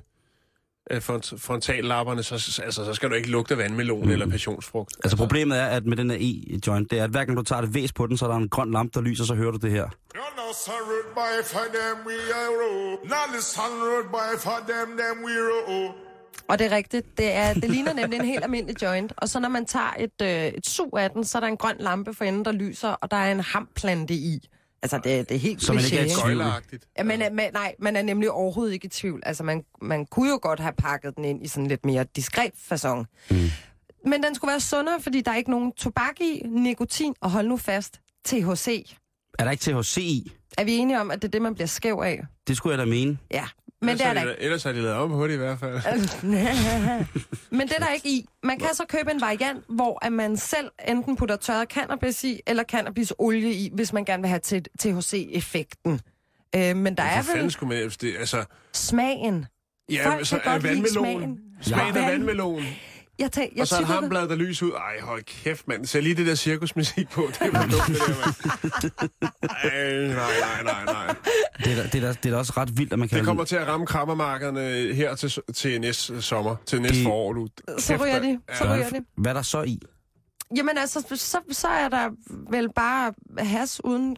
af 0.90 1.04
front, 1.04 1.34
frontallapperne, 1.38 2.24
så, 2.24 2.40
så- 2.40 2.62
altså, 2.62 2.86
så 2.86 2.94
skal 2.94 3.10
du 3.10 3.16
ikke 3.16 3.30
lugte 3.30 3.58
vandmelon 3.58 4.06
mm. 4.06 4.12
eller 4.12 4.28
passionsfrugt. 4.30 4.96
Altså 5.04 5.18
problemet 5.18 5.58
er, 5.60 5.66
at 5.66 5.86
med 5.86 5.98
den 5.98 6.10
her 6.12 6.18
E-joint, 6.22 6.92
det 6.92 7.00
er, 7.00 7.04
at 7.04 7.10
hver 7.10 7.26
gang 7.26 7.38
du 7.38 7.44
tager 7.44 7.62
det 7.62 7.74
væs 7.74 7.94
på 7.94 8.08
den, 8.08 8.18
så 8.18 8.26
er 8.26 8.30
der 8.30 8.38
en 8.38 8.50
grøn 8.50 8.72
lampe, 8.72 8.92
der 8.94 9.02
lyser, 9.02 9.24
så 9.26 9.36
hører 9.36 9.52
du 9.52 9.58
det 9.58 9.72
her. 9.72 9.90
Rude 10.16 11.14
boy 11.14 11.44
for 11.44 11.66
them 11.78 11.98
we 12.08 12.14
them, 15.02 15.24
we 15.26 15.34
roll. 15.50 16.07
Og 16.48 16.60
det 16.60 16.68
er 16.72 16.76
rigtigt. 16.76 17.18
Det, 17.18 17.34
er, 17.34 17.54
det 17.54 17.70
ligner 17.70 17.94
nemlig 17.94 18.20
en 18.20 18.26
helt 18.26 18.44
almindelig 18.44 18.82
joint. 18.82 19.14
Og 19.18 19.30
så 19.30 19.40
når 19.40 19.50
man 19.50 19.66
tager 19.66 19.94
et, 20.00 20.22
øh, 20.22 20.46
et 20.48 20.68
sug 20.68 20.98
af 20.98 21.12
den, 21.12 21.24
så 21.24 21.38
er 21.38 21.40
der 21.40 21.48
en 21.48 21.58
grøn 21.58 21.76
lampe 21.80 22.14
for 22.14 22.26
enden, 22.26 22.46
der 22.46 22.52
lyser, 22.52 22.90
og 22.90 23.12
der 23.12 23.18
er 23.18 23.32
en 23.32 23.40
hamplante 23.40 24.14
i. 24.14 24.48
Altså, 24.82 24.98
det, 24.98 25.30
det 25.30 25.36
er 25.36 25.40
helt 25.40 25.64
Så 25.64 25.74
man 25.74 25.84
ikke 25.84 25.98
er. 25.98 26.22
Gøjleragtigt. 26.24 26.86
Ja, 26.98 27.04
man 27.04 27.22
er, 27.22 27.30
man, 27.30 27.54
nej, 27.54 27.76
man 27.80 27.96
er 27.96 28.02
nemlig 28.02 28.32
overhovedet 28.32 28.74
ikke 28.74 28.86
i 28.86 28.90
tvivl. 28.90 29.22
Altså, 29.26 29.44
man, 29.44 29.64
man 29.82 30.06
kunne 30.06 30.30
jo 30.30 30.40
godt 30.42 30.60
have 30.60 30.74
pakket 30.78 31.16
den 31.16 31.26
ind 31.26 31.46
i 31.46 31.48
sådan 31.48 31.68
lidt 31.68 31.86
mere 31.86 32.06
diskret 32.16 32.52
façon. 32.72 33.06
Mm. 33.30 33.38
Men 34.06 34.24
den 34.24 34.36
skulle 34.36 34.50
være 34.52 34.60
sundere, 34.60 35.02
fordi 35.02 35.22
der 35.22 35.32
er 35.32 35.36
ikke 35.36 35.52
nogen 35.52 35.72
tobak 35.72 36.22
i, 36.22 36.42
nikotin, 36.46 37.14
og 37.22 37.32
hold 37.32 37.48
nu 37.48 37.58
fast, 37.58 38.00
THC. 38.26 38.92
Er 39.40 39.44
der 39.44 39.52
ikke 39.52 39.62
THC 39.62 39.98
i? 39.98 40.32
Er 40.58 40.64
vi 40.64 40.76
enige 40.76 41.00
om, 41.00 41.12
at 41.12 41.22
det 41.22 41.28
er 41.28 41.32
det, 41.32 41.42
man 41.42 41.54
bliver 41.54 41.68
skæv 41.68 42.02
af? 42.04 42.24
Det 42.48 42.58
skulle 42.58 42.72
jeg 42.78 42.86
da 42.86 42.90
mene. 42.90 43.18
Ja, 43.32 43.46
men 43.82 43.90
ellers 43.90 44.00
det 44.00 44.08
er 44.10 44.14
der 44.14 44.24
de, 44.24 44.30
ikke. 44.32 44.42
Ellers 44.44 44.64
har 44.64 44.72
de 44.72 44.82
lavet 44.82 44.96
op 44.98 45.10
på 45.10 45.28
det 45.28 45.34
i 45.34 45.38
hvert 45.38 45.60
fald. 45.60 45.74
Men 47.58 47.68
det 47.68 47.76
er 47.76 47.80
der 47.86 47.94
ikke 47.94 48.10
i. 48.10 48.26
Man 48.44 48.60
kan 48.60 48.68
så 48.74 48.86
købe 48.90 49.12
en 49.12 49.22
variant, 49.22 49.64
hvor 49.70 50.06
at 50.06 50.14
man 50.14 50.38
selv 50.38 50.72
enten 50.88 51.16
putter 51.16 51.36
tørret 51.36 51.70
cannabis 51.70 52.24
i, 52.24 52.40
eller 52.48 52.64
cannabisolie 52.64 53.54
i, 53.54 53.72
hvis 53.74 53.94
man 53.94 54.06
gerne 54.06 54.24
vil 54.24 54.30
have 54.30 54.40
til 54.40 54.66
THC-effekten. 54.80 56.00
Øh, 56.56 56.76
men 56.76 56.98
der 56.98 57.04
er 57.04 57.36
vel 57.36 57.52
skulle 57.52 57.76
man... 57.76 57.90
Det, 58.02 58.16
altså, 58.20 58.44
smagen. 58.74 59.46
ja, 59.92 60.10
Folk 60.10 60.26
så 60.26 60.40
er 60.44 60.60
vandmelon. 60.60 60.88
smagen. 60.90 61.40
Smagen 61.62 61.96
Ja. 61.96 62.02
af 62.06 62.12
vandmelon. 62.12 62.64
Jeg, 63.20 63.32
tænk, 63.32 63.54
jeg 63.56 63.62
Og 63.62 63.68
så 63.68 63.76
er 63.76 63.80
tykker 63.80 63.94
det- 63.94 64.02
hamblad, 64.02 64.28
der 64.28 64.36
lys 64.36 64.64
ud. 64.64 64.72
Ej, 64.72 65.02
hold 65.02 65.24
kæft, 65.24 65.68
mand. 65.68 65.86
Sæt 65.86 66.04
lige 66.04 66.16
det 66.16 66.28
der 66.28 66.36
cirkusmusik 66.36 67.10
på. 67.10 67.30
Det 67.40 67.54
var 67.54 67.62
dumt, 67.62 67.88
det 67.88 67.98
der, 68.08 68.16
mand. 68.26 68.92
Ej, 69.44 70.08
nej, 70.08 70.64
nej, 70.64 70.64
nej, 70.64 70.86
nej. 70.86 71.16
Det 71.64 71.72
er, 71.72 71.76
da, 71.76 71.84
det, 71.84 71.96
er 71.96 72.02
da, 72.02 72.08
det 72.14 72.26
er 72.26 72.30
da 72.32 72.38
også 72.38 72.54
ret 72.58 72.78
vildt, 72.78 72.94
at 72.94 73.00
man 73.00 73.08
kan... 73.08 73.18
Det 73.18 73.26
kommer 73.26 73.44
til 73.44 73.56
at 73.56 73.68
ramme 73.68 73.86
krammermarkederne 73.86 74.94
her 74.94 75.16
til, 75.16 75.32
til 75.56 75.82
næste 75.82 76.22
sommer, 76.22 76.56
til 76.66 76.82
næste 76.82 76.98
Det- 76.98 77.04
forår. 77.04 77.34
Du. 77.34 77.48
Så 77.78 77.96
ryger 77.96 78.20
de. 78.20 78.28
mand. 78.28 78.40
Så 78.58 78.66
Ja. 78.66 78.74
ryger 78.76 78.90
de. 78.90 79.06
Hvad 79.18 79.32
er 79.32 79.34
der 79.36 79.42
så 79.42 79.62
i? 79.64 79.80
Jamen 80.58 80.78
altså, 80.78 81.02
så, 81.16 81.40
så 81.52 81.68
er 81.68 81.90
der 81.90 82.10
vel 82.52 82.70
bare 82.76 83.14
has 83.38 83.82
uden 83.84 84.18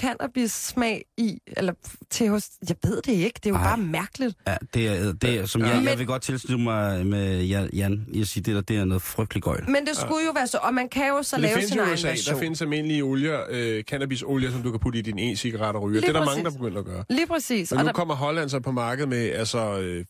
cannabis-smag 0.00 1.04
i, 1.18 1.38
eller 1.46 1.72
til 2.10 2.28
hos... 2.28 2.48
Jeg 2.68 2.76
ved 2.84 3.02
det 3.02 3.12
ikke, 3.12 3.40
det 3.42 3.46
er 3.46 3.50
jo 3.50 3.56
Ej. 3.56 3.62
bare 3.62 3.76
mærkeligt. 3.76 4.36
Ja, 4.46 4.56
det 4.74 4.86
er, 4.88 5.12
det 5.12 5.30
er 5.40 5.46
som 5.46 5.62
Ja. 5.62 5.68
jeg, 5.68 5.84
jeg 5.84 5.98
vil 5.98 6.06
godt 6.06 6.22
tilslutte 6.22 6.64
mig 6.64 7.06
med 7.06 7.42
Jan, 7.44 7.70
Jan 7.72 8.06
i 8.12 8.20
at 8.20 8.28
sige, 8.28 8.42
det 8.42 8.54
der, 8.54 8.60
det 8.60 8.76
er 8.76 8.84
noget 8.84 9.02
frygtelig 9.02 9.42
gøjl. 9.42 9.70
Men 9.70 9.86
det 9.86 9.96
skulle 9.96 10.26
jo 10.26 10.32
være 10.34 10.46
så, 10.46 10.58
og 10.62 10.74
man 10.74 10.88
kan 10.88 11.08
jo 11.08 11.22
så 11.22 11.36
det 11.36 11.42
lave 11.42 11.62
sin 11.62 11.78
egen 11.78 11.92
USA. 11.92 12.08
version. 12.08 12.34
Der 12.34 12.40
findes 12.40 12.62
almindelige 12.62 13.02
olier, 13.02 13.40
øh, 13.50 13.82
cannabisolie, 13.82 14.52
som 14.52 14.62
du 14.62 14.70
kan 14.70 14.80
putte 14.80 14.98
i 14.98 15.02
din 15.02 15.18
e-cigaret 15.18 15.76
og 15.76 15.82
ryge. 15.82 16.00
Lige 16.00 16.00
Det 16.10 16.16
er 16.16 16.18
der 16.20 16.26
mange, 16.26 16.44
der 16.44 16.50
præcis. 16.50 16.58
begynder 16.60 16.78
at 16.78 16.84
gøre. 16.86 17.04
Lige 17.10 17.26
præcis. 17.26 17.70
Men 17.70 17.78
og 17.78 17.84
nu 17.84 17.86
der, 17.86 17.92
kommer 17.92 18.14
Holland 18.14 18.48
så 18.48 18.60
på 18.60 18.72
markedet 18.72 19.08
med 19.08 19.30
altså, 19.30 19.78
øh, 19.78 20.04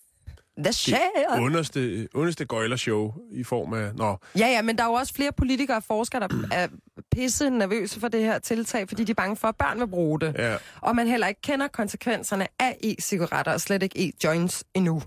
the 0.59 0.73
share. 0.73 1.41
underste, 1.41 2.09
underste 2.15 2.45
gøjlershow 2.45 3.13
i 3.31 3.45
form 3.45 3.73
af... 3.73 3.95
Nå, 3.95 4.17
Ja, 4.39 4.47
ja, 4.47 4.63
men 4.63 4.79
der 4.79 4.85
er 4.85 4.89
jo 4.89 4.93
også 4.93 5.15
flere 5.15 5.33
politikere 5.33 5.77
og 5.77 5.83
forskere, 5.83 6.21
der 6.21 6.29
er 6.63 6.69
pisse 7.13 7.51
nervøse 7.51 8.01
for 8.01 8.09
det 8.09 8.21
her 8.21 8.39
tiltag, 8.39 8.89
fordi 8.89 9.05
de 9.05 9.11
er 9.11 9.15
bange 9.15 9.37
for, 9.37 9.49
at 9.49 9.57
børn 9.57 9.81
vil 9.81 9.87
bruge 9.87 10.21
det. 10.21 10.35
ja. 10.39 10.57
Og 10.81 10.97
man 10.97 11.07
heller 11.07 11.27
ikke 11.27 11.41
kender 11.41 11.69
konsekvenserne 11.69 12.47
af 12.59 12.77
e-cigaretter, 12.85 13.53
og 13.53 13.61
slet 13.61 13.83
ikke 13.83 13.99
e-joints 13.99 14.63
endnu. 14.75 15.03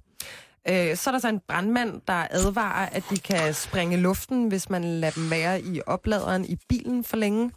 Øh, 0.70 0.96
så 0.96 1.10
er 1.10 1.12
der 1.12 1.20
så 1.20 1.28
en 1.30 1.40
brandmand, 1.48 2.02
der 2.08 2.28
advarer, 2.32 2.86
at 2.90 3.04
de 3.10 3.18
kan 3.18 3.54
springe 3.54 3.98
luften, 3.98 4.48
hvis 4.48 4.70
man 4.70 4.84
lader 4.84 5.14
dem 5.14 5.30
være 5.32 5.62
i 5.62 5.82
opladeren 5.86 6.46
i 6.46 6.58
bilen 6.70 7.04
for 7.04 7.18
længe. 7.18 7.52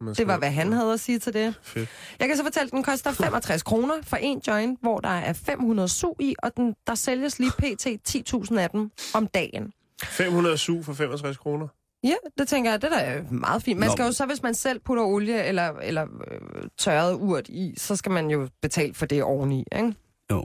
Man 0.00 0.14
Det 0.14 0.26
var, 0.26 0.38
hvad 0.38 0.50
han 0.50 0.72
havde 0.72 0.92
at 0.92 1.00
sige 1.00 1.18
til 1.18 1.32
det. 1.32 1.54
Fedt. 1.62 1.88
Jeg 2.20 2.28
kan 2.28 2.36
så 2.36 2.42
fortælle, 2.42 2.66
at 2.66 2.72
den 2.72 2.82
koster 2.82 3.12
65 3.12 3.62
kroner 3.62 3.94
for 4.02 4.16
en 4.16 4.42
joint, 4.46 4.78
hvor 4.82 4.98
der 4.98 5.08
er 5.08 5.32
500 5.32 5.88
sug 5.88 6.16
i, 6.20 6.34
og 6.42 6.56
den, 6.56 6.74
der 6.86 6.94
sælges 6.94 7.38
lige 7.38 7.50
pt. 7.50 7.86
10.000 8.08 8.58
af 8.58 8.70
dem 8.70 8.90
om 9.14 9.26
dagen. 9.26 9.72
500 10.04 10.58
su 10.58 10.82
for 10.82 10.92
65 10.92 11.36
kroner. 11.36 11.68
Ja, 12.04 12.14
det 12.38 12.48
tænker 12.48 12.70
jeg, 12.70 12.82
det 12.82 12.90
der 12.90 12.96
er 12.98 13.22
meget 13.30 13.62
fint. 13.62 13.80
Man 13.80 13.90
skal 13.92 14.04
jo 14.04 14.12
så, 14.12 14.26
hvis 14.26 14.42
man 14.42 14.54
selv 14.54 14.80
putter 14.80 15.02
olie 15.04 15.44
eller, 15.44 15.72
eller 15.82 16.02
øh, 16.30 16.40
tørret 16.78 17.14
urt 17.14 17.48
i, 17.48 17.74
så 17.76 17.96
skal 17.96 18.12
man 18.12 18.30
jo 18.30 18.48
betale 18.62 18.94
for 18.94 19.06
det 19.06 19.22
oveni, 19.22 19.64
ikke? 19.76 19.94
Jo. 20.30 20.44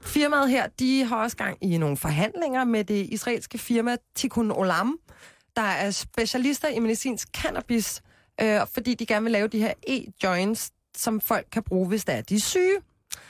Firmaet 0.00 0.50
her, 0.50 0.66
de 0.78 1.04
har 1.04 1.16
også 1.22 1.36
gang 1.36 1.58
i 1.60 1.78
nogle 1.78 1.96
forhandlinger 1.96 2.64
med 2.64 2.84
det 2.84 3.06
israelske 3.10 3.58
firma 3.58 3.96
Tikkun 4.16 4.50
Olam, 4.50 4.98
der 5.56 5.62
er 5.62 5.90
specialister 5.90 6.68
i 6.68 6.78
medicinsk 6.78 7.28
cannabis, 7.36 8.02
øh, 8.42 8.60
fordi 8.74 8.94
de 8.94 9.06
gerne 9.06 9.22
vil 9.22 9.32
lave 9.32 9.48
de 9.48 9.58
her 9.58 9.72
e-joints, 9.88 10.70
som 10.96 11.20
folk 11.20 11.46
kan 11.52 11.62
bruge, 11.62 11.88
hvis 11.88 12.04
der 12.04 12.12
er 12.12 12.20
de 12.22 12.34
er 12.34 12.40
syge. 12.40 12.76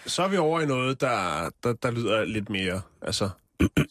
Så 0.07 0.23
er 0.23 0.29
vi 0.29 0.37
over 0.37 0.61
i 0.61 0.67
noget, 0.67 1.01
der, 1.01 1.51
der, 1.65 1.73
der 1.73 1.91
lyder 1.91 2.25
lidt 2.25 2.51
mere... 2.51 2.81
Altså, 3.03 3.29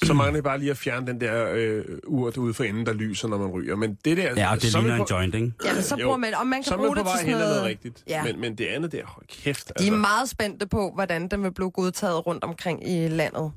så 0.04 0.14
mangler 0.14 0.34
det 0.34 0.44
bare 0.44 0.58
lige 0.60 0.72
at 0.72 0.78
fjerne 0.78 1.08
den 1.08 1.22
der 1.22 1.52
øh, 1.54 1.86
urt 2.08 2.38
ude 2.38 2.54
for 2.54 2.64
enden, 2.64 2.86
der 2.86 2.94
lyser, 2.94 3.28
når 3.28 3.38
man 3.38 3.48
ryger. 3.48 3.76
Men 3.76 3.98
det 4.06 4.18
der... 4.18 4.34
Ja, 4.38 4.52
og 4.52 4.62
det 4.62 4.72
så 4.72 4.78
er 4.78 4.82
ligner 4.82 4.96
en 4.96 5.02
på- 5.10 5.16
joint, 5.16 5.36
ikke? 5.36 5.52
Jamen, 5.66 5.84
så 5.84 5.96
Jo. 5.96 6.06
bruger 6.06 6.18
man, 6.18 6.34
og 6.36 6.48
man 6.48 6.58
kan 6.60 6.64
Så 6.64 6.74
er 6.74 6.78
bruge 6.78 6.96
man 6.96 7.04
det 7.06 7.12
til 7.12 7.20
sådan 7.20 7.32
noget... 7.32 7.48
noget 7.50 7.64
rigtigt. 7.64 8.04
Ja. 8.08 8.24
Men, 8.24 8.40
men 8.42 8.56
det 8.56 8.66
andet 8.66 8.92
der, 8.92 9.06
hold 9.06 9.26
kæft. 9.28 9.68
De 9.68 9.74
Altså. 9.76 9.94
er 9.94 9.98
meget 9.98 10.30
spændte 10.30 10.68
på, 10.68 10.92
hvordan 10.94 11.28
den 11.28 11.44
vil 11.44 11.52
blive 11.54 11.72
godtaget 11.72 12.28
rundt 12.28 12.44
omkring 12.44 12.90
i 12.90 13.08
landet. 13.08 13.52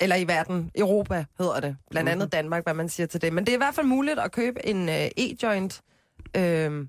Eller 0.00 0.16
i 0.16 0.28
verden. 0.28 0.70
Europa 0.74 1.24
hedder 1.38 1.60
det. 1.60 1.76
Blandt 1.90 2.08
andet 2.10 2.32
Danmark, 2.32 2.62
hvad 2.64 2.74
man 2.74 2.88
siger 2.88 3.06
til 3.06 3.22
det. 3.22 3.32
Men 3.32 3.44
det 3.46 3.52
er 3.52 3.56
i 3.56 3.58
hvert 3.58 3.74
fald 3.74 3.86
muligt 3.86 4.18
at 4.18 4.32
købe 4.32 4.66
en 4.66 4.88
øh, 4.88 5.06
e-joint 5.20 5.80
øh, 6.36 6.86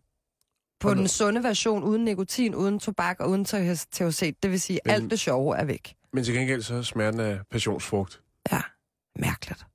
på 0.85 0.93
den 0.93 1.07
sunde 1.07 1.43
version, 1.43 1.83
uden 1.83 2.03
nikotin, 2.05 2.55
uden 2.55 2.79
tobak 2.79 3.19
og 3.19 3.29
uden 3.29 3.45
THC. 3.45 4.35
Det 4.43 4.51
vil 4.51 4.61
sige, 4.61 4.79
Men- 4.85 4.93
alt 4.93 5.11
det 5.11 5.19
sjove 5.19 5.57
er 5.57 5.65
væk. 5.65 5.95
Men 6.13 6.23
til 6.23 6.33
gengæld 6.33 6.61
så 6.61 6.83
smager 6.83 7.11
den 7.11 7.19
af 7.19 7.39
passionsfrugt. 7.51 8.21
Ja, 8.51 8.61
mærkeligt. 9.19 9.65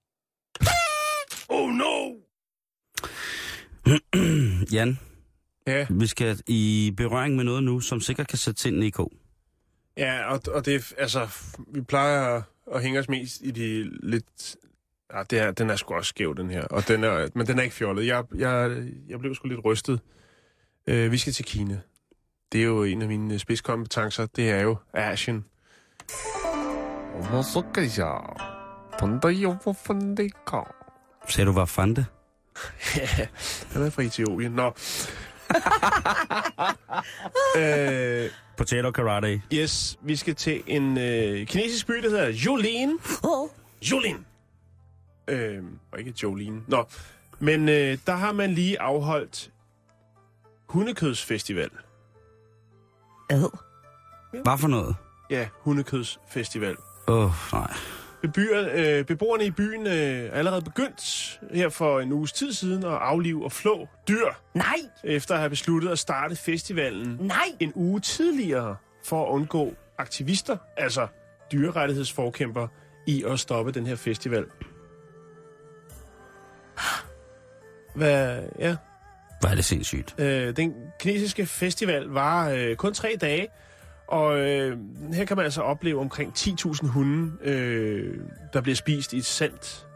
Oh 1.48 1.70
no! 1.70 2.10
Jan, 4.72 4.98
Ja, 5.66 5.86
vi 5.90 6.06
skal 6.06 6.40
i 6.46 6.94
berøring 6.96 7.36
med 7.36 7.44
noget 7.44 7.62
nu, 7.62 7.80
som 7.80 8.00
sikkert 8.00 8.28
kan 8.28 8.38
sætte 8.38 8.60
sind 8.60 8.84
i 8.84 8.90
kog. 8.90 9.12
ja 9.96 10.32
og, 10.32 10.40
og 10.54 10.66
det 10.66 10.74
er, 10.74 10.92
altså, 10.98 11.28
vi 11.74 11.80
plejer 11.80 12.36
at, 12.36 12.42
at 12.74 12.82
hænge 12.82 12.98
os 13.00 13.08
mest 13.08 13.40
i 13.44 13.50
de 13.50 13.90
lidt... 14.08 14.56
Ja, 15.14 15.22
det 15.30 15.38
er, 15.38 15.50
den 15.50 15.70
er 15.70 15.76
sgu 15.76 15.94
også 15.94 16.08
skæv, 16.08 16.36
den 16.36 16.50
her. 16.50 16.62
Og 16.64 16.88
den 16.88 17.04
er, 17.04 17.28
men 17.34 17.46
den 17.46 17.58
er 17.58 17.62
ikke 17.62 17.74
fjollet. 17.74 18.06
Jeg, 18.06 18.24
jeg, 18.36 18.82
jeg 19.08 19.18
blev 19.18 19.34
sgu 19.34 19.48
lidt 19.48 19.64
rystet. 19.64 20.00
Uh, 20.88 21.12
vi 21.12 21.18
skal 21.18 21.32
til 21.32 21.44
Kina. 21.44 21.80
Det 22.52 22.60
er 22.60 22.64
jo 22.64 22.84
en 22.84 23.02
af 23.02 23.08
mine 23.08 23.38
spidskompetencer. 23.38 24.26
Det 24.26 24.50
er 24.50 24.60
jo 24.60 24.76
Asien. 24.94 25.44
Sagde 31.28 31.46
du, 31.46 31.52
var 31.52 31.64
fande? 31.64 32.04
Han 33.72 33.82
er 33.82 33.90
fra 33.90 34.02
Etiopien. 34.02 34.52
Nå. 34.52 34.66
øh, 37.60 38.30
Potato 38.56 38.90
karate. 38.90 39.42
yes, 39.52 39.98
vi 40.02 40.16
skal 40.16 40.34
til 40.34 40.62
en 40.66 40.98
øh, 40.98 41.46
kinesisk 41.46 41.86
by, 41.86 41.92
der 41.92 42.10
hedder 42.10 42.28
Jolin. 42.28 42.98
Jolin. 43.82 44.16
Øh, 45.28 45.62
og 45.92 45.98
ikke 45.98 46.14
Jolene. 46.22 46.62
Nå. 46.68 46.84
Men 47.38 47.68
øh, 47.68 47.98
der 48.06 48.14
har 48.14 48.32
man 48.32 48.54
lige 48.54 48.80
afholdt 48.80 49.50
hundekødsfestival. 50.70 51.70
Ad. 53.30 53.58
Hvad 54.30 54.58
for 54.58 54.68
noget? 54.68 54.96
Ja, 55.30 55.48
hundekødsfestival. 55.60 56.76
Åh, 57.08 57.24
oh, 57.24 57.30
nej. 57.52 57.72
Bebyer, 58.22 58.68
øh, 58.72 59.04
beboerne 59.04 59.44
i 59.44 59.50
byen 59.50 59.86
øh, 59.86 59.92
er 59.92 60.30
allerede 60.30 60.62
begyndt 60.62 61.40
her 61.52 61.68
for 61.68 62.00
en 62.00 62.12
uges 62.12 62.32
tid 62.32 62.52
siden 62.52 62.84
at 62.84 62.92
aflive 62.92 63.44
og 63.44 63.52
flå 63.52 63.88
dyr, 64.08 64.26
Nej, 64.54 64.76
efter 65.04 65.34
at 65.34 65.40
have 65.40 65.50
besluttet 65.50 65.90
at 65.90 65.98
starte 65.98 66.36
festivalen 66.36 67.16
nej. 67.20 67.56
en 67.60 67.72
uge 67.74 68.00
tidligere 68.00 68.76
for 69.04 69.26
at 69.26 69.30
undgå 69.30 69.74
aktivister, 69.98 70.56
altså 70.76 71.06
dyrerettighedsforkæmper, 71.52 72.68
i 73.06 73.24
at 73.24 73.40
stoppe 73.40 73.72
den 73.72 73.86
her 73.86 73.96
festival. 73.96 74.46
Hvad, 77.96 78.42
ja. 78.58 78.76
Er 79.46 79.54
det 79.54 79.64
sindssygt. 79.64 80.14
Øh, 80.18 80.56
den 80.56 80.74
kinesiske 81.00 81.46
festival 81.46 82.04
var 82.06 82.48
øh, 82.50 82.76
kun 82.76 82.94
tre 82.94 83.16
dage, 83.20 83.46
og 84.08 84.38
øh, 84.40 84.76
her 85.14 85.24
kan 85.24 85.36
man 85.36 85.44
altså 85.44 85.60
opleve 85.62 86.00
omkring 86.00 86.32
10.000 86.38 86.86
hunde, 86.86 87.32
øh, 87.42 88.14
der 88.52 88.60
bliver 88.60 88.76
spist 88.76 89.12
i 89.12 89.16
et 89.16 89.24
sandt 89.24 89.86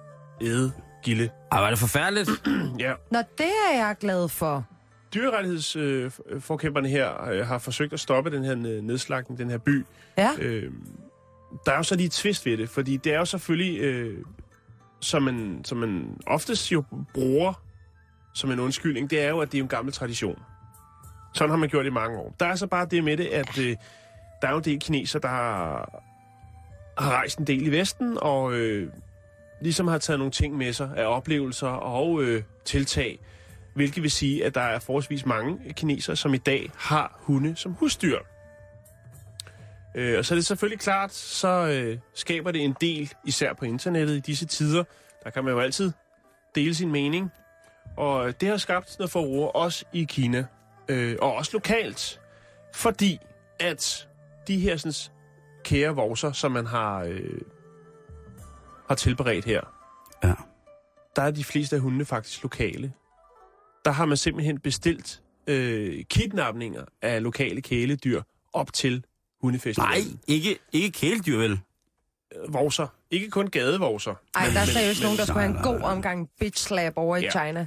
æde 0.42 0.72
gilde. 1.02 1.28
Ej, 1.52 1.60
var 1.60 1.70
det 1.70 1.78
forfærdeligt? 1.78 2.30
Ja, 2.78 2.92
Nå, 3.10 3.18
det 3.38 3.46
er 3.72 3.76
jeg 3.86 3.96
glad 4.00 4.28
for. 4.28 4.66
dyrerettighedsforkæmperne 5.14 6.88
her 6.88 7.24
øh, 7.30 7.46
har 7.46 7.58
forsøgt 7.58 7.92
at 7.92 8.00
stoppe 8.00 8.30
den 8.30 8.44
her 8.44 8.54
ned- 8.54 8.82
nedslagning, 8.82 9.38
den 9.38 9.50
her 9.50 9.58
by. 9.58 9.84
Ja. 10.18 10.30
Øh, 10.38 10.70
der 11.66 11.72
er 11.72 11.76
jo 11.76 11.82
så 11.82 11.94
lige 11.96 12.06
et 12.06 12.12
twist 12.12 12.46
ved 12.46 12.56
det, 12.56 12.68
fordi 12.68 12.96
det 12.96 13.14
er 13.14 13.18
jo 13.18 13.24
selvfølgelig, 13.24 13.80
øh, 13.80 14.18
som, 15.00 15.22
man, 15.22 15.60
som 15.64 15.78
man 15.78 16.06
oftest 16.26 16.72
jo 16.72 16.84
bruger 17.14 17.63
som 18.34 18.50
en 18.50 18.60
undskyldning, 18.60 19.10
det 19.10 19.20
er 19.20 19.28
jo, 19.28 19.40
at 19.40 19.52
det 19.52 19.58
er 19.58 19.62
en 19.62 19.68
gammel 19.68 19.94
tradition. 19.94 20.38
Sådan 21.34 21.50
har 21.50 21.56
man 21.56 21.68
gjort 21.68 21.86
i 21.86 21.90
mange 21.90 22.18
år. 22.18 22.34
Der 22.40 22.46
er 22.46 22.54
så 22.54 22.66
bare 22.66 22.86
det 22.86 23.04
med 23.04 23.16
det, 23.16 23.26
at 23.26 23.58
øh, 23.58 23.76
der 24.42 24.48
er 24.48 24.52
jo 24.52 24.58
en 24.58 24.64
del 24.64 24.80
kineser, 24.80 25.18
der 25.18 25.28
har, 25.28 26.02
har 26.98 27.10
rejst 27.10 27.38
en 27.38 27.46
del 27.46 27.66
i 27.66 27.70
Vesten, 27.70 28.18
og 28.20 28.52
øh, 28.52 28.92
ligesom 29.60 29.88
har 29.88 29.98
taget 29.98 30.18
nogle 30.18 30.32
ting 30.32 30.56
med 30.56 30.72
sig 30.72 30.90
af 30.96 31.04
oplevelser 31.04 31.68
og 31.68 32.22
øh, 32.22 32.42
tiltag, 32.64 33.18
hvilket 33.74 34.02
vil 34.02 34.10
sige, 34.10 34.44
at 34.44 34.54
der 34.54 34.60
er 34.60 34.78
forholdsvis 34.78 35.26
mange 35.26 35.72
kinesere, 35.72 36.16
som 36.16 36.34
i 36.34 36.38
dag 36.38 36.70
har 36.76 37.18
hunde 37.20 37.56
som 37.56 37.72
husdyr. 37.72 38.18
Øh, 39.94 40.18
og 40.18 40.24
så 40.24 40.34
er 40.34 40.36
det 40.36 40.46
selvfølgelig 40.46 40.80
klart, 40.80 41.12
så 41.12 41.48
øh, 41.48 41.98
skaber 42.14 42.50
det 42.50 42.64
en 42.64 42.76
del, 42.80 43.12
især 43.24 43.52
på 43.52 43.64
internettet 43.64 44.16
i 44.16 44.20
disse 44.20 44.46
tider. 44.46 44.84
Der 45.24 45.30
kan 45.30 45.44
man 45.44 45.52
jo 45.52 45.60
altid 45.60 45.92
dele 46.54 46.74
sin 46.74 46.92
mening. 46.92 47.32
Og 47.96 48.40
det 48.40 48.48
har 48.48 48.56
skabt 48.56 48.96
noget 48.98 49.10
forroer, 49.10 49.48
også 49.48 49.84
i 49.92 50.04
Kina, 50.04 50.46
øh, 50.88 51.16
og 51.22 51.34
også 51.34 51.50
lokalt. 51.52 52.20
Fordi 52.74 53.18
at 53.60 54.08
de 54.48 54.58
her 54.58 54.76
sådan, 54.76 55.12
kære 55.64 55.94
vorser, 55.94 56.32
som 56.32 56.52
man 56.52 56.66
har, 56.66 57.02
øh, 57.02 57.40
har 58.88 58.94
tilberedt 58.94 59.44
her, 59.44 59.60
Ja. 60.24 60.34
der 61.16 61.22
er 61.22 61.30
de 61.30 61.44
fleste 61.44 61.76
af 61.76 61.82
hundene 61.82 62.04
faktisk 62.04 62.42
lokale. 62.42 62.92
Der 63.84 63.90
har 63.90 64.04
man 64.06 64.16
simpelthen 64.16 64.60
bestilt 64.60 65.22
øh, 65.46 66.04
kidnapninger 66.04 66.84
af 67.02 67.22
lokale 67.22 67.60
kæledyr 67.62 68.22
op 68.52 68.72
til 68.72 69.04
hundefestivalen. 69.40 70.06
Nej, 70.06 70.16
ikke, 70.28 70.58
ikke 70.72 70.90
kæledyr, 70.90 71.36
vel? 71.38 71.60
Vorser. 72.48 72.86
Ikke 73.10 73.30
kun 73.30 73.46
gadevorser. 73.46 74.14
Ej, 74.34 74.46
der 74.54 74.60
er 74.60 74.64
seriøst 74.64 75.02
nogen, 75.02 75.18
der 75.18 75.24
skulle 75.24 75.40
have 75.42 75.56
en 75.56 75.62
god 75.62 75.80
omgang 75.80 76.28
bitch 76.40 76.66
slap 76.66 76.92
over 76.96 77.16
i 77.16 77.22
Ja. 77.22 77.30
China. 77.30 77.66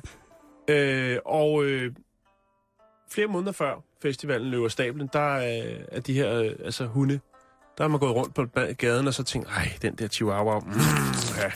Øh, 0.67 1.17
og 1.25 1.63
øh, 1.65 1.91
flere 3.11 3.27
måneder 3.27 3.51
før 3.51 3.83
festivalen 4.01 4.47
løber 4.51 4.67
stablen, 4.67 5.09
der 5.13 5.33
øh, 5.35 5.79
er 5.91 5.99
de 5.99 6.13
her 6.13 6.33
øh, 6.33 6.51
altså 6.65 6.85
hunde, 6.85 7.19
der 7.77 7.83
er 7.83 7.87
man 7.87 7.99
gået 7.99 8.15
rundt 8.15 8.35
på 8.35 8.45
gaden 8.77 9.07
og 9.07 9.13
så 9.13 9.23
tænkt, 9.23 9.47
ej, 9.49 9.71
den 9.81 9.95
der 9.95 10.07
chihuahua, 10.07 10.59
mm, 10.59 10.71
ja. 11.37 11.51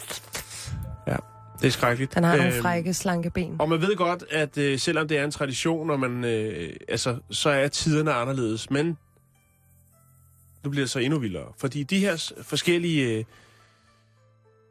ja, 1.11 1.17
det 1.61 1.67
er 1.67 1.71
skrækkeligt. 1.71 2.15
Den 2.15 2.23
har 2.23 2.35
nogle 2.37 2.53
Øhm, 2.53 2.61
frække, 2.61 2.93
slanke 2.93 3.29
ben. 3.29 3.55
Og 3.59 3.69
man 3.69 3.81
ved 3.81 3.95
godt, 3.95 4.23
at 4.31 4.57
øh, 4.57 4.79
selvom 4.79 5.07
det 5.07 5.17
er 5.17 5.23
en 5.23 5.31
tradition, 5.31 5.89
og 5.89 5.99
man, 5.99 6.23
øh, 6.25 6.73
altså, 6.89 7.17
så 7.31 7.49
er 7.49 7.67
tiderne 7.67 8.13
anderledes. 8.13 8.69
Men 8.69 8.97
nu 10.63 10.69
bliver 10.69 10.83
det 10.83 10.89
så 10.89 10.99
endnu 10.99 11.19
vildere. 11.19 11.53
Fordi 11.57 11.83
de 11.83 11.99
her 11.99 12.33
forskellige... 12.41 13.17
Øh, 13.17 13.23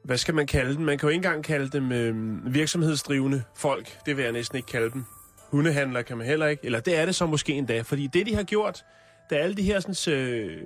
hvad 0.05 0.19
skal 0.19 0.35
man 0.35 0.47
kalde 0.47 0.75
dem? 0.75 0.83
Man 0.83 0.99
kan 0.99 1.07
jo 1.07 1.11
ikke 1.11 1.17
engang 1.17 1.45
kalde 1.45 1.69
dem 1.69 1.93
øh, 1.93 2.55
virksomhedsdrivende 2.55 3.43
folk. 3.57 3.99
Det 4.07 4.17
vil 4.17 4.23
jeg 4.23 4.33
næsten 4.33 4.57
ikke 4.57 4.67
kalde 4.67 4.91
dem. 4.91 5.05
Hundehandler 5.51 6.03
kan 6.03 6.19
man 6.19 6.27
heller 6.27 6.47
ikke. 6.47 6.65
Eller 6.65 6.81
det 6.81 6.99
er 6.99 7.05
det 7.07 7.15
så 7.15 7.27
måske 7.27 7.53
endda. 7.53 7.81
Fordi 7.81 8.07
det, 8.07 8.27
de 8.27 8.35
har 8.35 8.43
gjort, 8.43 8.85
da 9.31 9.35
alle 9.35 9.57
de 9.57 9.63
her, 9.63 9.81
sådan, 9.81 10.15
øh, 10.15 10.63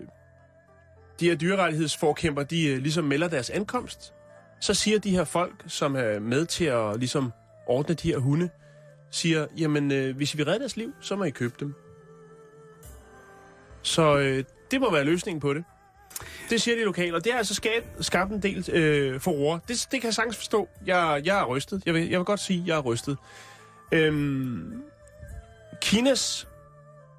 de 1.20 1.28
her 1.28 1.34
dyrerettighedsforkæmper, 1.34 2.42
de 2.42 2.66
øh, 2.66 2.78
ligesom 2.78 3.04
melder 3.04 3.28
deres 3.28 3.50
ankomst, 3.50 4.14
så 4.60 4.74
siger 4.74 4.98
de 4.98 5.10
her 5.10 5.24
folk, 5.24 5.64
som 5.66 5.96
er 5.96 6.18
med 6.18 6.46
til 6.46 6.64
at 6.64 6.98
ligesom 6.98 7.32
ordne 7.66 7.94
de 7.94 8.08
her 8.08 8.18
hunde, 8.18 8.48
siger, 9.10 9.46
jamen, 9.56 9.92
øh, 9.92 10.16
hvis 10.16 10.38
vi 10.38 10.42
redder 10.42 10.58
deres 10.58 10.76
liv, 10.76 10.94
så 11.00 11.16
må 11.16 11.24
I 11.24 11.30
købe 11.30 11.54
dem. 11.60 11.74
Så 13.82 14.18
øh, 14.18 14.44
det 14.70 14.80
må 14.80 14.92
være 14.92 15.04
løsningen 15.04 15.40
på 15.40 15.54
det. 15.54 15.64
Det 16.50 16.62
siger 16.62 16.76
de 16.76 16.84
lokale, 16.84 17.16
og 17.16 17.24
det 17.24 17.32
har 17.32 17.38
altså 17.38 17.54
skabt, 17.54 17.86
skabt 18.00 18.32
en 18.32 18.42
del 18.42 18.70
øh, 18.72 19.20
forroer. 19.20 19.58
Det, 19.58 19.88
det 19.90 20.00
kan 20.00 20.04
jeg 20.04 20.14
sagtens 20.14 20.36
forstå. 20.36 20.68
Jeg, 20.86 21.22
jeg 21.24 21.40
er 21.40 21.44
rystet. 21.44 21.82
Jeg 21.86 21.94
vil, 21.94 22.08
jeg 22.08 22.18
vil 22.18 22.24
godt 22.24 22.40
sige, 22.40 22.60
at 22.60 22.66
jeg 22.66 22.76
er 22.76 22.80
rystet. 22.80 23.18
Øhm, 23.92 24.82
Kinas 25.80 26.48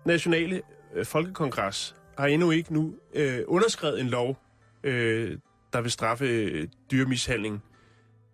nationale 0.06 0.62
øh, 0.96 1.06
folkekongres 1.06 1.96
har 2.18 2.26
endnu 2.28 2.52
ikke 2.52 2.74
nu 2.74 2.94
øh, 3.14 3.40
underskrevet 3.48 4.02
en 4.02 4.08
lov, 4.08 4.38
øh, 4.84 5.38
der 5.74 5.82
vil 5.82 5.92
straffe 5.92 6.26
øh, 6.26 6.68
dyremishandling. 6.92 7.64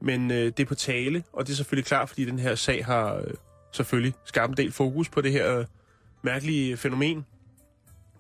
Men 0.02 0.32
øh, 0.32 0.38
det 0.38 0.60
er 0.60 0.66
på 0.66 0.76
tale, 0.76 1.24
og 1.34 1.48
det 1.48 1.54
er 1.54 1.56
selvfølgelig 1.56 1.86
klart, 1.86 2.10
fordi 2.10 2.26
den 2.26 2.40
her 2.40 2.56
sag 2.56 2.86
har 2.86 3.16
øh, 3.16 3.34
selvfølgelig 3.72 4.14
skabt 4.26 4.50
en 4.50 4.58
del 4.58 4.72
fokus 4.72 5.10
på 5.10 5.22
det 5.22 5.32
her 5.32 5.58
øh, 5.58 5.66
mærkelige 6.22 6.78
fænomen. 6.78 7.26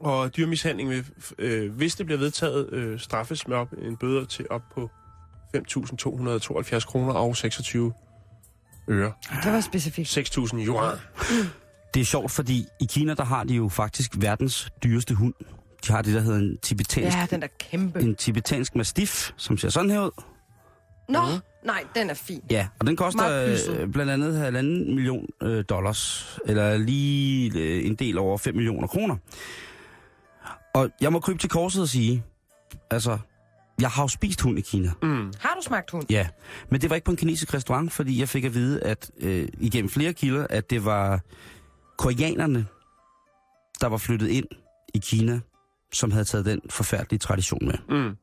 Og 0.02 0.36
dyremishandling 0.38 0.90
vil, 0.90 1.06
øh, 1.40 1.72
hvis 1.76 1.96
det 1.96 2.06
bliver 2.06 2.20
vedtaget, 2.20 2.74
øh, 2.74 3.00
straffes 3.00 3.48
med 3.48 3.58
op, 3.58 3.74
en 3.82 3.98
bøde 3.98 4.26
til 4.26 4.46
op 4.50 4.62
på 4.76 4.90
5.272 5.58 6.80
kroner 6.86 7.14
og 7.14 7.36
26 7.38 7.94
øre. 8.90 9.12
Det 9.44 9.54
var 9.54 9.62
specifikt. 9.62 10.18
6.000 10.18 10.66
yuan. 10.68 10.98
Det 11.94 12.00
er 12.00 12.06
sjovt, 12.06 12.32
fordi 12.32 12.66
i 12.82 12.86
Kina, 12.90 13.14
der 13.14 13.24
har 13.24 13.44
de 13.44 13.54
jo 13.54 13.70
faktisk 13.70 14.12
verdens 14.18 14.70
dyreste 14.84 15.14
hund. 15.14 15.34
De 15.88 15.92
har 15.94 16.02
det, 16.02 16.14
der 16.14 16.20
hedder 16.22 16.40
en 16.40 16.58
tibetansk, 16.62 17.18
Ja, 17.18 17.26
den 17.32 17.44
er 17.44 17.48
kæmpe. 17.60 18.00
en 18.00 18.16
tibetansk 18.16 18.76
mastiff, 18.76 19.32
som 19.38 19.58
ser 19.58 19.70
sådan 19.70 19.90
her 19.90 20.00
ud. 20.06 20.24
Nå, 21.10 21.20
nej, 21.66 21.84
den 21.96 22.10
er 22.10 22.14
fin. 22.14 22.42
Ja, 22.52 22.68
og 22.80 22.88
den 22.88 22.96
koster 22.96 23.46
øh, 23.82 23.88
blandt 23.92 24.12
andet 24.12 24.38
halvanden 24.38 24.96
million 24.96 25.26
øh, 25.44 25.64
dollars, 25.70 26.40
eller 26.46 26.78
lige 26.78 27.60
øh, 27.60 27.86
en 27.86 27.96
del 27.96 28.18
over 28.18 28.38
5 28.38 28.56
millioner 28.56 28.88
kroner. 28.88 29.16
Og 30.74 30.90
jeg 31.02 31.12
må 31.12 31.20
krybe 31.20 31.40
til 31.40 31.50
korset 31.50 31.82
og 31.82 31.88
sige, 31.88 32.24
altså, 32.92 33.18
jeg 33.82 33.90
har 33.90 34.04
jo 34.04 34.08
spist 34.08 34.42
hund 34.42 34.58
i 34.60 34.62
Kina. 34.62 34.92
Mm. 35.02 35.34
Har 35.40 35.56
du 35.56 35.62
smagt 35.62 35.92
hund? 35.92 36.06
Ja, 36.10 36.28
men 36.70 36.82
det 36.82 36.90
var 36.90 36.96
ikke 36.96 37.06
på 37.06 37.12
en 37.12 37.18
kinesisk 37.18 37.54
restaurant, 37.54 37.92
fordi 37.92 38.20
jeg 38.20 38.30
fik 38.30 38.44
at 38.44 38.54
vide, 38.54 38.84
at 38.84 39.12
øh, 39.18 39.48
igennem 39.60 39.90
flere 39.90 40.14
kilder, 40.14 40.48
at 40.50 40.70
det 40.70 40.86
var 40.86 41.22
koreanerne, 41.98 42.66
der 43.82 43.88
var 43.88 43.98
flyttet 43.98 44.28
ind 44.28 44.46
i 44.94 44.98
Kina, 44.98 45.40
som 45.94 46.12
havde 46.12 46.26
taget 46.26 46.46
den 46.46 46.62
forfærdelige 46.70 47.20
tradition 47.20 47.66
med. 47.66 47.74
Mm. 47.90 48.16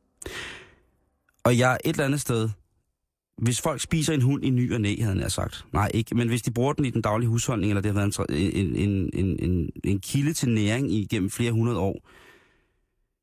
Og 1.44 1.58
jeg 1.58 1.78
et 1.84 1.90
eller 1.90 2.04
andet 2.04 2.20
sted, 2.20 2.48
hvis 3.38 3.60
folk 3.60 3.80
spiser 3.80 4.14
en 4.14 4.22
hund 4.22 4.44
i 4.44 4.50
ny 4.50 4.74
og 4.74 4.80
næ, 4.80 4.96
havde 5.00 5.20
jeg 5.20 5.32
sagt. 5.32 5.64
Nej, 5.72 5.90
ikke. 5.94 6.14
Men 6.14 6.28
hvis 6.28 6.42
de 6.42 6.50
bruger 6.50 6.72
den 6.72 6.84
i 6.84 6.90
den 6.90 7.02
daglige 7.02 7.28
husholdning, 7.28 7.70
eller 7.70 7.82
det 7.82 7.92
har 7.92 8.00
været 8.00 8.18
en, 8.30 8.36
en, 8.36 8.76
en, 8.76 9.10
en, 9.14 9.50
en, 9.50 9.70
en 9.84 10.00
kilde 10.00 10.32
til 10.32 10.48
næring 10.48 10.92
igennem 10.92 11.30
flere 11.30 11.52
hundrede 11.52 11.78
år, 11.78 12.08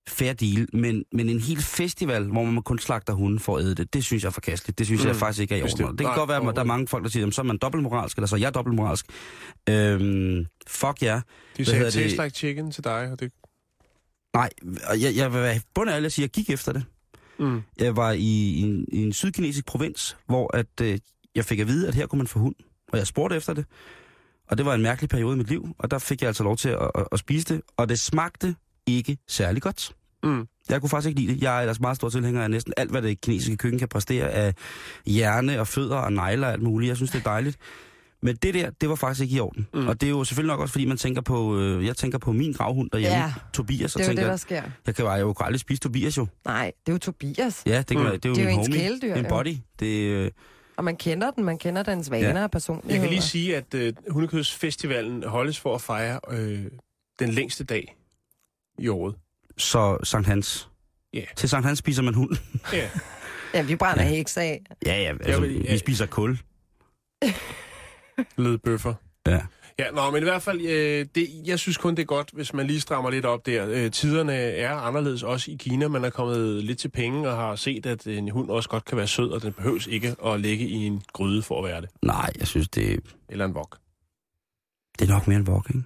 fair 0.10 0.34
deal. 0.34 0.68
Men, 0.74 1.03
men 1.12 1.30
en 1.30 1.39
hel 1.39 1.62
festival, 1.62 2.24
hvor 2.24 2.43
man 2.43 2.64
kun 2.64 2.80
slagter 2.80 3.14
hunden 3.14 3.39
for 3.39 3.58
at 3.58 3.64
æde 3.64 3.76
det, 3.76 3.93
det 3.93 4.03
synes 4.03 4.24
jeg 4.24 4.28
er 4.30 4.34
forkasteligt. 4.34 4.80
Det 4.80 4.88
synes 4.88 5.01
mm. 5.01 5.08
jeg 5.08 5.16
faktisk 5.16 5.41
ikke 5.41 5.53
er 5.56 5.60
i 5.60 5.62
orden. 5.62 5.88
Det 5.88 5.97
kan 5.97 6.06
Nej, 6.06 6.16
godt 6.16 6.30
være, 6.30 6.49
at 6.49 6.56
der 6.56 6.62
er 6.62 6.66
mange 6.66 6.88
folk, 6.88 7.03
der 7.03 7.10
siger, 7.10 7.22
"Jamen, 7.22 7.32
så 7.32 7.41
er 7.41 7.45
man 7.45 7.58
dobbeltmoralsk, 7.58 8.18
eller 8.18 8.28
så 8.28 8.36
er 8.36 8.39
jeg 8.39 8.53
dobbeltmoralsk. 8.53 9.06
Øhm, 9.70 10.45
fuck 10.68 11.01
ja. 11.01 11.22
De 11.58 11.64
Hvad 11.64 11.66
sagde 11.66 11.91
taste 11.91 12.24
like 12.24 12.30
chicken 12.36 12.72
til 12.72 12.84
dig, 12.84 13.12
og 13.12 13.20
det... 13.20 13.32
Nej, 14.34 14.49
og 14.89 15.01
jeg, 15.01 15.16
jeg 15.16 15.34
vil 15.34 15.41
være 15.41 15.60
bund 15.76 15.89
af 15.89 15.95
alle 15.95 16.06
at 16.06 16.14
sige, 16.14 16.24
at 16.24 16.38
jeg 16.38 16.43
gik 16.45 16.53
efter 16.53 16.74
det. 16.74 16.84
Mm. 17.39 17.62
Jeg 17.80 17.95
var 17.95 18.12
i, 18.12 18.20
i, 18.53 18.62
en, 18.62 18.86
i 18.91 19.03
en 19.03 19.14
sydkinesisk 19.14 19.66
provins, 19.66 20.18
hvor 20.28 20.58
at, 20.58 20.82
øh, 20.82 20.99
jeg 21.36 21.45
fik 21.45 21.60
at 21.60 21.68
vide, 21.68 21.88
at 21.88 21.95
her 21.95 22.08
kunne 22.08 22.18
man 22.18 22.28
få 22.28 22.39
hund. 22.39 22.56
Og 22.91 22.97
jeg 22.97 23.08
spurgte 23.08 23.36
efter 23.36 23.53
det. 23.53 23.66
Og 24.49 24.58
det 24.58 24.66
var 24.66 24.74
en 24.74 24.82
mærkelig 24.82 25.10
periode 25.10 25.34
i 25.34 25.38
mit 25.38 25.49
liv, 25.49 25.68
og 25.80 25.91
der 25.91 25.99
fik 25.99 26.22
jeg 26.22 26.28
altså 26.28 26.43
lov 26.43 26.58
til 26.58 26.70
at, 26.70 26.91
at, 26.95 27.08
at 27.12 27.20
spise 27.20 27.53
det. 27.53 27.62
Og 27.78 27.89
det 27.89 27.99
smagte 27.99 28.56
ikke 28.88 29.18
særlig 29.28 29.62
godt. 29.62 29.92
Mm. 30.24 30.48
Jeg 30.70 30.82
kunne 30.82 30.90
faktisk 30.90 31.10
ikke 31.10 31.22
lide 31.22 31.34
det. 31.34 31.44
Jeg 31.44 31.58
er 31.58 31.62
ellers 31.62 31.80
meget 31.80 31.96
stor 31.96 32.10
tilhænger 32.10 32.44
af 32.44 32.52
næsten 32.52 32.74
alt, 32.78 32.92
hvad 32.92 33.02
det 33.02 33.22
kinesiske 33.22 33.58
køkken 33.58 33.80
kan 33.80 33.88
præstere 33.88 34.30
af 34.30 34.54
hjerne 35.06 35.60
og 35.60 35.68
fødder 35.68 35.96
og 35.98 36.14
negler 36.14 36.48
og 36.48 36.54
alt 36.54 36.62
muligt. 36.62 36.90
Jeg 36.90 36.96
synes, 36.98 37.12
det 37.12 37.20
er 37.20 37.24
dejligt. 37.24 37.58
Men 38.22 38.36
det 38.36 38.54
der, 38.54 38.70
det 38.70 38.90
var 38.90 38.96
faktisk 38.96 39.22
ikke 39.24 39.36
i 39.36 39.40
orden. 39.40 39.68
Mm. 39.74 39.88
Og 39.88 40.02
det 40.02 40.08
er 40.08 40.12
jo 40.12 40.24
selvfølgelig 40.24 40.48
nok 40.54 40.60
også, 40.60 40.72
fordi 40.72 40.86
man 40.86 40.98
tænker 40.98 41.22
på, 41.22 41.60
øh, 41.60 41.86
jeg 41.86 41.98
tænker 41.98 42.18
på 42.18 42.32
min 42.32 42.52
gravhund 42.54 42.90
derhjemme, 42.90 43.18
Ja, 43.18 43.34
Tobias, 43.54 43.96
og 43.96 44.00
Det 44.00 44.06
er 44.06 44.10
jo 44.10 44.10
tænker, 44.10 44.24
det, 44.24 44.32
der 44.32 44.38
sker. 44.38 44.62
jeg 44.88 44.96
kan 44.96 45.06
jo, 45.06 45.12
jeg 45.12 45.22
jo 45.22 45.34
aldrig 45.40 45.60
spise 45.60 45.82
Tobias 45.82 46.18
jo. 46.18 46.28
Nej, 46.46 46.72
det 46.86 46.92
er 46.92 46.94
jo 46.94 46.98
Tobias. 47.00 47.64
Ja, 47.66 47.78
det, 47.78 47.88
kan, 47.88 48.00
Mm. 48.00 48.06
det 48.06 48.26
er 48.26 48.30
jo 48.30 48.36
Det 48.36 48.46
er 48.46 48.52
jo 48.54 48.60
en 48.60 48.72
kæledyr, 48.72 49.14
en 49.16 49.24
jo. 49.24 49.30
body. 49.30 49.56
Det, 49.80 49.86
øh, 50.12 50.32
Og 50.78 50.84
man 50.84 50.96
kender 50.96 51.32
den, 51.32 51.44
man 51.44 51.58
kender 51.58 51.84
dens 51.84 52.12
vaner 52.12 52.40
Ja. 52.40 52.44
og 52.44 52.52
personlighed. 52.52 52.92
Jeg 52.92 53.02
kan 53.02 53.10
lige 53.10 53.22
sige, 53.22 53.58
at 53.58 53.74
øh, 53.74 53.94
Hundekødsfestivalen 54.10 55.24
holdes 55.24 55.60
for 55.60 55.76
at 55.76 55.82
fejre 55.82 56.20
øh, 56.32 56.60
den 57.20 57.30
længste 57.30 57.64
dag 57.64 57.96
i 58.80 58.88
året. 58.88 59.15
så 59.57 59.97
Sankt 60.03 60.28
Hans. 60.28 60.69
Ja. 61.13 61.23
Til 61.36 61.49
Sankt 61.49 61.65
Hans 61.67 61.80
spiser 61.80 62.01
man 62.03 62.13
hund. 62.13 62.38
Ja. 62.73 62.89
Ja, 63.53 63.61
vi 63.61 63.76
brænder 63.76 64.03
Ja. 64.03 64.09
heks 64.09 64.38
af. 64.38 64.61
ja, 64.86 65.01
ja, 65.01 65.09
altså, 65.21 65.39
vil- 65.41 65.63
ja. 65.65 65.71
vi 65.71 65.78
spiser 65.78 66.05
kul. 66.05 66.38
Ledbøffer. 68.38 68.93
Ja. 69.28 69.39
Ja, 69.80 69.91
nå, 69.91 70.11
men 70.11 70.21
i 70.21 70.23
hvert 70.23 70.41
fald, 70.41 70.61
øh, 70.61 71.05
det, 71.15 71.28
jeg 71.45 71.59
synes 71.59 71.78
kun, 71.78 71.95
det 71.95 72.01
er 72.01 72.05
godt, 72.05 72.30
hvis 72.34 72.53
man 72.53 72.67
lige 72.67 72.82
strammer 72.82 73.09
lidt 73.09 73.26
op 73.26 73.45
der. 73.45 73.67
Øh, 73.69 73.91
tiderne 73.91 74.34
er 74.34 74.71
anderledes 74.76 75.23
også 75.23 75.51
i 75.51 75.55
Kina. 75.59 75.88
Man 75.88 76.03
er 76.03 76.09
kommet 76.09 76.63
lidt 76.63 76.80
til 76.80 76.89
penge 76.89 77.30
og 77.30 77.36
har 77.38 77.55
set, 77.55 77.86
at 77.86 78.07
en 78.07 78.30
hund 78.30 78.49
også 78.49 78.69
godt 78.69 78.86
kan 78.86 78.97
være 78.97 79.07
sød, 79.07 79.30
og 79.32 79.41
den 79.41 79.53
behøves 79.53 79.88
ikke 79.88 80.15
at 80.26 80.39
ligge 80.39 80.65
i 80.67 80.73
en 80.73 81.01
gryde 81.13 81.41
for 81.41 81.57
at 81.57 81.71
være 81.71 81.82
det. 81.82 81.89
Nej, 82.01 82.30
jeg 82.39 82.47
synes, 82.47 82.69
det, 82.69 82.99
Eller 83.30 83.45
en 83.45 83.53
vok. 83.55 83.78
det 84.99 85.09
er 85.09 85.13
nok 85.13 85.28
mere 85.28 85.38
en 85.38 85.47
vok, 85.47 85.69
ikke? 85.69 85.84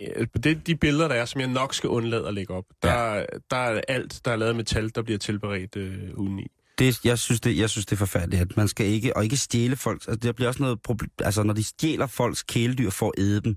Ja, 0.00 0.24
Det, 0.44 0.66
de 0.66 0.76
billeder, 0.76 1.08
der 1.08 1.14
er, 1.14 1.24
som 1.24 1.40
jeg 1.40 1.48
nok 1.48 1.74
skal 1.74 1.90
undlade 1.90 2.28
at 2.28 2.34
lægge 2.34 2.54
op, 2.54 2.64
der, 2.82 3.14
ja. 3.14 3.24
der 3.50 3.56
er 3.56 3.80
alt, 3.88 4.20
der 4.24 4.30
er 4.30 4.36
lavet 4.36 4.56
med 4.56 4.64
tal, 4.64 4.90
der 4.94 5.02
bliver 5.02 5.18
tilberedt 5.18 5.76
øh, 5.76 6.16
hunden 6.16 6.38
i. 6.38 6.46
Det, 6.78 7.04
jeg, 7.04 7.18
synes 7.18 7.40
det, 7.40 7.58
jeg 7.58 7.70
synes, 7.70 7.86
det 7.86 7.92
er 7.92 7.98
forfærdeligt, 7.98 8.42
at 8.42 8.56
man 8.56 8.68
skal 8.68 8.86
ikke, 8.86 9.16
og 9.16 9.24
ikke 9.24 9.36
stjæle 9.36 9.76
folk. 9.76 10.02
Altså, 10.08 10.26
der 10.26 10.32
bliver 10.32 10.48
også 10.48 10.62
noget 10.62 10.82
problem, 10.82 11.10
altså 11.18 11.42
når 11.42 11.54
de 11.54 11.64
stjæler 11.64 12.06
folks 12.06 12.42
kæledyr 12.42 12.90
for 12.90 13.06
at 13.06 13.22
æde 13.22 13.40
dem. 13.40 13.56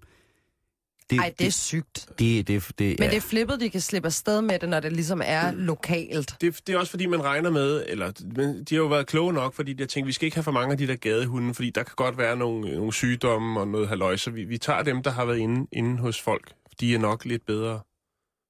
Det, 1.10 1.20
Ej, 1.20 1.34
det 1.40 1.48
er 1.48 1.52
sygt. 1.52 2.10
Det, 2.20 2.48
det, 2.48 2.72
det, 2.80 2.80
Men 2.80 2.98
ja. 3.00 3.10
det 3.10 3.18
er 3.18 3.22
flippet, 3.22 3.60
de 3.60 3.70
kan 3.70 3.82
slippe 3.82 4.06
afsted 4.06 4.42
med 4.42 4.60
det, 4.60 4.70
når 4.70 4.80
det 4.80 4.92
ligesom 4.92 5.22
er 5.26 5.52
lokalt. 5.52 6.36
Det, 6.42 6.68
det 6.68 6.76
er 6.76 6.80
også 6.80 6.90
fordi, 6.90 7.06
man 7.06 7.24
regner 7.24 7.50
med, 7.50 7.86
eller 7.88 8.12
men 8.36 8.64
de 8.64 8.76
har 8.76 8.82
jo 8.82 8.88
været 8.88 9.08
kloge 9.08 9.34
nok, 9.34 9.54
fordi 9.54 9.74
de 9.74 9.84
har 9.84 9.88
tænkt, 9.88 10.08
vi 10.08 10.12
skal 10.14 10.26
ikke 10.26 10.36
have 10.36 10.44
for 10.44 10.52
mange 10.52 10.72
af 10.72 10.78
de 10.78 10.88
der 10.88 10.96
gadehunde, 10.96 11.54
fordi 11.54 11.70
der 11.70 11.84
kan 11.84 11.94
godt 11.96 12.18
være 12.18 12.38
nogle, 12.38 12.76
nogle 12.76 12.94
sygdomme 12.94 13.60
og 13.60 13.68
noget 13.68 13.88
halløj, 13.88 14.18
så 14.18 14.32
vi, 14.32 14.44
vi 14.44 14.58
tager 14.58 14.84
dem, 14.84 15.04
der 15.04 15.12
har 15.12 15.26
været 15.26 15.38
inde, 15.38 15.68
inde 15.72 15.98
hos 15.98 16.22
folk. 16.22 16.54
De 16.80 16.96
er 16.96 17.00
nok 17.00 17.26
lidt 17.26 17.46
bedre 17.46 17.80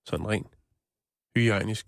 sådan 0.06 0.28
rent 0.28 0.48
hygiejnisk. 1.36 1.86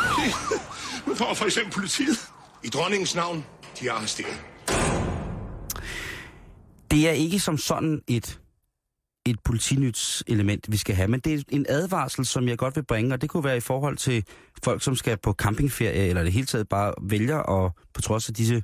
For 1.16 1.34
for 1.34 1.44
eksempel 1.44 1.72
politiet. 1.72 2.18
I 2.64 2.68
dronningens 2.68 3.14
navn, 3.14 3.46
de 3.80 3.88
er 3.88 3.92
arresteret. 3.92 4.51
Det 6.92 7.08
er 7.08 7.12
ikke 7.12 7.38
som 7.38 7.58
sådan 7.58 8.02
et, 8.08 8.40
et 9.26 9.40
politinyts 9.44 10.24
element, 10.26 10.66
vi 10.68 10.76
skal 10.76 10.94
have, 10.94 11.08
men 11.08 11.20
det 11.20 11.34
er 11.34 11.42
en 11.48 11.66
advarsel, 11.68 12.26
som 12.26 12.48
jeg 12.48 12.58
godt 12.58 12.76
vil 12.76 12.84
bringe, 12.84 13.14
og 13.14 13.22
det 13.22 13.30
kunne 13.30 13.44
være 13.44 13.56
i 13.56 13.60
forhold 13.60 13.96
til 13.96 14.24
folk, 14.64 14.82
som 14.82 14.96
skal 14.96 15.16
på 15.16 15.32
campingferie, 15.32 16.08
eller 16.08 16.22
det 16.22 16.32
hele 16.32 16.46
taget 16.46 16.68
bare 16.68 16.94
vælger 17.02 17.64
at, 17.64 17.72
på 17.94 18.02
trods 18.02 18.28
af 18.28 18.34
disse 18.34 18.62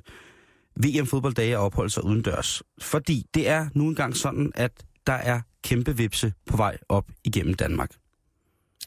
VM-fodbolddage, 0.75 1.51
at 1.51 1.57
opholde 1.57 1.89
sig 1.89 2.05
udendørs. 2.05 2.63
Fordi 2.81 3.25
det 3.33 3.47
er 3.47 3.67
nu 3.75 3.87
engang 3.87 4.15
sådan, 4.15 4.51
at 4.55 4.71
der 5.07 5.13
er 5.13 5.41
kæmpe 5.63 5.97
vipse 5.97 6.33
på 6.45 6.57
vej 6.57 6.77
op 6.89 7.05
igennem 7.23 7.53
Danmark. 7.53 7.89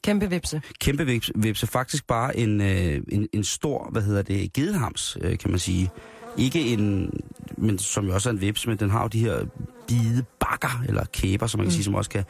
Kæmpe 0.05 0.31
vipse. 0.31 0.63
Kæmpe 0.81 1.07
vipse, 1.07 1.33
vipse 1.37 1.67
faktisk 1.67 2.07
bare 2.07 2.37
en, 2.37 2.61
øh, 2.61 3.03
en, 3.13 3.29
en 3.33 3.45
stor, 3.45 3.89
hvad 3.93 4.03
hedder 4.03 4.23
det, 4.23 4.53
gedehams, 4.53 5.19
øh, 5.21 5.39
kan 5.39 5.51
man 5.51 5.59
sige. 5.59 5.91
Ikke 6.39 6.61
en, 6.61 7.13
men 7.57 7.79
som 7.79 8.07
jo 8.07 8.15
også 8.15 8.29
er 8.29 8.33
en 8.33 8.41
vips, 8.41 8.67
men 8.67 8.77
den 8.77 8.91
har 8.91 9.03
jo 9.03 9.09
de 9.09 9.19
her 9.19 9.45
bide 9.89 10.25
bakker, 10.41 10.83
eller 10.89 11.05
kæber, 11.05 11.47
som 11.47 11.59
man 11.59 11.67
kan 11.67 11.69
mm. 11.69 11.73
sige, 11.73 11.85
som 11.85 11.95
også 11.95 12.11
kan. 12.11 12.25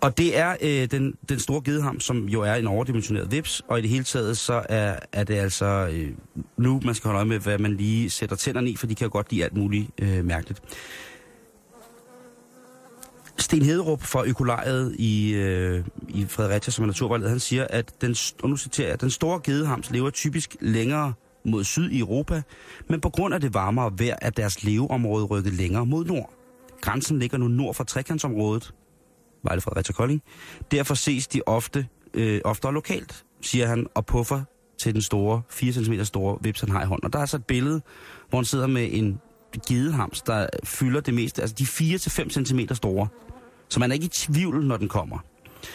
Og 0.00 0.18
det 0.18 0.38
er 0.38 0.56
øh, 0.60 0.90
den, 0.90 1.14
den 1.28 1.38
store 1.38 1.62
gedeham, 1.64 2.00
som 2.00 2.28
jo 2.28 2.42
er 2.42 2.54
en 2.54 2.66
overdimensioneret 2.66 3.32
vips, 3.32 3.62
og 3.68 3.78
i 3.78 3.82
det 3.82 3.90
hele 3.90 4.04
taget 4.04 4.38
så 4.38 4.62
er, 4.68 4.98
er 5.12 5.24
det 5.24 5.34
altså 5.34 5.90
øh, 5.92 6.10
nu, 6.56 6.80
man 6.84 6.94
skal 6.94 7.08
holde 7.08 7.18
øje 7.18 7.28
med, 7.28 7.38
hvad 7.38 7.58
man 7.58 7.76
lige 7.76 8.10
sætter 8.10 8.36
tænderne 8.36 8.70
i, 8.70 8.76
for 8.76 8.86
de 8.86 8.94
kan 8.94 9.04
jo 9.04 9.12
godt 9.12 9.30
lide 9.30 9.44
alt 9.44 9.56
muligt 9.56 9.90
øh, 9.98 10.24
mærkeligt. 10.24 10.62
Sten 13.38 13.62
Hederup 13.62 14.02
fra 14.02 14.24
Økolariet 14.26 14.96
i, 14.98 15.34
øh, 15.34 15.84
i 16.08 16.26
Fredericia, 16.28 16.70
som 16.70 16.82
er 16.82 16.86
naturvejleder, 16.86 17.30
han 17.30 17.40
siger, 17.40 17.66
at 17.70 17.94
den, 18.00 18.16
og 18.42 18.50
nu 18.50 18.56
citerer 18.56 18.88
jeg, 18.88 19.00
den 19.00 19.10
store 19.10 19.40
gedehams 19.44 19.90
lever 19.90 20.10
typisk 20.10 20.56
længere 20.60 21.12
mod 21.50 21.64
syd 21.64 21.90
i 21.90 21.98
Europa, 21.98 22.42
men 22.88 23.00
på 23.00 23.10
grund 23.10 23.34
af 23.34 23.40
det 23.40 23.54
varmere 23.54 23.92
vejr 23.98 24.16
er 24.22 24.30
deres 24.30 24.64
leveområde 24.64 25.24
rykket 25.24 25.52
længere 25.52 25.86
mod 25.86 26.04
nord. 26.04 26.32
Grænsen 26.80 27.18
ligger 27.18 27.38
nu 27.38 27.48
nord 27.48 27.74
for 27.74 27.84
trekantsområdet, 27.84 28.74
Vejle 29.42 29.60
Fredericia 29.60 29.92
Kolding. 29.92 30.22
Derfor 30.70 30.94
ses 30.94 31.26
de 31.26 31.42
ofte, 31.46 31.86
øh, 32.14 32.40
oftere 32.44 32.74
lokalt, 32.74 33.24
siger 33.40 33.66
han, 33.66 33.86
og 33.94 34.06
puffer 34.06 34.42
til 34.78 34.94
den 34.94 35.02
store, 35.02 35.42
4 35.50 35.72
cm 35.72 36.02
store 36.02 36.38
vips, 36.42 36.60
han 36.60 36.70
har 36.70 36.82
i 36.82 36.86
hånden. 36.86 37.04
Og 37.04 37.12
der 37.12 37.18
er 37.18 37.26
så 37.26 37.36
et 37.36 37.44
billede, 37.44 37.80
hvor 38.28 38.38
han 38.38 38.44
sidder 38.44 38.66
med 38.66 38.88
en 38.92 39.20
gedehams, 39.68 40.22
der 40.22 40.46
fylder 40.64 41.00
det 41.00 41.14
meste, 41.14 41.42
altså 41.42 41.56
de 41.58 41.64
4-5 41.64 42.44
cm 42.44 42.60
store. 42.74 43.08
Så 43.68 43.80
man 43.80 43.90
er 43.90 43.94
ikke 43.94 44.04
i 44.04 44.08
tvivl, 44.08 44.66
når 44.66 44.76
den 44.76 44.88
kommer. 44.88 45.18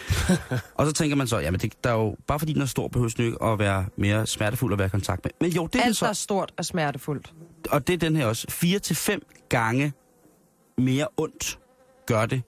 og 0.78 0.86
så 0.88 0.94
tænker 0.94 1.16
man 1.16 1.28
så, 1.28 1.40
jamen 1.40 1.60
det, 1.60 1.74
der 1.84 1.90
er 1.90 1.94
jo, 1.94 2.16
bare 2.28 2.40
fordi 2.40 2.54
den 2.54 2.62
er 2.62 2.66
stor, 2.66 2.88
behøver 2.88 3.10
den 3.18 3.26
ikke 3.26 3.44
at 3.44 3.60
være 3.60 3.86
mere 3.96 4.28
smertefuld 4.28 4.74
at 4.74 4.80
være 4.80 4.86
i 4.86 4.90
kontakt 4.90 5.26
med. 5.26 5.32
Men 5.42 5.52
jo, 5.52 5.68
det 5.68 5.80
er 5.82 5.86
Alt, 5.86 6.00
der 6.00 6.08
er 6.08 6.14
så, 6.14 6.22
stort 6.24 6.54
og 6.58 6.66
smertefuldt. 6.66 7.34
og 7.72 7.88
det 7.88 7.94
er 7.94 7.98
den 7.98 8.16
her 8.16 8.26
også. 8.26 8.46
4 8.50 8.80
til 8.80 8.96
fem 8.96 9.22
gange 9.50 9.94
mere 10.78 11.08
ondt 11.18 11.60
gør 12.08 12.26
det 12.26 12.42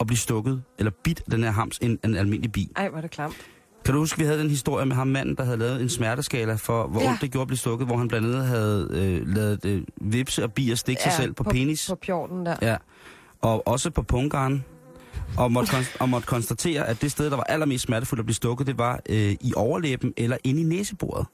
at 0.00 0.06
blive 0.06 0.18
stukket 0.18 0.62
eller 0.78 0.90
bidt 1.04 1.22
den 1.30 1.42
her 1.42 1.50
hams 1.50 1.78
end 1.78 1.98
en 2.04 2.16
almindelig 2.16 2.52
bi. 2.52 2.68
Ej, 2.76 2.88
hvor 2.88 2.98
er 2.98 3.02
det 3.02 3.10
klamt. 3.10 3.36
Kan 3.84 3.94
du 3.94 4.00
huske, 4.00 4.18
vi 4.18 4.24
havde 4.24 4.38
den 4.38 4.50
historie 4.50 4.86
med 4.86 4.96
ham 4.96 5.06
manden, 5.06 5.34
der 5.36 5.44
havde 5.44 5.56
lavet 5.56 5.82
en 5.82 5.88
smerteskala 5.88 6.54
for, 6.54 6.86
hvor 6.86 7.00
Ja. 7.00 7.04
ja. 7.06 7.10
ondt 7.10 7.20
det 7.20 7.30
gjorde 7.30 7.42
at 7.42 7.46
blive 7.48 7.58
stukket, 7.58 7.86
hvor 7.86 7.96
han 7.96 8.08
blandt 8.08 8.26
andet 8.26 8.46
havde 8.46 8.88
øh, 8.90 9.34
lavet 9.36 9.64
øh, 9.64 9.82
vipse 10.00 10.44
og 10.44 10.52
bier 10.52 10.74
stikke 10.74 11.02
sig 11.02 11.12
selv 11.12 11.32
på, 11.32 11.42
på 11.42 11.50
penis. 11.50 11.86
På 11.88 11.94
pjorten 11.94 12.46
der. 12.46 12.56
Ja, 12.62 12.76
og 13.40 13.68
også 13.68 13.90
på 13.90 14.02
pungaren. 14.02 14.64
Og 15.38 15.52
måtte, 15.52 15.70
konst- 15.72 15.96
og 16.00 16.08
måtte 16.08 16.26
konstatere, 16.26 16.86
at 16.86 17.02
det 17.02 17.10
sted, 17.10 17.30
der 17.30 17.36
var 17.36 17.44
allermest 17.44 17.84
smertefuldt 17.84 18.20
at 18.20 18.26
blive 18.26 18.34
stukket, 18.34 18.66
det 18.66 18.78
var 18.78 19.00
øh, 19.08 19.36
i 19.40 19.52
overlæben 19.56 20.14
eller 20.16 20.36
inde 20.44 20.60
i 20.60 20.64
næseboret. 20.64 21.26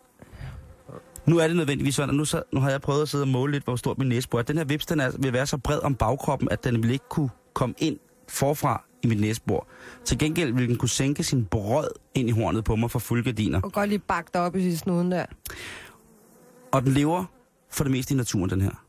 Nu 1.27 1.39
er 1.39 1.47
det 1.47 1.57
nødvendigvis 1.57 1.95
sådan, 1.95 2.11
at 2.11 2.17
nu, 2.17 2.25
så, 2.25 2.43
nu 2.53 2.61
har 2.61 2.71
jeg 2.71 2.81
prøvet 2.81 3.03
at 3.03 3.09
sidde 3.09 3.25
og 3.25 3.29
måle 3.29 3.53
lidt, 3.53 3.65
hvor 3.65 3.77
stort 3.77 3.99
min 3.99 4.09
næsebor 4.09 4.39
er. 4.39 4.43
Den 4.43 4.57
her 4.57 4.65
vips, 4.65 4.87
den 4.87 5.01
er, 5.01 5.11
vil 5.19 5.33
være 5.33 5.47
så 5.47 5.59
bred 5.59 5.79
om 5.83 5.95
bagkroppen, 5.95 6.49
at 6.51 6.65
den 6.65 6.83
vil 6.83 6.91
ikke 6.91 7.05
kunne 7.11 7.31
komme 7.55 7.75
ind 7.79 7.99
forfra 8.29 8.85
i 9.03 9.07
mit 9.07 9.21
næsebor. 9.21 9.67
Til 10.05 10.19
gengæld 10.19 10.53
vil 10.53 10.69
den 10.69 10.77
kunne 10.77 10.89
sænke 10.89 11.23
sin 11.23 11.45
brød 11.45 11.89
ind 12.15 12.29
i 12.29 12.33
hornet 12.33 12.65
på 12.65 12.77
mig 12.77 12.91
for 12.91 12.99
fulde 12.99 13.25
gardiner. 13.25 13.61
Og 13.61 13.73
godt 13.73 13.89
lige 13.89 13.99
bakke 13.99 14.31
dig 14.35 14.41
op 14.41 14.57
i 14.57 14.77
snuden 14.77 15.13
der. 15.13 15.25
Og 16.73 16.83
den 16.83 16.93
lever 16.93 17.25
for 17.71 17.85
det 17.85 17.91
meste 17.91 18.15
i 18.15 18.17
naturen, 18.17 18.51
den 18.51 18.61
her. 18.61 18.85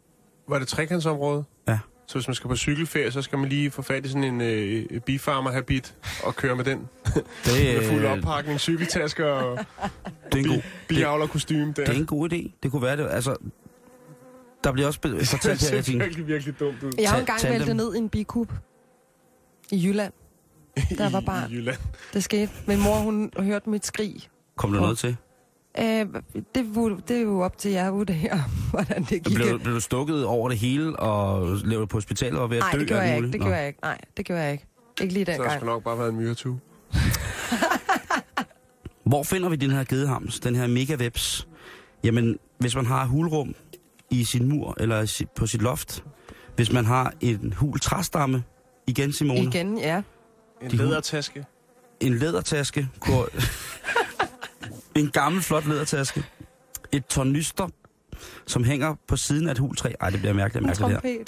Var 0.50 0.60
det 0.60 0.68
trekantsområde? 0.68 1.44
Ja. 1.68 1.80
Så 2.08 2.14
hvis 2.18 2.28
man 2.28 2.36
skal 2.36 2.48
på 2.48 2.56
cykelferie, 2.56 3.12
så 3.12 3.22
skal 3.22 3.40
man 3.40 3.50
lige 3.50 3.72
få 3.72 3.82
fat 3.82 4.06
i 4.06 4.10
sådan 4.10 4.24
en 4.24 4.42
øh, 4.42 5.00
bifarmer-habit 5.00 5.96
og 6.24 6.36
køre 6.36 6.56
med 6.56 6.64
den. 6.66 6.88
Det, 7.06 7.24
med 7.82 7.90
fuld 7.90 8.06
oppakning, 8.06 8.60
cykeltasker 8.60 9.26
og 9.26 9.58
det 10.32 10.40
er 10.40 10.44
en 10.44 10.48
god, 10.50 10.62
biavlerkostyme 10.88 11.66
der. 11.66 11.86
det 11.86 11.90
er 11.90 12.00
en 12.00 12.06
god 12.06 12.34
idé. 12.34 12.52
Det 12.64 12.72
kunne 12.72 12.82
være 12.82 12.98
det. 12.98 13.08
Altså, 13.12 13.36
der 14.64 14.72
bliver 14.72 14.88
også 14.88 15.00
det 15.04 15.28
fortalt 15.28 15.62
her, 15.62 15.68
ser 15.68 15.76
jeg 15.76 15.86
tænker, 15.86 16.06
virkelig, 16.06 16.28
virkelig 16.28 16.60
dumt 16.60 16.84
ud. 16.84 16.92
Jeg 17.00 17.10
har 17.10 17.20
engang 17.20 17.44
væltet 17.44 17.76
ned 17.76 17.96
i 17.96 17.98
en 17.98 18.10
bikub. 18.10 18.52
I 19.72 19.88
Jylland. 19.88 20.14
Der 20.98 21.10
var 21.10 21.20
barn. 21.20 21.52
I 21.52 21.56
Jylland. 21.56 21.78
Det 22.14 22.24
skete. 22.24 22.52
Min 22.68 22.82
mor, 22.82 22.96
hun 22.96 23.32
hørte 23.40 23.70
mit 23.70 23.86
skrig. 23.86 24.30
kom 24.56 24.72
der 24.74 24.80
noget 24.80 24.98
til? 24.98 25.18
Øh, 25.80 25.86
det, 26.56 26.66
det 27.08 27.18
er 27.18 27.22
jo 27.22 27.40
op 27.42 27.58
til 27.58 27.72
jer 27.72 27.88
at 27.88 27.94
vurdere, 27.94 28.44
hvordan 28.72 29.04
det 29.04 29.24
gik. 29.24 29.36
Blev, 29.36 29.60
blev 29.60 29.74
du 29.76 29.80
stukket 29.80 30.26
over 30.26 30.50
det 30.50 30.58
hele 30.58 31.00
og 31.00 31.58
levet 31.64 31.90
på 31.90 31.98
hospitalet 31.98 32.40
og 32.40 32.50
ved 32.50 32.58
at 32.58 32.62
Nej, 32.64 32.72
dø? 32.72 32.80
det 32.80 32.88
gjorde 32.88 33.02
jeg 33.04 33.16
ikke. 33.18 33.32
Det 33.32 33.40
gjorde 33.42 33.56
jeg 33.58 33.68
ikke. 33.68 33.80
Nej, 33.82 33.98
det 34.18 34.26
gjorde 34.26 34.42
jeg 34.42 34.52
ikke. 34.52 34.66
Ikke 35.02 35.14
lige 35.14 35.26
Så 35.26 35.32
har 35.32 35.38
dengang. 35.38 35.60
sgu 35.60 35.66
nok 35.66 35.84
bare 35.84 35.98
været 36.00 36.10
en 36.10 36.16
myretue. 36.16 36.60
Hvor 39.06 39.24
finder 39.24 39.50
vi 39.50 39.56
den 39.56 39.72
her 39.72 39.84
gedehams, 39.84 40.40
den 40.40 40.56
her 40.56 40.68
megawebs? 40.68 41.48
Jamen, 42.04 42.38
hvis 42.60 42.76
man 42.76 42.86
har 42.86 43.06
hulrum 43.06 43.56
i 44.10 44.24
sin 44.24 44.50
mur 44.50 44.76
eller 44.80 45.24
på 45.36 45.48
sit 45.48 45.62
loft, 45.62 46.04
hvis 46.56 46.72
man 46.72 46.86
har 46.86 47.14
en 47.22 47.54
hul 47.54 47.80
træstamme, 47.80 48.44
igen 48.88 49.14
Simone, 49.14 49.40
Igen, 49.40 49.78
ja. 49.78 50.02
En 50.62 50.72
De 50.72 50.76
lædertaske. 50.78 51.46
en 52.00 52.18
lædertaske, 52.18 52.88
hvor, 53.06 53.30
en 54.96 55.10
gammel 55.10 55.42
flot 55.42 55.66
lædertaske, 55.68 56.24
et 56.92 57.06
tornyster, 57.06 57.68
som 58.48 58.64
hænger 58.64 58.96
på 59.08 59.16
siden 59.16 59.48
af 59.48 59.52
et 59.52 59.58
hultræ. 59.58 59.94
Ej, 60.00 60.10
det 60.10 60.20
bliver 60.20 60.34
mærkeligt, 60.34 60.66
mærkeligt 60.66 61.02
det 61.04 61.12
her. 61.12 61.24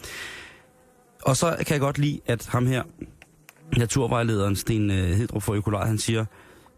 Og 1.24 1.38
så 1.38 1.56
kan 1.58 1.74
jeg 1.74 1.80
godt 1.80 1.98
lide, 1.98 2.20
at 2.26 2.48
ham 2.48 2.68
her, 2.68 2.84
naturvejlederen 3.78 4.56
Sten 4.56 4.92
øh, 4.92 5.10
Hedrup 5.10 5.44
for 5.44 5.54
Økolar, 5.54 5.86
han 5.86 5.98
siger, 5.98 6.26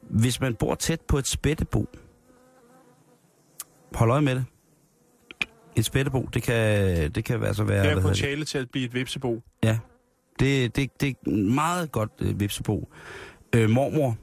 hvis 0.01 0.41
man 0.41 0.55
bor 0.55 0.75
tæt 0.75 1.01
på 1.01 1.17
et 1.17 1.27
spættebo, 1.27 1.87
hold 3.93 4.11
øje 4.11 4.21
med 4.21 4.35
det. 4.35 4.45
Et 5.75 5.85
spættebo, 5.85 6.29
det 6.33 6.43
kan, 6.43 7.11
det 7.11 7.25
kan 7.25 7.43
altså 7.43 7.63
være... 7.63 7.83
Det 7.83 7.91
er 7.91 8.01
potentiale 8.01 8.45
til 8.45 8.57
at 8.57 8.69
blive 8.71 8.85
et 8.85 8.93
vipsebo. 8.93 9.41
Ja, 9.63 9.79
det, 10.39 10.75
det, 10.75 11.01
det 11.01 11.09
er 11.09 11.29
meget 11.29 11.91
godt 11.91 12.11
øh, 12.19 12.39
vipsebo. 12.39 12.89
Øh, 13.55 13.69
mormor, 13.69 14.17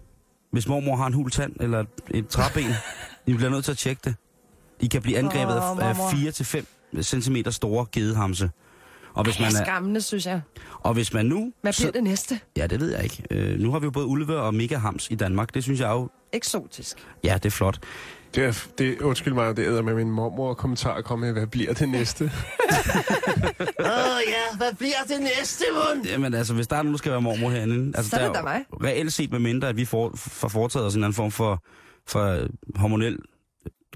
hvis 0.50 0.68
mormor 0.68 0.96
har 0.96 1.06
en 1.06 1.12
hul 1.12 1.30
tand 1.30 1.52
eller 1.60 1.84
et, 2.10 2.28
træben, 2.28 2.64
I 3.26 3.34
bliver 3.34 3.50
nødt 3.50 3.64
til 3.64 3.72
at 3.72 3.78
tjekke 3.78 4.00
det. 4.04 4.14
I 4.80 4.86
kan 4.86 5.02
blive 5.02 5.18
angrebet 5.18 5.56
Åh, 5.56 5.62
af, 5.62 5.88
af 5.88 5.96
mormor. 5.96 7.00
4-5 7.00 7.02
cm 7.02 7.50
store 7.50 7.86
gedehamse. 7.92 8.50
Og 9.14 9.24
hvis, 9.24 9.40
man 9.40 9.54
er 9.54 9.60
er, 9.60 9.64
skræmmende, 9.64 10.00
synes 10.00 10.26
jeg. 10.26 10.40
og 10.80 10.94
hvis 10.94 11.12
man 11.12 11.26
nu... 11.26 11.52
Hvad 11.62 11.72
bliver 11.72 11.92
det 11.92 12.04
næste? 12.04 12.40
Ja, 12.56 12.66
det 12.66 12.80
ved 12.80 12.94
jeg 12.94 13.04
ikke. 13.04 13.22
Øh, 13.30 13.60
nu 13.60 13.72
har 13.72 13.78
vi 13.78 13.84
jo 13.84 13.90
både 13.90 14.06
ulve 14.06 14.40
og 14.40 14.54
megahams 14.54 15.08
i 15.10 15.14
Danmark. 15.14 15.54
Det 15.54 15.62
synes 15.62 15.80
jeg 15.80 15.88
jo 15.88 16.08
Eksotisk. 16.32 16.96
Ja, 17.24 17.34
det 17.34 17.46
er 17.46 17.50
flot. 17.50 17.78
Det 18.36 18.44
er, 18.44 18.66
det, 18.78 19.00
undskyld 19.00 19.34
mig, 19.34 19.56
det 19.56 19.66
æder 19.66 19.82
med 19.82 19.94
min 19.94 20.10
mormor 20.10 20.54
kommentar 20.54 20.94
at 20.94 21.04
komme 21.04 21.26
med, 21.26 21.32
hvad 21.32 21.46
bliver 21.46 21.74
det 21.74 21.88
næste? 21.88 22.24
Åh 23.80 23.86
oh, 23.86 24.20
ja, 24.26 24.56
hvad 24.56 24.74
bliver 24.78 25.02
det 25.08 25.20
næste 25.20 25.64
mund? 25.72 26.06
Jamen 26.06 26.34
altså, 26.34 26.54
hvis 26.54 26.66
der 26.66 26.76
er 26.76 26.82
nogen, 26.82 26.92
der 26.92 26.98
skal 26.98 27.12
være 27.12 27.22
mormor 27.22 27.50
herinde... 27.50 27.92
Altså, 27.96 28.10
Så 28.10 28.16
er 28.16 28.20
det 28.20 28.34
der 28.34 28.40
da 28.40 28.42
mig. 28.42 28.64
Reelt 28.84 29.12
set 29.12 29.30
med 29.30 29.38
mindre, 29.38 29.68
at 29.68 29.76
vi 29.76 29.84
får, 29.84 30.12
får 30.16 30.48
foretaget 30.48 30.86
os 30.86 30.94
en 30.94 30.98
eller 30.98 31.06
anden 31.06 31.16
form 31.16 31.30
for, 31.30 31.64
for 32.06 32.46
hormonel 32.76 33.18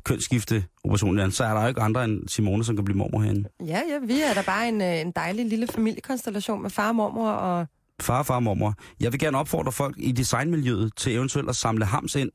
kønsskifte 0.04 0.64
operation, 0.84 1.30
så 1.30 1.44
er 1.44 1.54
der 1.54 1.62
jo 1.62 1.68
ikke 1.68 1.80
andre 1.80 2.04
end 2.04 2.28
Simone, 2.28 2.64
som 2.64 2.76
kan 2.76 2.84
blive 2.84 2.98
mormor 2.98 3.20
herinde. 3.20 3.48
Ja, 3.66 3.80
ja, 3.90 3.98
vi 4.06 4.20
er 4.20 4.34
da 4.34 4.42
bare 4.46 4.68
en, 4.68 4.80
øh, 4.80 5.00
en 5.00 5.10
dejlig 5.10 5.46
lille 5.46 5.66
familiekonstellation 5.66 6.62
med 6.62 6.70
far 6.70 6.88
og 6.88 6.94
mormor 6.94 7.30
og... 7.30 7.66
Far, 8.00 8.22
far 8.22 8.34
og 8.34 8.42
mormor. 8.42 8.74
Jeg 9.00 9.12
vil 9.12 9.20
gerne 9.20 9.38
opfordre 9.38 9.72
folk 9.72 9.94
i 9.98 10.12
designmiljøet 10.12 10.92
til 10.96 11.14
eventuelt 11.14 11.48
at 11.48 11.56
samle 11.56 11.84
hams 11.84 12.14
ind 12.14 12.30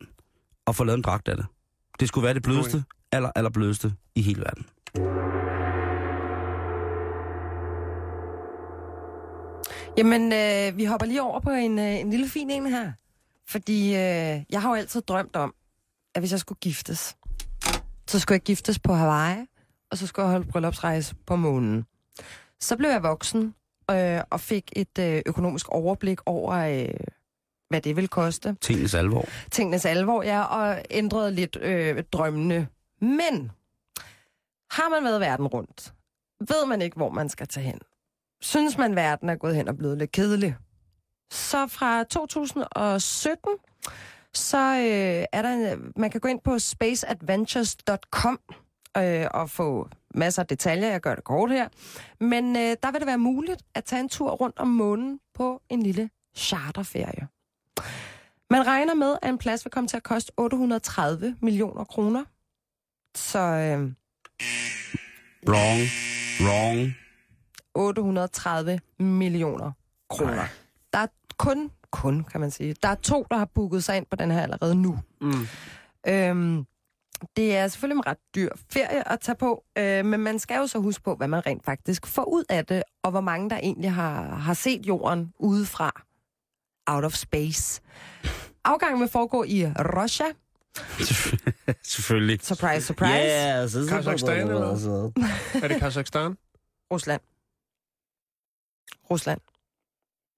og 0.65 0.75
få 0.75 0.83
lavet 0.83 0.97
en 0.97 1.03
dragt 1.03 1.27
af 1.27 1.37
det. 1.37 1.45
Det 1.99 2.07
skulle 2.07 2.25
være 2.25 2.33
det 2.33 2.43
blødeste, 2.43 2.83
aller, 3.11 3.31
aller 3.35 3.49
blødeste 3.49 3.93
i 4.15 4.21
hele 4.21 4.41
verden. 4.41 4.65
Jamen, 9.97 10.33
øh, 10.33 10.77
vi 10.77 10.85
hopper 10.85 11.05
lige 11.05 11.21
over 11.21 11.39
på 11.39 11.49
en, 11.49 11.79
øh, 11.79 11.99
en 11.99 12.09
lille 12.09 12.29
fin 12.29 12.49
en 12.49 12.65
her. 12.65 12.91
Fordi 13.47 13.87
øh, 13.89 14.43
jeg 14.49 14.61
har 14.61 14.69
jo 14.69 14.75
altid 14.75 15.01
drømt 15.01 15.35
om, 15.35 15.53
at 16.15 16.21
hvis 16.21 16.31
jeg 16.31 16.39
skulle 16.39 16.59
giftes, 16.61 17.17
så 18.07 18.19
skulle 18.19 18.35
jeg 18.35 18.41
giftes 18.41 18.79
på 18.79 18.93
Hawaii, 18.93 19.45
og 19.91 19.97
så 19.97 20.07
skulle 20.07 20.25
jeg 20.25 20.31
holde 20.31 20.51
bryllupsrejse 20.51 21.15
på 21.25 21.35
månen. 21.35 21.85
Så 22.59 22.77
blev 22.77 22.89
jeg 22.89 23.03
voksen 23.03 23.55
øh, 23.91 24.21
og 24.29 24.39
fik 24.39 24.71
et 24.75 24.99
øh, 24.99 25.21
økonomisk 25.25 25.69
overblik 25.69 26.19
over, 26.25 26.53
øh, 26.53 26.89
hvad 27.70 27.82
det 27.82 27.95
ville 27.95 28.07
koste. 28.07 28.55
Tingens 28.61 28.93
alvor. 28.93 29.26
Tingenes 29.51 29.86
alvor, 29.86 30.24
ja, 30.24 30.41
og 30.41 30.82
ændrede 30.91 31.32
lidt 31.32 31.57
øh, 31.61 32.03
drømmene. 32.11 32.68
Men 33.01 33.51
har 34.72 34.89
man 34.89 35.03
været 35.03 35.20
verden 35.20 35.47
rundt, 35.47 35.93
ved 36.39 36.66
man 36.68 36.82
ikke, 36.82 36.95
hvor 36.95 37.09
man 37.09 37.30
skal 37.30 37.47
tage 37.47 37.66
hen. 37.66 37.80
Synes 38.41 38.78
man, 38.78 38.95
verden 38.95 39.30
er 39.30 39.36
gået 39.36 39.55
hen 39.55 39.68
og 39.68 39.78
blevet 39.78 39.97
lidt 39.97 40.11
kedelig. 40.11 40.55
Så 41.32 41.68
fra 41.68 42.03
2017, 42.03 43.51
så 44.34 44.57
øh, 44.57 45.26
er 45.32 45.41
der 45.41 45.49
en, 45.49 45.93
man 45.95 46.09
kan 46.09 46.22
gå 46.22 46.28
ind 46.28 46.39
på 46.39 46.59
spaceadventures.com 46.59 48.39
øh, 48.97 49.28
og 49.32 49.49
få 49.49 49.89
masser 50.16 50.41
af 50.41 50.47
detaljer. 50.47 50.89
Jeg 50.89 51.01
gør 51.01 51.16
det 51.16 51.24
kort 51.24 51.51
her. 51.51 51.68
Men 52.20 52.55
øh, 52.55 52.76
der 52.84 52.91
vil 52.91 52.99
det 52.99 53.07
være 53.07 53.18
muligt 53.18 53.63
at 53.76 53.84
tage 53.84 53.99
en 53.99 54.09
tur 54.09 54.32
rundt 54.32 54.59
om 54.59 54.68
månen 54.68 55.20
på 55.34 55.61
en 55.70 55.84
lille 55.84 56.09
charterferie. 56.36 57.28
Man 58.49 58.67
regner 58.67 58.93
med, 58.93 59.17
at 59.21 59.30
en 59.30 59.38
plads 59.38 59.65
vil 59.65 59.71
komme 59.71 59.88
til 59.88 59.97
at 59.97 60.03
koste 60.03 60.32
830 60.38 61.36
millioner 61.41 61.84
kroner. 61.84 62.23
Så 63.15 63.39
øh, 63.39 63.91
Wrong. 65.47 65.82
Wrong. 66.41 66.95
830 67.76 68.80
millioner 68.99 69.71
kroner. 70.09 70.43
Der 70.93 70.99
er 70.99 71.07
kun, 71.38 71.71
kun 71.91 72.23
kan 72.23 72.41
man 72.41 72.51
sige, 72.51 72.76
der 72.84 72.89
er 72.89 72.95
to, 72.95 73.26
der 73.32 73.38
har 73.38 73.45
booket 73.45 73.84
sig 73.84 73.97
ind 73.97 74.05
på 74.05 74.15
den 74.15 74.32
her 74.32 74.41
allerede 74.41 74.76
nu. 74.76 74.99
Mm. 75.21 75.47
Øhm, 76.07 76.65
det 77.36 77.55
er 77.55 77.67
selvfølgelig 77.67 77.97
en 77.97 78.07
ret 78.07 78.17
dyr 78.36 78.49
ferie 78.71 79.11
at 79.11 79.19
tage 79.19 79.36
på, 79.36 79.63
øh, 79.78 80.05
men 80.05 80.19
man 80.19 80.39
skal 80.39 80.57
jo 80.57 80.67
så 80.67 80.80
huske 80.80 81.03
på, 81.03 81.15
hvad 81.15 81.28
man 81.28 81.45
rent 81.45 81.65
faktisk 81.65 82.07
får 82.07 82.23
ud 82.23 82.43
af 82.49 82.65
det, 82.65 82.84
og 83.03 83.11
hvor 83.11 83.21
mange 83.21 83.49
der 83.49 83.57
egentlig 83.57 83.91
har, 83.91 84.36
har 84.36 84.53
set 84.53 84.86
jorden 84.86 85.34
udefra. 85.39 86.01
Out 86.88 87.03
of 87.05 87.13
space. 87.13 87.81
Afgangen 88.63 88.99
vil 89.01 89.09
foregå 89.09 89.43
i 89.43 89.65
Russia. 89.65 90.25
Selvfølgelig. 91.83 92.39
Surprise, 92.41 92.86
surprise. 92.88 93.13
Ja, 93.13 93.67
så 93.67 93.86
Kazakhstan, 93.89 94.47
eller? 94.47 95.11
Er 95.63 95.67
det 95.67 95.79
Kazakhstan? 95.79 96.38
Rusland. 96.93 97.21
Rusland. 99.11 99.41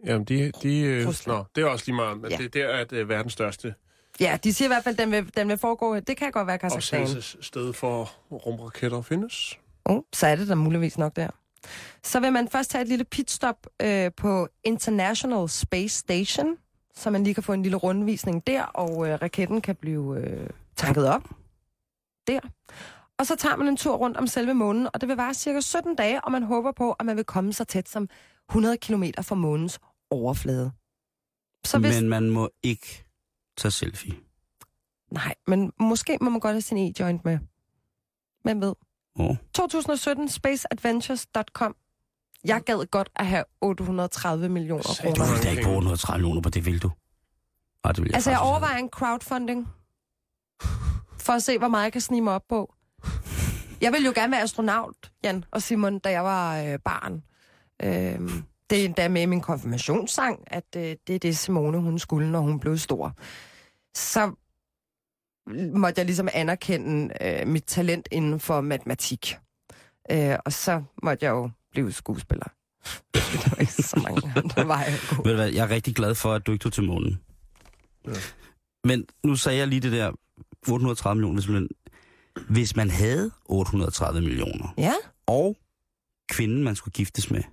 Jamen, 0.05 0.23
de... 0.25 0.51
de 0.63 0.79
øh, 0.79 1.07
Rusland. 1.07 1.37
nå, 1.37 1.45
det 1.55 1.61
er 1.63 1.65
også 1.67 1.85
lige 1.87 1.95
meget, 1.95 2.19
men 2.19 2.31
Ja. 2.31 2.37
det 2.37 2.45
er 2.45 2.49
der, 2.67 2.73
at 2.77 2.93
øh, 2.93 3.09
verdens 3.09 3.33
største 3.33 3.73
Ja, 4.19 4.37
de 4.43 4.53
siger 4.53 4.67
i 4.67 4.69
hvert 4.69 4.83
fald, 4.83 4.95
at 4.95 4.99
den 4.99 5.11
vil, 5.11 5.31
den 5.37 5.47
vil 5.47 5.57
foregå. 5.57 5.99
Det 5.99 6.17
kan 6.17 6.31
godt 6.31 6.47
være 6.47 6.57
Kazakhstan. 6.57 7.01
opsendelsessted 7.01 7.73
for 7.73 8.11
rumraketter 8.31 9.01
findes. 9.01 9.59
Oh, 9.85 10.01
så 10.13 10.27
er 10.27 10.35
det 10.35 10.47
der 10.47 10.55
muligvis 10.55 10.97
nok 10.97 11.15
der. 11.15 11.29
Så 12.03 12.19
vil 12.19 12.33
man 12.33 12.47
først 12.49 12.71
tage 12.71 12.81
et 12.81 12.87
lille 12.87 13.05
pitstop 13.05 13.67
øh, 13.81 14.11
på 14.17 14.47
International 14.63 15.49
Space 15.49 15.99
Station, 15.99 16.57
så 16.95 17.09
man 17.09 17.23
lige 17.23 17.33
kan 17.33 17.43
få 17.43 17.53
en 17.53 17.63
lille 17.63 17.77
rundvisning 17.77 18.47
der, 18.47 18.63
og 18.63 19.07
øh, 19.07 19.21
raketten 19.21 19.61
kan 19.61 19.75
blive 19.75 20.19
øh, 20.19 20.49
tanket 20.75 21.07
op 21.07 21.29
der. 22.27 22.39
Og 23.17 23.25
så 23.25 23.35
tager 23.35 23.55
man 23.55 23.67
en 23.67 23.77
tur 23.77 23.95
rundt 23.95 24.17
om 24.17 24.27
selve 24.27 24.53
månen, 24.53 24.87
og 24.93 25.01
det 25.01 25.09
vil 25.09 25.17
vare 25.17 25.33
cirka 25.33 25.59
17 25.59 25.95
dage, 25.95 26.21
og 26.21 26.31
man 26.31 26.43
håber 26.43 26.71
på, 26.71 26.91
at 26.91 27.05
man 27.05 27.15
vil 27.17 27.25
komme 27.25 27.53
så 27.53 27.63
tæt 27.63 27.89
som 27.89 28.09
100 28.49 28.77
km 28.77 29.03
fra 29.21 29.35
månens 29.35 29.79
overflade. 30.09 30.71
Så 31.65 31.79
hvis... 31.79 32.01
Men 32.01 32.09
man 32.09 32.29
må 32.29 32.49
ikke 32.63 33.05
tage 33.57 33.71
selfie. 33.71 34.13
Nej, 35.11 35.35
men 35.47 35.71
måske 35.79 36.17
må 36.21 36.29
man 36.29 36.39
godt 36.39 36.53
have 36.53 36.61
sin 36.61 36.77
e-joint 36.77 37.25
med. 37.25 37.39
Hvem 38.43 38.61
ved? 38.61 38.73
Oh. 39.19 39.35
2017, 39.53 40.29
spaceadventures.com. 40.29 41.75
Jeg 42.45 42.61
gad 42.61 42.85
godt 42.91 43.09
at 43.15 43.25
have 43.25 43.43
830 43.61 44.49
millioner 44.49 44.83
kroner. 44.83 45.15
Du 45.15 45.33
vil 45.33 45.43
da 45.43 45.49
ikke 45.49 45.63
bruge 45.63 45.77
130 45.77 46.21
millioner 46.21 46.41
på 46.41 46.49
det, 46.49 46.65
vil 46.65 46.81
du? 46.81 46.91
Nej, 47.83 47.91
det 47.91 48.03
vil 48.03 48.09
jeg 48.09 48.15
Altså, 48.15 48.29
jeg 48.29 48.39
overvejer 48.39 48.77
en 48.77 48.89
crowdfunding. 48.89 49.67
For 51.19 51.33
at 51.33 51.43
se, 51.43 51.57
hvor 51.57 51.67
meget 51.67 51.83
jeg 51.83 51.91
kan 51.91 52.01
snige 52.01 52.21
mig 52.21 52.33
op 52.33 52.43
på. 52.49 52.73
Jeg 53.81 53.91
ville 53.91 54.05
jo 54.05 54.11
gerne 54.15 54.31
være 54.31 54.41
astronaut, 54.41 55.11
Jan 55.23 55.45
og 55.51 55.61
Simon, 55.61 55.99
da 55.99 56.11
jeg 56.11 56.23
var 56.23 56.61
øh, 56.61 56.79
barn. 56.79 57.23
Øhm, 57.83 58.43
det 58.69 58.81
er 58.81 58.85
endda 58.85 59.07
med 59.07 59.21
i 59.21 59.25
min 59.25 59.41
konfirmationssang, 59.41 60.43
at 60.47 60.65
øh, 60.77 60.95
det 61.07 61.15
er 61.15 61.19
det, 61.19 61.37
Simone 61.37 61.77
hun 61.77 61.99
skulle, 61.99 62.31
når 62.31 62.39
hun 62.39 62.59
blev 62.59 62.77
stor. 62.77 63.13
Så 63.95 64.31
måtte 65.73 65.99
jeg 65.99 66.05
ligesom 66.05 66.27
anerkende 66.33 67.13
øh, 67.21 67.47
mit 67.47 67.63
talent 67.63 68.07
inden 68.11 68.39
for 68.39 68.61
matematik. 68.61 69.37
Øh, 70.11 70.35
og 70.45 70.53
så 70.53 70.83
måtte 71.03 71.25
jeg 71.25 71.31
jo 71.31 71.49
blive 71.71 71.91
skuespiller. 71.91 72.45
der 73.13 73.49
var 73.49 73.57
ikke 73.59 73.73
så 73.73 73.99
mange 74.03 74.31
andre 74.35 74.67
veje 74.67 74.85
at 74.85 75.03
gå. 75.09 75.23
Ved 75.23 75.31
du 75.31 75.35
hvad, 75.35 75.49
jeg 75.49 75.63
er 75.65 75.69
rigtig 75.69 75.95
glad 75.95 76.15
for, 76.15 76.33
at 76.33 76.47
du 76.47 76.51
ikke 76.51 76.63
tog 76.63 76.73
til 76.73 76.83
månen. 76.83 77.21
Ja. 78.07 78.11
Men 78.83 79.05
nu 79.23 79.35
sagde 79.35 79.57
jeg 79.59 79.67
lige 79.67 79.79
det 79.81 79.91
der 79.91 80.11
830 80.67 81.15
millioner, 81.15 81.41
hvis 81.41 81.49
man, 81.49 81.69
hvis 82.49 82.75
man 82.75 82.89
havde 82.89 83.31
830 83.45 84.21
millioner, 84.21 84.73
Ja, 84.77 84.93
og 85.27 85.57
kvinden, 86.29 86.63
man 86.63 86.75
skulle 86.75 86.93
giftes 86.93 87.31
med, 87.31 87.43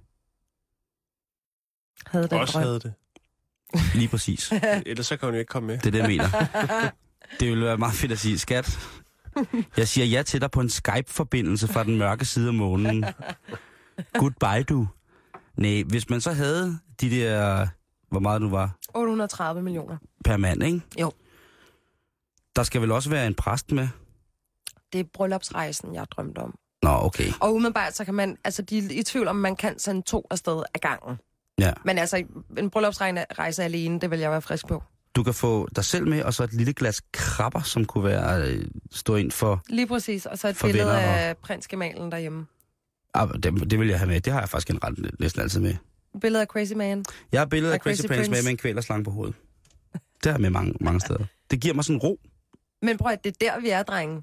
havde 2.07 2.29
den 2.29 2.39
Også 2.39 2.53
drøm. 2.53 2.63
havde 2.63 2.81
det. 2.81 2.95
lige 3.95 4.09
præcis, 4.09 4.53
Ellers 4.87 5.07
så 5.07 5.17
kan 5.17 5.27
hun 5.27 5.35
jo 5.35 5.39
ikke 5.39 5.49
komme 5.51 5.67
med. 5.67 5.79
det 5.79 5.87
er 5.87 5.91
det, 5.91 5.99
jeg 5.99 6.09
mener. 6.09 6.29
Det 7.41 7.49
ville 7.49 7.65
være 7.65 7.77
meget 7.77 7.95
fedt 7.95 8.13
at 8.13 8.19
sige, 8.19 8.39
skat, 8.39 8.79
jeg 9.77 9.89
siger 9.89 10.05
ja 10.07 10.23
til 10.23 10.41
dig 10.41 10.51
på 10.51 10.61
en 10.61 10.71
Skype-forbindelse 10.71 11.69
fra 11.69 11.85
den 11.85 11.99
mørke 11.99 12.25
side 12.25 12.49
af 12.49 12.55
månen. 12.55 13.05
Goodbye, 14.19 14.63
du. 14.63 14.89
Nej, 15.57 15.83
hvis 15.83 16.11
man 16.11 16.21
så 16.21 16.33
havde 16.33 16.79
de 17.01 17.11
der, 17.11 17.67
hvor 18.11 18.21
meget 18.21 18.43
nu 18.43 18.49
var, 18.51 18.77
830 18.95 19.63
millioner. 19.63 19.97
per 20.25 20.37
mand, 20.37 20.63
ikke? 20.63 20.81
Jo. 21.01 21.13
Der 22.57 22.63
skal 22.63 22.81
vel 22.81 22.93
også 22.93 23.11
være 23.11 23.27
en 23.27 23.35
præst 23.35 23.73
med? 23.73 23.89
Det 24.93 25.01
er 25.01 25.05
bryllupsrejsen, 25.15 25.95
jeg 25.95 26.07
drømte 26.11 26.39
om. 26.39 26.55
Nå, 26.83 26.91
okay. 26.91 27.33
Og 27.41 27.55
umiddelbart, 27.55 27.97
så 27.97 28.05
kan 28.05 28.15
man, 28.15 28.37
altså 28.45 28.63
de 28.63 28.79
er 28.79 28.83
i 28.91 29.03
tvivl 29.03 29.29
om, 29.29 29.37
man 29.37 29.57
kan 29.57 29.79
sende 29.79 30.03
to 30.03 30.27
afsted 30.31 30.63
ad 30.75 30.81
gangen. 30.81 31.19
Ja. 31.59 31.73
Men 31.85 31.99
altså, 31.99 32.25
en 32.59 32.71
bryllupsrejse 32.71 33.65
alene, 33.65 34.01
det 34.01 34.11
vil 34.11 34.19
jeg 34.19 34.31
være 34.31 34.43
frisk 34.43 34.67
på. 34.69 34.83
Du 35.17 35.23
kan 35.23 35.35
få 35.35 35.69
dig 35.77 35.85
selv 35.85 36.07
med, 36.09 36.23
og 36.23 36.35
så 36.35 36.45
et 36.45 36.53
lille 36.53 36.73
glas 36.73 37.03
krabber, 37.13 37.63
som 37.63 37.85
kunne 37.85 38.05
være 38.05 38.49
øh, 38.51 38.65
stå 38.93 39.17
ind 39.17 39.31
for... 39.31 39.63
Lige 39.69 39.87
præcis. 39.87 40.27
Og 40.27 40.39
så 40.39 40.49
et 40.49 40.59
billede 40.65 40.91
og- 40.93 41.01
af 41.03 41.37
prins 41.37 41.69
Gemalen 41.69 42.13
derhjemme. 42.13 42.47
Ah, 43.15 43.29
det, 43.43 43.71
det 43.71 43.79
vil 43.79 43.89
jeg 43.89 43.99
have 43.99 44.09
med. 44.09 44.21
Det 44.21 44.33
har 44.33 44.41
jeg 44.41 44.49
faktisk 44.49 44.67
generelt 44.69 45.21
næsten 45.21 45.43
altid 45.43 45.61
med. 45.61 45.71
Et 46.15 46.21
billede 46.21 46.43
af 46.43 46.47
Crazy 46.47 46.73
Man. 46.73 47.05
Jeg 47.33 47.41
har 47.41 47.47
billeder 47.47 47.73
af 47.73 47.79
Af 47.79 47.81
Crazy, 47.81 48.01
Crazy 48.01 48.09
Prince 48.09 48.31
med, 48.31 48.43
med 48.43 48.51
en 48.51 48.57
kvælerslange 48.57 49.05
på 49.05 49.11
hovedet. 49.11 49.35
Det 49.93 50.01
har 50.25 50.33
jeg 50.33 50.41
med 50.41 50.51
mange, 50.51 50.75
mange 50.81 51.01
steder. 51.01 51.25
Det 51.51 51.61
giver 51.61 51.75
mig 51.75 51.85
sådan 51.85 51.99
ro. 52.01 52.21
Men 52.83 52.99
prøv 52.99 53.13
at 53.13 53.25
det 53.25 53.31
er 53.31 53.51
der, 53.51 53.61
vi 53.61 53.69
er, 53.69 53.83
drenge. 53.83 54.23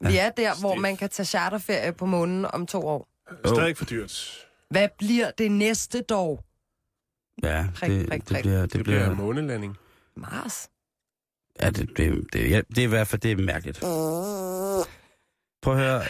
Vi 0.00 0.16
er 0.16 0.30
der, 0.30 0.60
hvor 0.60 0.74
man 0.74 0.96
kan 0.96 1.08
tage 1.08 1.26
charterferie 1.26 1.92
på 1.92 2.06
månen 2.06 2.44
om 2.44 2.66
to 2.66 2.86
år. 2.86 3.08
Stadig 3.46 3.76
for 3.76 3.84
dyrt. 3.84 4.30
Hvad 4.70 4.88
bliver 4.98 5.30
det 5.38 5.52
næste 5.52 6.00
dog? 6.02 6.44
Ja, 7.42 7.66
Prik, 7.74 7.90
det, 7.90 8.08
prik, 8.08 8.20
det, 8.20 8.28
prik. 8.34 8.42
bliver... 8.42 8.60
Det, 8.60 8.72
Det 8.72 8.84
bliver 8.84 8.98
bliver 9.04 9.14
månelanding. 9.14 9.76
Mars. 10.16 10.68
ja, 11.62 11.70
det, 11.70 11.96
det, 11.96 12.26
det, 12.32 12.50
ja, 12.50 12.60
det 12.68 12.78
er 12.78 12.82
i 12.82 12.86
hvert 12.86 13.06
fald 13.06 13.20
det 13.20 13.32
er 13.32 13.36
mærkeligt. 13.36 13.80
Prøv 15.62 15.78
at 15.78 15.80
høre. 15.80 16.02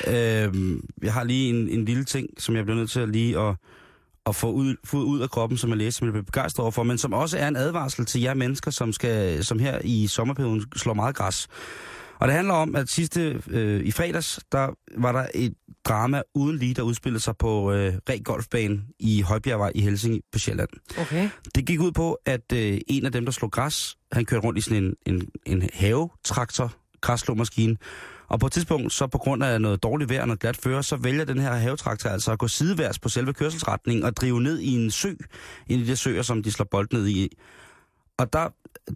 Øh, 0.46 0.78
jeg 1.02 1.12
har 1.12 1.24
lige 1.24 1.50
en, 1.50 1.68
en 1.68 1.84
lille 1.84 2.04
ting, 2.04 2.28
som 2.38 2.56
jeg 2.56 2.64
bliver 2.64 2.78
nødt 2.78 2.90
til 2.90 3.00
at 3.00 3.08
lige 3.08 3.38
at, 3.38 3.56
at 4.26 4.36
få 4.36 4.52
ud, 4.52 4.76
få 4.84 5.02
ud 5.02 5.20
af 5.20 5.30
kroppen, 5.30 5.58
som 5.58 5.70
jeg 5.70 5.78
læser, 5.78 5.98
som 5.98 6.06
jeg 6.06 6.12
bliver 6.12 6.24
begejstret 6.24 6.62
overfor, 6.62 6.82
men 6.82 6.98
som 6.98 7.12
også 7.12 7.38
er 7.38 7.48
en 7.48 7.56
advarsel 7.56 8.06
til 8.06 8.20
jer 8.20 8.34
mennesker, 8.34 8.70
som, 8.70 8.92
skal, 8.92 9.44
som 9.44 9.58
her 9.58 9.78
i 9.84 10.06
sommerperioden 10.06 10.64
slår 10.76 10.94
meget 10.94 11.16
græs. 11.16 11.48
Og 12.18 12.28
det 12.28 12.36
handler 12.36 12.54
om, 12.54 12.76
at 12.76 12.88
sidste 12.88 13.42
øh, 13.48 13.80
i 13.80 13.90
fredags, 13.90 14.40
der 14.52 14.68
var 14.96 15.12
der 15.12 15.26
et 15.34 15.54
drama 15.84 16.22
uden 16.34 16.58
lige, 16.58 16.74
der 16.74 16.82
udspillede 16.82 17.22
sig 17.22 17.36
på 17.36 17.72
øh, 17.72 17.94
Reg 18.08 18.24
Golfbane 18.24 18.82
i 18.98 19.20
Højbjergvej 19.20 19.72
i 19.74 19.80
Helsinge 19.80 20.20
på 20.32 20.38
Sjælland. 20.38 20.68
Okay. 20.98 21.28
Det 21.54 21.66
gik 21.66 21.80
ud 21.80 21.92
på, 21.92 22.18
at 22.26 22.52
øh, 22.52 22.80
en 22.88 23.06
af 23.06 23.12
dem, 23.12 23.24
der 23.24 23.32
slog 23.32 23.50
græs, 23.50 23.96
han 24.12 24.24
kørte 24.24 24.46
rundt 24.46 24.58
i 24.58 24.60
sådan 24.62 24.84
en, 24.84 24.94
en, 25.06 25.28
en 25.46 25.68
havetraktor, 25.72 26.72
græsslåmaskine, 27.00 27.76
og 28.28 28.40
på 28.40 28.46
et 28.46 28.52
tidspunkt, 28.52 28.92
så 28.92 29.06
på 29.06 29.18
grund 29.18 29.44
af 29.44 29.60
noget 29.60 29.82
dårligt 29.82 30.10
vejr 30.10 30.20
og 30.20 30.26
noget 30.26 30.40
glat 30.40 30.56
føre, 30.56 30.82
så 30.82 30.96
vælger 30.96 31.24
den 31.24 31.38
her 31.38 31.52
havetraktor 31.52 32.10
altså 32.10 32.32
at 32.32 32.38
gå 32.38 32.48
sideværs 32.48 32.98
på 32.98 33.08
selve 33.08 33.32
kørselsretningen 33.32 34.04
og 34.04 34.16
drive 34.16 34.40
ned 34.40 34.58
i 34.58 34.74
en 34.74 34.90
sø, 34.90 35.14
en 35.66 35.80
af 35.80 35.86
de 35.86 35.96
søer, 35.96 36.22
som 36.22 36.42
de 36.42 36.52
slår 36.52 36.68
bold 36.70 36.88
ned 36.92 37.06
i. 37.06 37.36
Og 38.18 38.32
der, 38.32 38.48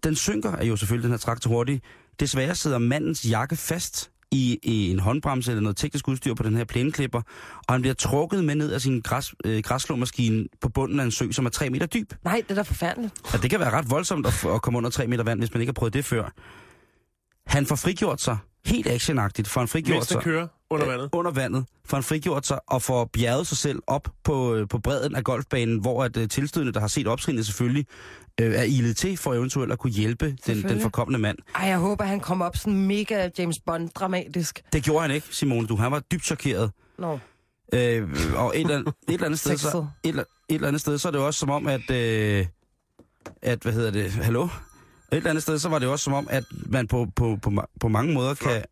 den 0.05 0.17
synker 0.17 0.53
er 0.53 0.65
jo 0.65 0.77
selvfølgelig 0.77 1.03
den 1.03 1.11
her 1.11 1.19
traktor 1.19 1.51
hurtigt. 1.51 1.85
Desværre 2.21 2.55
sidder 2.55 2.79
mandens 2.79 3.31
jakke 3.31 3.57
fast 3.57 4.11
i, 4.35 4.59
i 4.63 4.91
en 4.91 4.99
håndbremse 4.99 5.51
eller 5.51 5.63
noget 5.63 5.77
teknisk 5.77 6.09
udstyr 6.09 6.35
på 6.35 6.43
den 6.43 6.57
her 6.57 6.65
plæneklipper, 6.65 7.23
og 7.69 7.75
han 7.75 7.81
bliver 7.81 7.95
trukket 7.95 8.45
med 8.45 8.55
ned 8.55 8.73
af 8.73 8.81
sin 8.81 9.01
græs, 9.01 9.35
øh, 9.45 9.63
græsslåmaskine 9.63 10.47
på 10.61 10.69
bunden 10.69 11.01
af 11.01 11.05
en 11.05 11.11
sø, 11.11 11.31
som 11.31 11.47
er 11.47 11.51
3 11.51 11.71
meter 11.71 11.87
dyb. 11.87 12.13
Nej, 12.25 12.43
det 12.49 12.51
er 12.51 12.55
da 12.55 12.63
forfærdeligt. 12.63 13.15
Ja, 13.33 13.39
det 13.39 13.51
kan 13.51 13.61
være 13.61 13.71
ret 13.71 13.91
voldsomt 13.91 14.27
at, 14.27 14.47
at 14.55 14.63
komme 14.63 14.77
under 14.77 14.91
3 14.91 15.07
meter 15.07 15.25
vand, 15.25 15.41
hvis 15.41 15.55
man 15.55 15.61
ikke 15.61 15.71
har 15.71 15.75
prøvet 15.75 15.95
det 15.95 16.05
før. 16.05 16.33
Han 17.47 17.67
får 17.67 17.77
frigjort 17.77 18.21
sig 18.21 18.39
helt 18.67 18.87
actionagtigt, 18.87 19.49
for 19.49 19.61
han 19.61 19.69
frigjort 19.69 19.95
Mens 19.95 20.07
sig 20.07 20.23
kører 20.23 20.47
under 20.71 20.87
vandet. 20.87 21.09
under 21.13 21.31
vandet, 21.31 21.65
for 21.85 21.97
han 21.97 22.05
frigjort 22.05 22.47
sig 22.47 22.59
og 22.67 22.83
får 22.83 23.05
bjerget 23.13 23.47
sig 23.47 23.59
selv 23.59 23.83
op 23.87 24.09
på, 24.25 24.55
øh, 24.55 24.69
på 24.69 24.79
bredden 24.79 25.17
af 25.17 25.25
golfbanen, 25.25 25.79
hvor 25.79 26.05
at 26.05 26.17
uh, 26.17 26.27
tilstødende, 26.29 26.73
der 26.73 26.81
har 26.81 26.89
set 26.89 27.07
optrinnet 27.07 27.47
selvfølgelig, 27.47 27.87
øh, 28.41 28.55
er 28.55 28.63
ilet 28.63 28.97
til 28.97 29.17
for 29.17 29.35
eventuelt 29.35 29.73
at 29.73 29.79
kunne 29.79 29.93
hjælpe 29.93 30.37
den, 30.47 30.63
den 30.63 30.81
forkommende 30.81 31.19
mand. 31.19 31.39
Ej, 31.55 31.69
jeg 31.69 31.79
håber, 31.79 32.05
han 32.05 32.21
kommer 32.21 32.45
op 32.45 32.57
sådan 32.57 32.87
mega 32.87 33.31
James 33.39 33.57
Bond-dramatisk. 33.71 34.53
Det 34.73 34.83
gjorde 34.83 35.01
han 35.03 35.11
ikke, 35.11 35.27
Simone. 35.31 35.67
Du, 35.67 35.77
han 35.77 35.93
var 35.93 36.01
dybt 36.01 36.25
chokeret. 36.25 36.71
Nå, 36.99 37.19
Øh, 37.75 38.09
og 38.37 38.53
et 38.57 38.61
eller, 38.61 38.77
andet, 38.79 38.95
et 39.09 39.15
eller 39.15 39.27
andet 39.27 39.41
sted, 39.41 39.57
så, 39.57 39.87
et, 40.03 40.15
et 40.15 40.25
eller 40.49 40.69
andet 40.69 40.81
sted, 40.81 40.99
så 40.99 41.09
er 41.09 41.13
det 41.13 41.19
jo 41.19 41.27
også 41.27 41.41
som 41.41 41.51
om, 41.51 41.67
at, 41.67 41.91
øh, 41.91 42.47
at 43.43 43.59
hvad 43.63 43.73
hedder 43.73 43.91
det, 43.91 44.13
hallo? 44.13 44.49
Et 45.15 45.19
eller 45.19 45.31
andet 45.31 45.43
sted, 45.43 45.59
så 45.59 45.69
var 45.69 45.79
det 45.79 45.89
også 45.89 46.05
som 46.05 46.13
om, 46.13 46.27
at 46.31 46.45
man 46.67 46.89
på, 46.89 47.07
på, 47.17 47.39
på, 47.43 47.53
på 47.81 47.89
mange 47.89 48.15
måder 48.15 48.35
kan... 48.35 48.65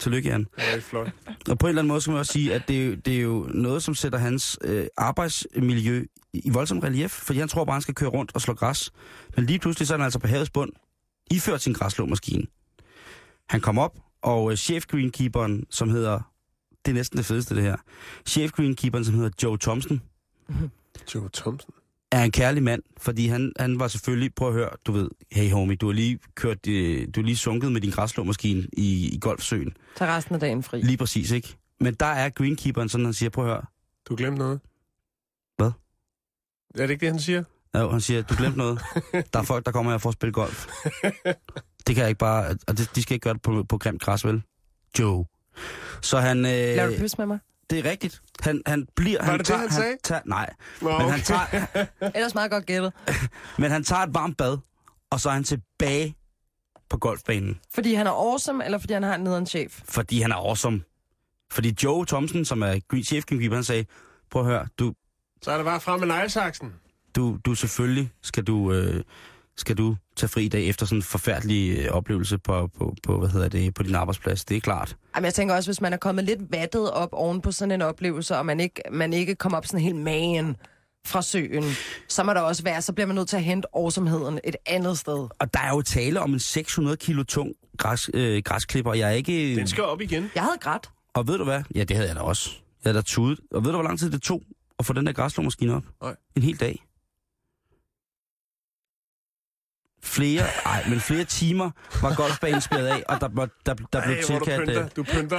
Tillykke, 0.00 0.28
Jan. 0.28 0.46
Rigtig 0.58 0.82
flot. 0.82 1.10
Og 1.50 1.58
på 1.58 1.66
en 1.66 1.68
eller 1.68 1.82
anden 1.82 1.88
måde 1.88 2.00
skal 2.00 2.10
man 2.10 2.18
også 2.18 2.32
sige, 2.32 2.54
at 2.54 2.68
det, 2.68 2.86
er 2.92 2.96
det 2.96 3.16
er 3.16 3.20
jo 3.20 3.48
noget, 3.54 3.82
som 3.82 3.94
sætter 3.94 4.18
hans 4.18 4.58
øh, 4.64 4.86
arbejdsmiljø 4.96 6.04
i, 6.32 6.50
voldsom 6.50 6.78
relief, 6.78 7.10
fordi 7.10 7.38
han 7.38 7.48
tror 7.48 7.64
bare, 7.64 7.74
han 7.74 7.82
skal 7.82 7.94
køre 7.94 8.10
rundt 8.10 8.30
og 8.34 8.40
slå 8.40 8.54
græs. 8.54 8.90
Men 9.36 9.46
lige 9.46 9.58
pludselig 9.58 9.88
så 9.88 9.94
er 9.94 9.98
han 9.98 10.04
altså 10.04 10.18
på 10.18 10.26
havets 10.26 10.50
bund, 10.50 10.72
iført 11.30 11.62
sin 11.62 11.72
græsslåmaskine. 11.72 12.46
Han 13.48 13.60
kom 13.60 13.78
op, 13.78 13.98
og 14.22 14.50
øh, 14.50 14.56
chef 14.56 14.86
greenkeeperen, 14.86 15.64
som 15.70 15.90
hedder, 15.90 16.32
det 16.84 16.90
er 16.90 16.94
næsten 16.94 17.16
det 17.16 17.26
fedeste 17.26 17.54
det 17.54 17.62
her, 17.62 17.76
chef 18.26 18.52
greenkeeperen, 18.52 19.04
som 19.04 19.14
hedder 19.14 19.30
Joe 19.42 19.58
Thompson, 19.58 20.02
Joe 21.14 21.28
Thompson. 21.34 21.74
Er 22.12 22.24
en 22.24 22.30
kærlig 22.30 22.62
mand, 22.62 22.82
fordi 22.96 23.26
han, 23.26 23.52
han 23.58 23.78
var 23.78 23.88
selvfølgelig, 23.88 24.34
prøv 24.34 24.48
at 24.48 24.54
høre, 24.54 24.70
du 24.86 24.92
ved, 24.92 25.08
hey 25.32 25.50
homie, 25.50 25.76
du 25.76 25.86
har 25.86 25.92
lige 25.92 26.18
kørt, 26.34 26.66
øh, 26.68 27.06
du 27.14 27.20
har 27.20 27.24
lige 27.26 27.36
sunket 27.36 27.72
med 27.72 27.80
din 27.80 27.90
græsslåmaskine 27.90 28.66
i, 28.72 29.14
i 29.14 29.18
Golfsøen. 29.20 29.76
tag 29.96 30.08
resten 30.08 30.34
af 30.34 30.40
dagen 30.40 30.62
fri. 30.62 30.82
Lige 30.82 30.96
præcis, 30.96 31.30
ikke? 31.30 31.56
Men 31.80 31.94
der 31.94 32.06
er 32.06 32.28
greenkeeperen 32.28 32.88
sådan, 32.88 33.04
han 33.04 33.14
siger, 33.14 33.30
prøv 33.30 33.44
at 33.44 33.50
høre, 33.50 33.62
Du 34.08 34.16
glemte 34.16 34.38
noget. 34.38 34.60
Hvad? 35.56 35.70
Er 36.74 36.86
det 36.86 36.90
ikke 36.90 37.00
det, 37.06 37.12
han 37.12 37.20
siger? 37.20 37.44
Ja, 37.74 37.88
han 37.88 38.00
siger, 38.00 38.22
du 38.22 38.34
glemte 38.38 38.58
noget. 38.58 38.80
Der 39.32 39.38
er 39.38 39.42
folk, 39.42 39.66
der 39.66 39.72
kommer 39.72 39.92
her 39.92 39.98
for 39.98 40.08
at 40.08 40.12
spille 40.12 40.32
golf. 40.32 40.66
Det 41.86 41.94
kan 41.94 41.96
jeg 41.96 42.08
ikke 42.08 42.18
bare... 42.18 42.56
Og 42.66 42.78
det, 42.78 42.90
de 42.96 43.02
skal 43.02 43.14
ikke 43.14 43.24
gøre 43.24 43.34
det 43.34 43.42
på, 43.42 43.64
på 43.68 43.78
grimt 43.78 44.02
græs, 44.02 44.24
vel? 44.26 44.42
Joe. 44.98 45.24
Så 46.02 46.18
han... 46.20 46.38
Øh, 46.38 46.44
Laver 46.52 46.90
du 46.90 47.02
pys 47.02 47.18
med 47.18 47.26
mig? 47.26 47.38
Det 47.72 47.86
er 47.86 47.90
rigtigt. 47.90 48.22
Han, 48.40 48.62
han 48.66 48.86
bliver... 48.96 49.18
Var 49.18 49.24
han 49.30 49.38
det 49.38 49.48
det, 49.48 49.56
han 49.58 49.70
sagde? 49.70 49.96
Tager, 50.04 50.20
nej, 50.26 50.52
Nå, 50.80 50.98
men, 50.98 51.08
han 51.10 51.20
tager, 51.20 51.66
Ellers 52.14 52.34
meget 52.34 52.50
godt 52.50 52.66
gættet. 52.66 52.92
men 53.58 53.70
han 53.70 53.84
tager 53.84 54.02
et 54.02 54.14
varmt 54.14 54.36
bad, 54.36 54.58
og 55.10 55.20
så 55.20 55.28
er 55.28 55.32
han 55.32 55.44
tilbage 55.44 56.16
på 56.90 56.98
golfbanen, 56.98 57.60
Fordi 57.74 57.94
han 57.94 58.06
er 58.06 58.10
awesome, 58.10 58.64
eller 58.64 58.78
fordi 58.78 58.92
han 58.92 59.02
har 59.02 59.14
en 59.14 59.20
nederen 59.20 59.46
chef? 59.46 59.80
fordi 59.88 60.20
han 60.20 60.32
er 60.32 60.36
awesome. 60.36 60.82
Fordi 61.52 61.74
Joe 61.84 62.06
Thompson, 62.06 62.44
som 62.44 62.62
er 62.62 62.80
chef 63.04 63.24
han 63.52 63.64
sagde, 63.64 63.84
prøv 64.30 64.42
at 64.42 64.48
høre, 64.48 64.66
du, 64.78 64.94
Så 65.42 65.50
er 65.50 65.56
det 65.56 65.64
bare 65.64 65.80
frem 65.80 66.00
med 66.00 66.08
neglesaksen. 66.08 66.72
du, 67.16 67.38
du 67.44 67.54
selvfølgelig 67.54 68.10
skal 68.22 68.44
du, 68.44 68.72
øh, 68.72 69.04
skal 69.56 69.76
du 69.76 69.96
tage 70.16 70.28
fri 70.28 70.44
i 70.44 70.48
dag 70.48 70.68
efter 70.68 70.86
sådan 70.86 70.98
en 70.98 71.02
forfærdelig 71.02 71.78
øh, 71.78 71.90
oplevelse 71.90 72.38
på, 72.38 72.70
på, 72.78 72.94
på, 73.02 73.18
hvad 73.18 73.28
hedder 73.28 73.48
det, 73.48 73.74
på 73.74 73.82
din 73.82 73.94
arbejdsplads. 73.94 74.44
Det 74.44 74.56
er 74.56 74.60
klart. 74.60 74.96
Jamen, 75.16 75.24
jeg 75.24 75.34
tænker 75.34 75.54
også, 75.54 75.68
hvis 75.70 75.80
man 75.80 75.92
er 75.92 75.96
kommet 75.96 76.24
lidt 76.24 76.40
vattet 76.50 76.90
op 76.90 77.08
oven 77.12 77.40
på 77.40 77.52
sådan 77.52 77.72
en 77.72 77.82
oplevelse, 77.82 78.36
og 78.36 78.46
man 78.46 78.60
ikke, 78.60 78.82
man 78.92 79.12
ikke 79.12 79.34
kommer 79.34 79.58
op 79.58 79.66
sådan 79.66 79.80
helt 79.80 79.96
magen 79.96 80.56
fra 81.06 81.22
søen, 81.22 81.64
så 82.08 82.22
må 82.22 82.34
der 82.34 82.40
også 82.40 82.62
være, 82.62 82.82
så 82.82 82.92
bliver 82.92 83.06
man 83.06 83.16
nødt 83.16 83.28
til 83.28 83.36
at 83.36 83.44
hente 83.44 83.76
årsomheden 83.76 84.40
et 84.44 84.56
andet 84.66 84.98
sted. 84.98 85.28
Og 85.38 85.54
der 85.54 85.60
er 85.60 85.70
jo 85.74 85.82
tale 85.82 86.20
om 86.20 86.32
en 86.32 86.40
600 86.40 86.96
kilo 86.96 87.22
tung 87.22 87.52
græs, 87.78 88.10
øh, 88.14 88.42
græsklipper, 88.44 88.94
jeg 88.94 89.08
er 89.08 89.12
ikke... 89.14 89.56
Den 89.56 89.66
skal 89.66 89.84
op 89.84 90.00
igen. 90.00 90.30
Jeg 90.34 90.42
havde 90.42 90.56
grædt. 90.60 90.90
Og 91.14 91.28
ved 91.28 91.38
du 91.38 91.44
hvad? 91.44 91.62
Ja, 91.74 91.84
det 91.84 91.96
havde 91.96 92.08
jeg 92.08 92.16
da 92.16 92.20
også. 92.20 92.50
Jeg 92.84 92.90
havde 92.90 92.96
da 92.96 93.02
tudet. 93.02 93.40
Og 93.50 93.64
ved 93.64 93.70
du, 93.70 93.76
hvor 93.76 93.82
lang 93.82 93.98
tid 93.98 94.10
det 94.10 94.22
tog 94.22 94.42
at 94.78 94.86
få 94.86 94.92
den 94.92 95.06
der 95.06 95.12
græsslåmaskine 95.12 95.74
op? 95.74 95.82
Nej. 96.02 96.14
En 96.36 96.42
hel 96.42 96.60
dag. 96.60 96.84
Flere, 100.04 100.42
ej, 100.66 100.84
men 100.88 101.00
flere 101.00 101.24
timer 101.24 101.70
var 102.02 102.14
golfbanen 102.14 102.60
spillet 102.60 102.86
af, 102.86 103.02
og 103.08 103.20
der, 103.20 103.28
var- 103.32 103.48
der, 103.66 103.74
der 103.92 103.98
Ej, 104.00 104.06
blev 104.06 104.16
hvor 104.28 104.38
du 104.38 104.44
tilkaldt... 104.44 104.68
pynter. 104.68 104.84
øh, 104.84 104.90
Du 104.96 105.02
pynter. 105.02 105.38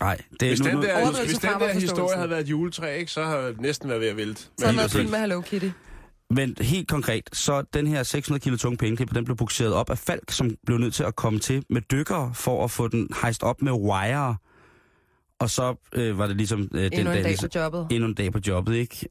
Nej, 0.00 0.16
det 0.40 0.48
Hvis 0.48 0.60
er 0.60 0.64
den 0.64 0.74
nu, 0.74 0.80
nu, 0.80 0.86
der, 0.86 0.92
Overdrivelse 0.94 1.24
hvis 1.24 1.38
den 1.38 1.60
der 1.60 1.72
historie 1.72 2.16
havde 2.16 2.30
været 2.30 2.40
et 2.40 2.48
juletræ, 2.50 2.96
ikke, 2.98 3.12
så 3.12 3.24
har 3.24 3.36
jeg 3.36 3.54
næsten 3.58 3.88
været 3.88 4.00
ved 4.00 4.08
at 4.08 4.16
vælte. 4.16 4.42
Så 4.58 4.66
havde 4.66 4.88
fyldt 4.88 5.10
med 5.10 5.18
Hello 5.18 5.40
Kitty. 5.40 5.68
Men 6.30 6.56
helt 6.60 6.88
konkret, 6.88 7.30
så 7.32 7.62
den 7.74 7.86
her 7.86 8.02
600 8.02 8.42
kilo 8.42 8.56
tunge 8.56 8.76
pæneklipper, 8.76 9.14
den 9.14 9.24
blev 9.24 9.36
bukseret 9.36 9.72
op 9.72 9.90
af 9.90 9.98
Falk, 9.98 10.30
som 10.30 10.50
blev 10.66 10.78
nødt 10.78 10.94
til 10.94 11.04
at 11.04 11.16
komme 11.16 11.38
til 11.38 11.64
med 11.70 11.82
dykkere 11.82 12.32
for 12.34 12.64
at 12.64 12.70
få 12.70 12.88
den 12.88 13.08
hejst 13.22 13.42
op 13.42 13.62
med 13.62 13.72
wire. 13.72 14.36
Og 15.38 15.50
så 15.50 15.74
øh, 15.92 16.18
var 16.18 16.26
det 16.26 16.36
ligesom 16.36 16.68
øh, 16.74 16.82
den 16.82 16.92
Endnu 16.92 17.10
en 17.10 17.16
dag 17.16 17.24
ligesom- 17.24 17.50
på 17.52 17.58
jobbet. 17.58 17.86
endnu 17.90 18.08
en 18.08 18.14
dag 18.14 18.32
på 18.32 18.38
jobbet, 18.46 18.74
ikke? 18.76 19.08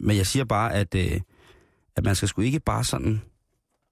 Men 0.00 0.16
jeg 0.16 0.26
siger 0.26 0.44
bare, 0.44 0.74
at, 0.74 0.94
øh, 0.94 1.20
at 1.96 2.04
man 2.04 2.14
skal 2.14 2.28
sgu 2.28 2.42
ikke 2.42 2.60
bare 2.60 2.84
sådan... 2.84 3.22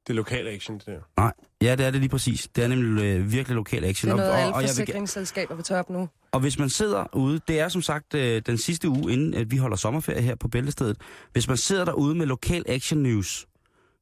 Det 0.07 0.13
er 0.13 0.15
lokal 0.15 0.49
action, 0.49 0.79
det 0.79 0.87
der. 0.87 1.01
Nej, 1.17 1.33
ja, 1.63 1.77
det 1.77 1.87
er 1.87 1.91
det 1.91 2.01
lige 2.01 2.11
præcis. 2.11 2.49
Det 2.57 2.65
er 2.65 2.69
nemlig 2.69 3.05
øh, 3.05 3.33
virkelig 3.33 3.55
lokal 3.55 3.85
action. 3.85 4.09
Det 4.11 4.13
er 4.13 4.17
noget, 4.17 4.33
og, 4.33 4.39
alle 4.41 4.55
og, 4.55 4.63
jeg 4.63 4.69
vil, 4.69 4.75
forsikringsselskaber 4.77 5.55
vil 5.55 5.65
tage 5.65 5.81
op 5.81 5.91
nu. 5.91 6.09
og 6.33 6.41
hvis 6.41 6.59
man 6.59 6.69
sidder 6.69 7.17
ude, 7.17 7.41
det 7.49 7.61
er 7.61 7.69
som 7.69 7.83
sagt 7.83 8.15
øh, 8.15 8.43
den 8.47 8.59
sidste 8.59 8.89
uge, 8.89 9.13
inden 9.13 9.35
at 9.35 9.51
vi 9.51 9.57
holder 9.57 9.77
sommerferie 9.77 10.23
her 10.23 10.35
på 10.35 10.49
Bæltestedet. 10.49 10.97
Hvis 11.33 11.49
man 11.49 11.57
sidder 11.57 11.85
derude 11.85 12.15
med 12.15 12.27
lokal 12.27 12.65
action 12.69 13.03
news, 13.03 13.47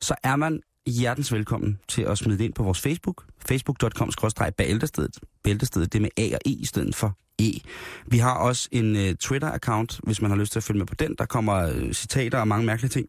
så 0.00 0.14
er 0.22 0.36
man 0.36 0.60
hjertens 0.86 1.32
velkommen 1.32 1.78
til 1.88 2.02
at 2.02 2.18
smide 2.18 2.38
det 2.38 2.44
ind 2.44 2.52
på 2.52 2.62
vores 2.62 2.80
Facebook. 2.80 3.24
facebook.com-bæltestedet. 3.48 5.18
Bæltestedet, 5.44 5.92
det 5.92 5.98
er 5.98 6.02
med 6.02 6.10
A 6.16 6.34
og 6.34 6.40
E 6.46 6.50
i 6.50 6.64
stedet 6.64 6.94
for 6.94 7.18
E. 7.38 7.60
Vi 8.06 8.18
har 8.18 8.34
også 8.34 8.68
en 8.72 8.96
uh, 8.96 9.02
Twitter-account, 9.24 9.98
hvis 10.02 10.22
man 10.22 10.30
har 10.30 10.38
lyst 10.38 10.52
til 10.52 10.58
at 10.58 10.62
følge 10.64 10.78
med 10.78 10.86
på 10.86 10.94
den. 10.94 11.14
Der 11.18 11.24
kommer 11.24 11.66
uh, 11.70 11.92
citater 11.92 12.38
og 12.38 12.48
mange 12.48 12.66
mærkelige 12.66 12.90
ting. 12.90 13.08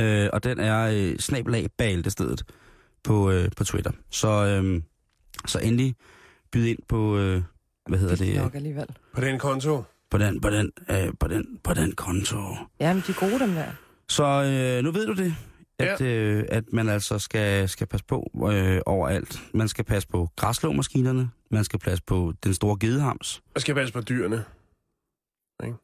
Uh, 0.00 0.28
og 0.32 0.44
den 0.44 0.60
er 0.60 1.10
uh, 1.12 1.16
snabelag 1.18 1.68
bæltestedet 1.78 2.44
på, 3.04 3.30
uh, 3.32 3.44
på 3.56 3.64
Twitter. 3.64 3.90
Så, 4.10 4.60
uh, 4.62 4.82
så 5.46 5.58
endelig 5.58 5.94
byd 6.52 6.66
ind 6.66 6.78
på, 6.88 6.96
uh, 6.96 7.42
hvad 7.88 7.98
hedder 7.98 8.16
Det 8.16 8.26
det, 8.26 8.36
nok 8.36 8.54
alligevel. 8.54 8.86
På 9.14 9.20
den 9.20 9.38
konto. 9.38 9.82
på 10.10 10.18
den, 10.18 10.40
på 10.40 10.50
den, 10.50 10.72
uh, 10.90 11.14
på 11.20 11.28
den, 11.28 11.58
på 11.64 11.74
den 11.74 11.92
konto. 11.92 12.38
Jamen, 12.80 13.02
de 13.06 13.12
er 13.12 13.20
gode, 13.20 13.38
dem 13.38 13.52
der. 13.54 13.66
Så 14.08 14.24
øh, 14.24 14.84
nu 14.84 14.90
ved 14.90 15.06
du 15.06 15.12
det, 15.14 15.34
at, 15.78 16.00
ja. 16.00 16.06
øh, 16.06 16.44
at 16.48 16.64
man 16.72 16.88
altså 16.88 17.18
skal, 17.18 17.68
skal 17.68 17.86
passe 17.86 18.06
på 18.06 18.30
øh, 18.52 18.80
overalt. 18.86 19.42
Man 19.54 19.68
skal 19.68 19.84
passe 19.84 20.08
på 20.08 20.28
græsslåmaskinerne, 20.36 21.30
man 21.50 21.64
skal 21.64 21.78
passe 21.78 22.02
på 22.06 22.32
den 22.44 22.54
store 22.54 22.76
gedehams. 22.80 23.42
Og 23.54 23.60
skal 23.60 23.74
passe 23.74 23.92
på 23.92 24.00
dyrene. 24.00 24.44
Ikke? 25.64 25.76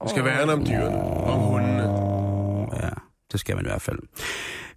Man 0.00 0.08
skal 0.08 0.24
værne 0.24 0.52
om 0.52 0.66
dyrene. 0.66 0.96
Om 1.02 1.40
hundene. 1.40 1.73
Det 3.34 3.40
skal 3.40 3.56
man 3.56 3.64
i 3.64 3.68
hvert 3.68 3.82
fald. 3.82 3.98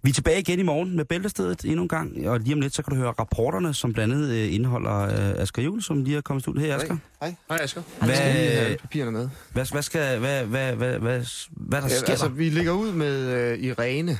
Vi 0.02 0.10
er 0.10 0.14
tilbage 0.14 0.40
igen 0.40 0.58
i 0.58 0.62
morgen 0.62 0.96
med 0.96 1.04
Bæltestedet 1.04 1.64
endnu 1.64 1.82
en 1.82 1.88
gang, 1.88 2.28
og 2.28 2.40
lige 2.40 2.54
om 2.54 2.60
lidt, 2.60 2.74
så 2.74 2.82
kan 2.82 2.94
du 2.94 3.00
høre 3.00 3.12
rapporterne, 3.18 3.74
som 3.74 3.92
blandt 3.92 4.14
andet 4.14 4.30
øh, 4.30 4.54
indeholder 4.54 5.00
øh, 5.00 5.42
Asger 5.42 5.62
Juhl, 5.62 5.82
som 5.82 6.04
lige 6.04 6.16
er 6.16 6.20
kommet 6.20 6.48
ud 6.48 6.56
her, 6.60 6.76
Asger. 6.76 6.96
Hej. 7.20 7.34
Hej, 7.48 7.58
Asger. 7.62 7.82
Skal 7.96 8.08
vi 8.08 8.12
lige 8.12 8.50
have 8.50 8.66
Hvad, 8.66 8.76
papirerne 8.78 9.10
med? 9.10 9.28
hvad, 9.52 9.66
hvad, 9.72 9.82
skal, 9.82 10.18
hvad, 10.18 10.44
hvad, 10.44 10.72
hvad, 10.74 10.98
hvad, 10.98 11.24
hvad 11.50 11.82
der 11.82 11.88
Ja, 11.88 11.98
sker 11.98 12.08
altså, 12.10 12.28
vi 12.28 12.48
ligger 12.50 12.72
ud 12.72 12.92
med 12.92 13.26
øh, 13.52 13.58
Irene, 13.58 14.18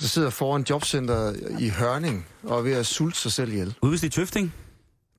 der 0.00 0.06
sidder 0.06 0.30
foran 0.30 0.64
jobcenter 0.70 1.32
i 1.58 1.68
Hørning 1.68 2.26
og 2.42 2.58
er 2.58 2.62
ved 2.62 2.72
at 2.72 2.86
sulte 2.86 3.18
sig 3.18 3.32
selv 3.32 3.52
ihjel. 3.52 3.74
Udvist 3.82 4.04
i 4.04 4.08
Tøfting? 4.08 4.54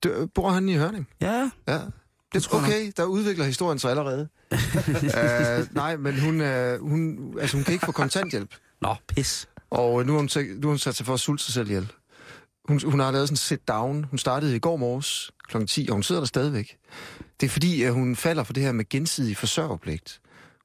Dø, 0.03 0.25
bor 0.35 0.49
han 0.49 0.69
i 0.69 0.75
Hørning? 0.75 1.07
Ja, 1.21 1.49
Ja. 1.67 1.79
Det 2.33 2.43
tror 2.43 2.57
jeg 2.59 2.67
Okay, 2.67 2.91
der 2.97 3.03
udvikler 3.03 3.45
historien 3.45 3.79
sig 3.79 3.89
allerede. 3.89 4.27
uh, 4.51 5.75
nej, 5.75 5.97
men 5.97 6.19
hun, 6.19 6.41
uh, 6.41 6.89
hun, 6.89 7.17
altså, 7.39 7.57
hun 7.57 7.63
kan 7.63 7.73
ikke 7.73 7.85
få 7.85 7.91
kontanthjælp. 7.91 8.55
Nå, 8.81 8.95
pis. 9.07 9.47
Og 9.71 10.01
øh, 10.01 10.07
nu 10.07 10.13
har 10.13 10.19
hun, 10.19 10.29
tæ- 10.31 10.59
nu 10.59 10.67
har 10.67 10.67
hun 10.67 10.77
sat 10.77 10.95
sig 10.95 11.05
for 11.05 11.13
at 11.13 11.19
sulte 11.19 11.43
sig 11.43 11.53
selv 11.53 11.67
ihjel. 11.67 11.91
Hun, 12.67 12.81
hun 12.85 12.99
har 12.99 13.11
lavet 13.11 13.27
sådan 13.27 13.33
en 13.33 13.37
sit-down. 13.37 14.03
Hun 14.09 14.17
startede 14.17 14.55
i 14.55 14.59
går 14.59 14.77
morges 14.77 15.31
kl. 15.49 15.57
10, 15.65 15.87
og 15.89 15.93
hun 15.93 16.03
sidder 16.03 16.21
der 16.21 16.25
stadigvæk. 16.27 16.77
Det 17.39 17.45
er 17.45 17.49
fordi, 17.49 17.83
at 17.83 17.93
hun 17.93 18.15
falder 18.15 18.43
for 18.43 18.53
det 18.53 18.63
her 18.63 18.71
med 18.71 18.89
gensidig 18.89 19.37
forsørgerpligt. 19.37 20.19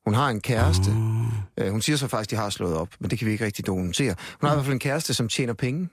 Hun 0.04 0.14
har 0.14 0.28
en 0.28 0.40
kæreste. 0.40 0.90
Uh, 0.90 1.68
hun 1.70 1.82
siger 1.82 1.96
så 1.96 2.08
faktisk, 2.08 2.26
at 2.26 2.30
de 2.30 2.36
har 2.36 2.50
slået 2.50 2.74
op, 2.74 2.88
men 3.00 3.10
det 3.10 3.18
kan 3.18 3.26
vi 3.26 3.32
ikke 3.32 3.44
rigtig 3.44 3.66
dokumentere. 3.66 4.14
Hun 4.40 4.48
har 4.48 4.54
i 4.54 4.56
hvert 4.56 4.64
fald 4.64 4.74
en 4.74 4.78
kæreste, 4.80 5.14
som 5.14 5.28
tjener 5.28 5.52
penge. 5.54 5.88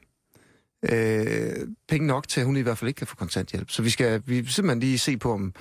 Uh, 0.92 1.68
penge 1.90 2.08
nok 2.08 2.28
til, 2.28 2.40
at 2.40 2.46
hun 2.46 2.58
i 2.58 2.62
hvert 2.62 2.78
fald 2.78 2.88
ikke 2.88 2.98
kan 2.98 3.08
få 3.08 3.16
kontanthjælp. 3.16 3.70
Så 3.72 3.82
vi 3.82 3.90
skal 3.90 4.22
vi 4.26 4.46
simpelthen 4.46 4.80
lige 4.80 4.98
se 5.00 5.18
på, 5.18 5.34
om, 5.34 5.54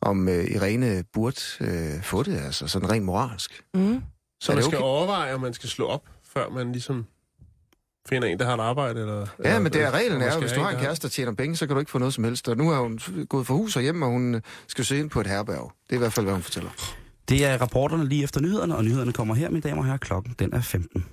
om 0.00 0.28
uh, 0.28 0.34
Irene 0.34 1.04
burde 1.12 1.40
uh, 1.60 2.02
få 2.02 2.22
det, 2.22 2.38
altså 2.40 2.68
sådan 2.68 2.90
rent 2.90 3.04
moralsk. 3.04 3.62
Mm. 3.74 4.00
Så 4.40 4.52
man 4.52 4.56
det 4.56 4.64
skal 4.64 4.76
okay? 4.78 4.84
overveje, 4.84 5.34
om 5.34 5.40
man 5.40 5.54
skal 5.54 5.68
slå 5.68 5.86
op, 5.86 6.02
før 6.34 6.48
man 6.48 6.72
ligesom 6.72 7.06
finder 8.08 8.28
en, 8.28 8.38
der 8.38 8.44
har 8.44 8.54
et 8.54 8.60
arbejde? 8.60 9.00
Eller, 9.00 9.26
Ja, 9.44 9.58
men 9.58 9.72
det 9.72 9.80
er 9.82 9.86
eller- 9.86 9.98
reglen 9.98 10.12
eller 10.12 10.26
er, 10.32 10.34
at 10.36 10.40
hvis 10.42 10.52
du 10.52 10.60
har 10.60 10.70
en 10.70 10.78
kæreste, 10.78 11.02
der 11.06 11.10
tjener 11.10 11.32
penge, 11.32 11.56
så 11.56 11.66
kan 11.66 11.74
du 11.76 11.80
ikke 11.80 11.90
få 11.90 11.98
noget 11.98 12.14
som 12.14 12.24
helst. 12.24 12.48
Og 12.48 12.56
nu 12.56 12.70
er 12.70 12.78
hun 12.78 12.98
gået 13.28 13.46
for 13.46 13.54
hus 13.54 13.76
og 13.76 13.82
hjem, 13.82 14.02
og 14.02 14.08
hun 14.10 14.42
skal 14.68 14.84
søge 14.84 15.00
ind 15.00 15.10
på 15.10 15.20
et 15.20 15.26
herberg. 15.26 15.72
Det 15.86 15.92
er 15.92 15.96
i 15.96 15.98
hvert 15.98 16.12
fald, 16.12 16.26
hvad 16.26 16.34
hun 16.34 16.42
fortæller. 16.42 16.70
Det 17.28 17.44
er 17.44 17.58
rapporterne 17.58 18.08
lige 18.08 18.22
efter 18.24 18.40
nyhederne, 18.40 18.76
og 18.76 18.84
nyhederne 18.84 19.12
kommer 19.12 19.34
her, 19.34 19.50
mine 19.50 19.60
damer 19.60 19.78
og 19.78 19.84
herrer. 19.84 19.96
Klokken 19.98 20.34
den 20.38 20.52
er 20.54 20.60
15. 20.60 21.06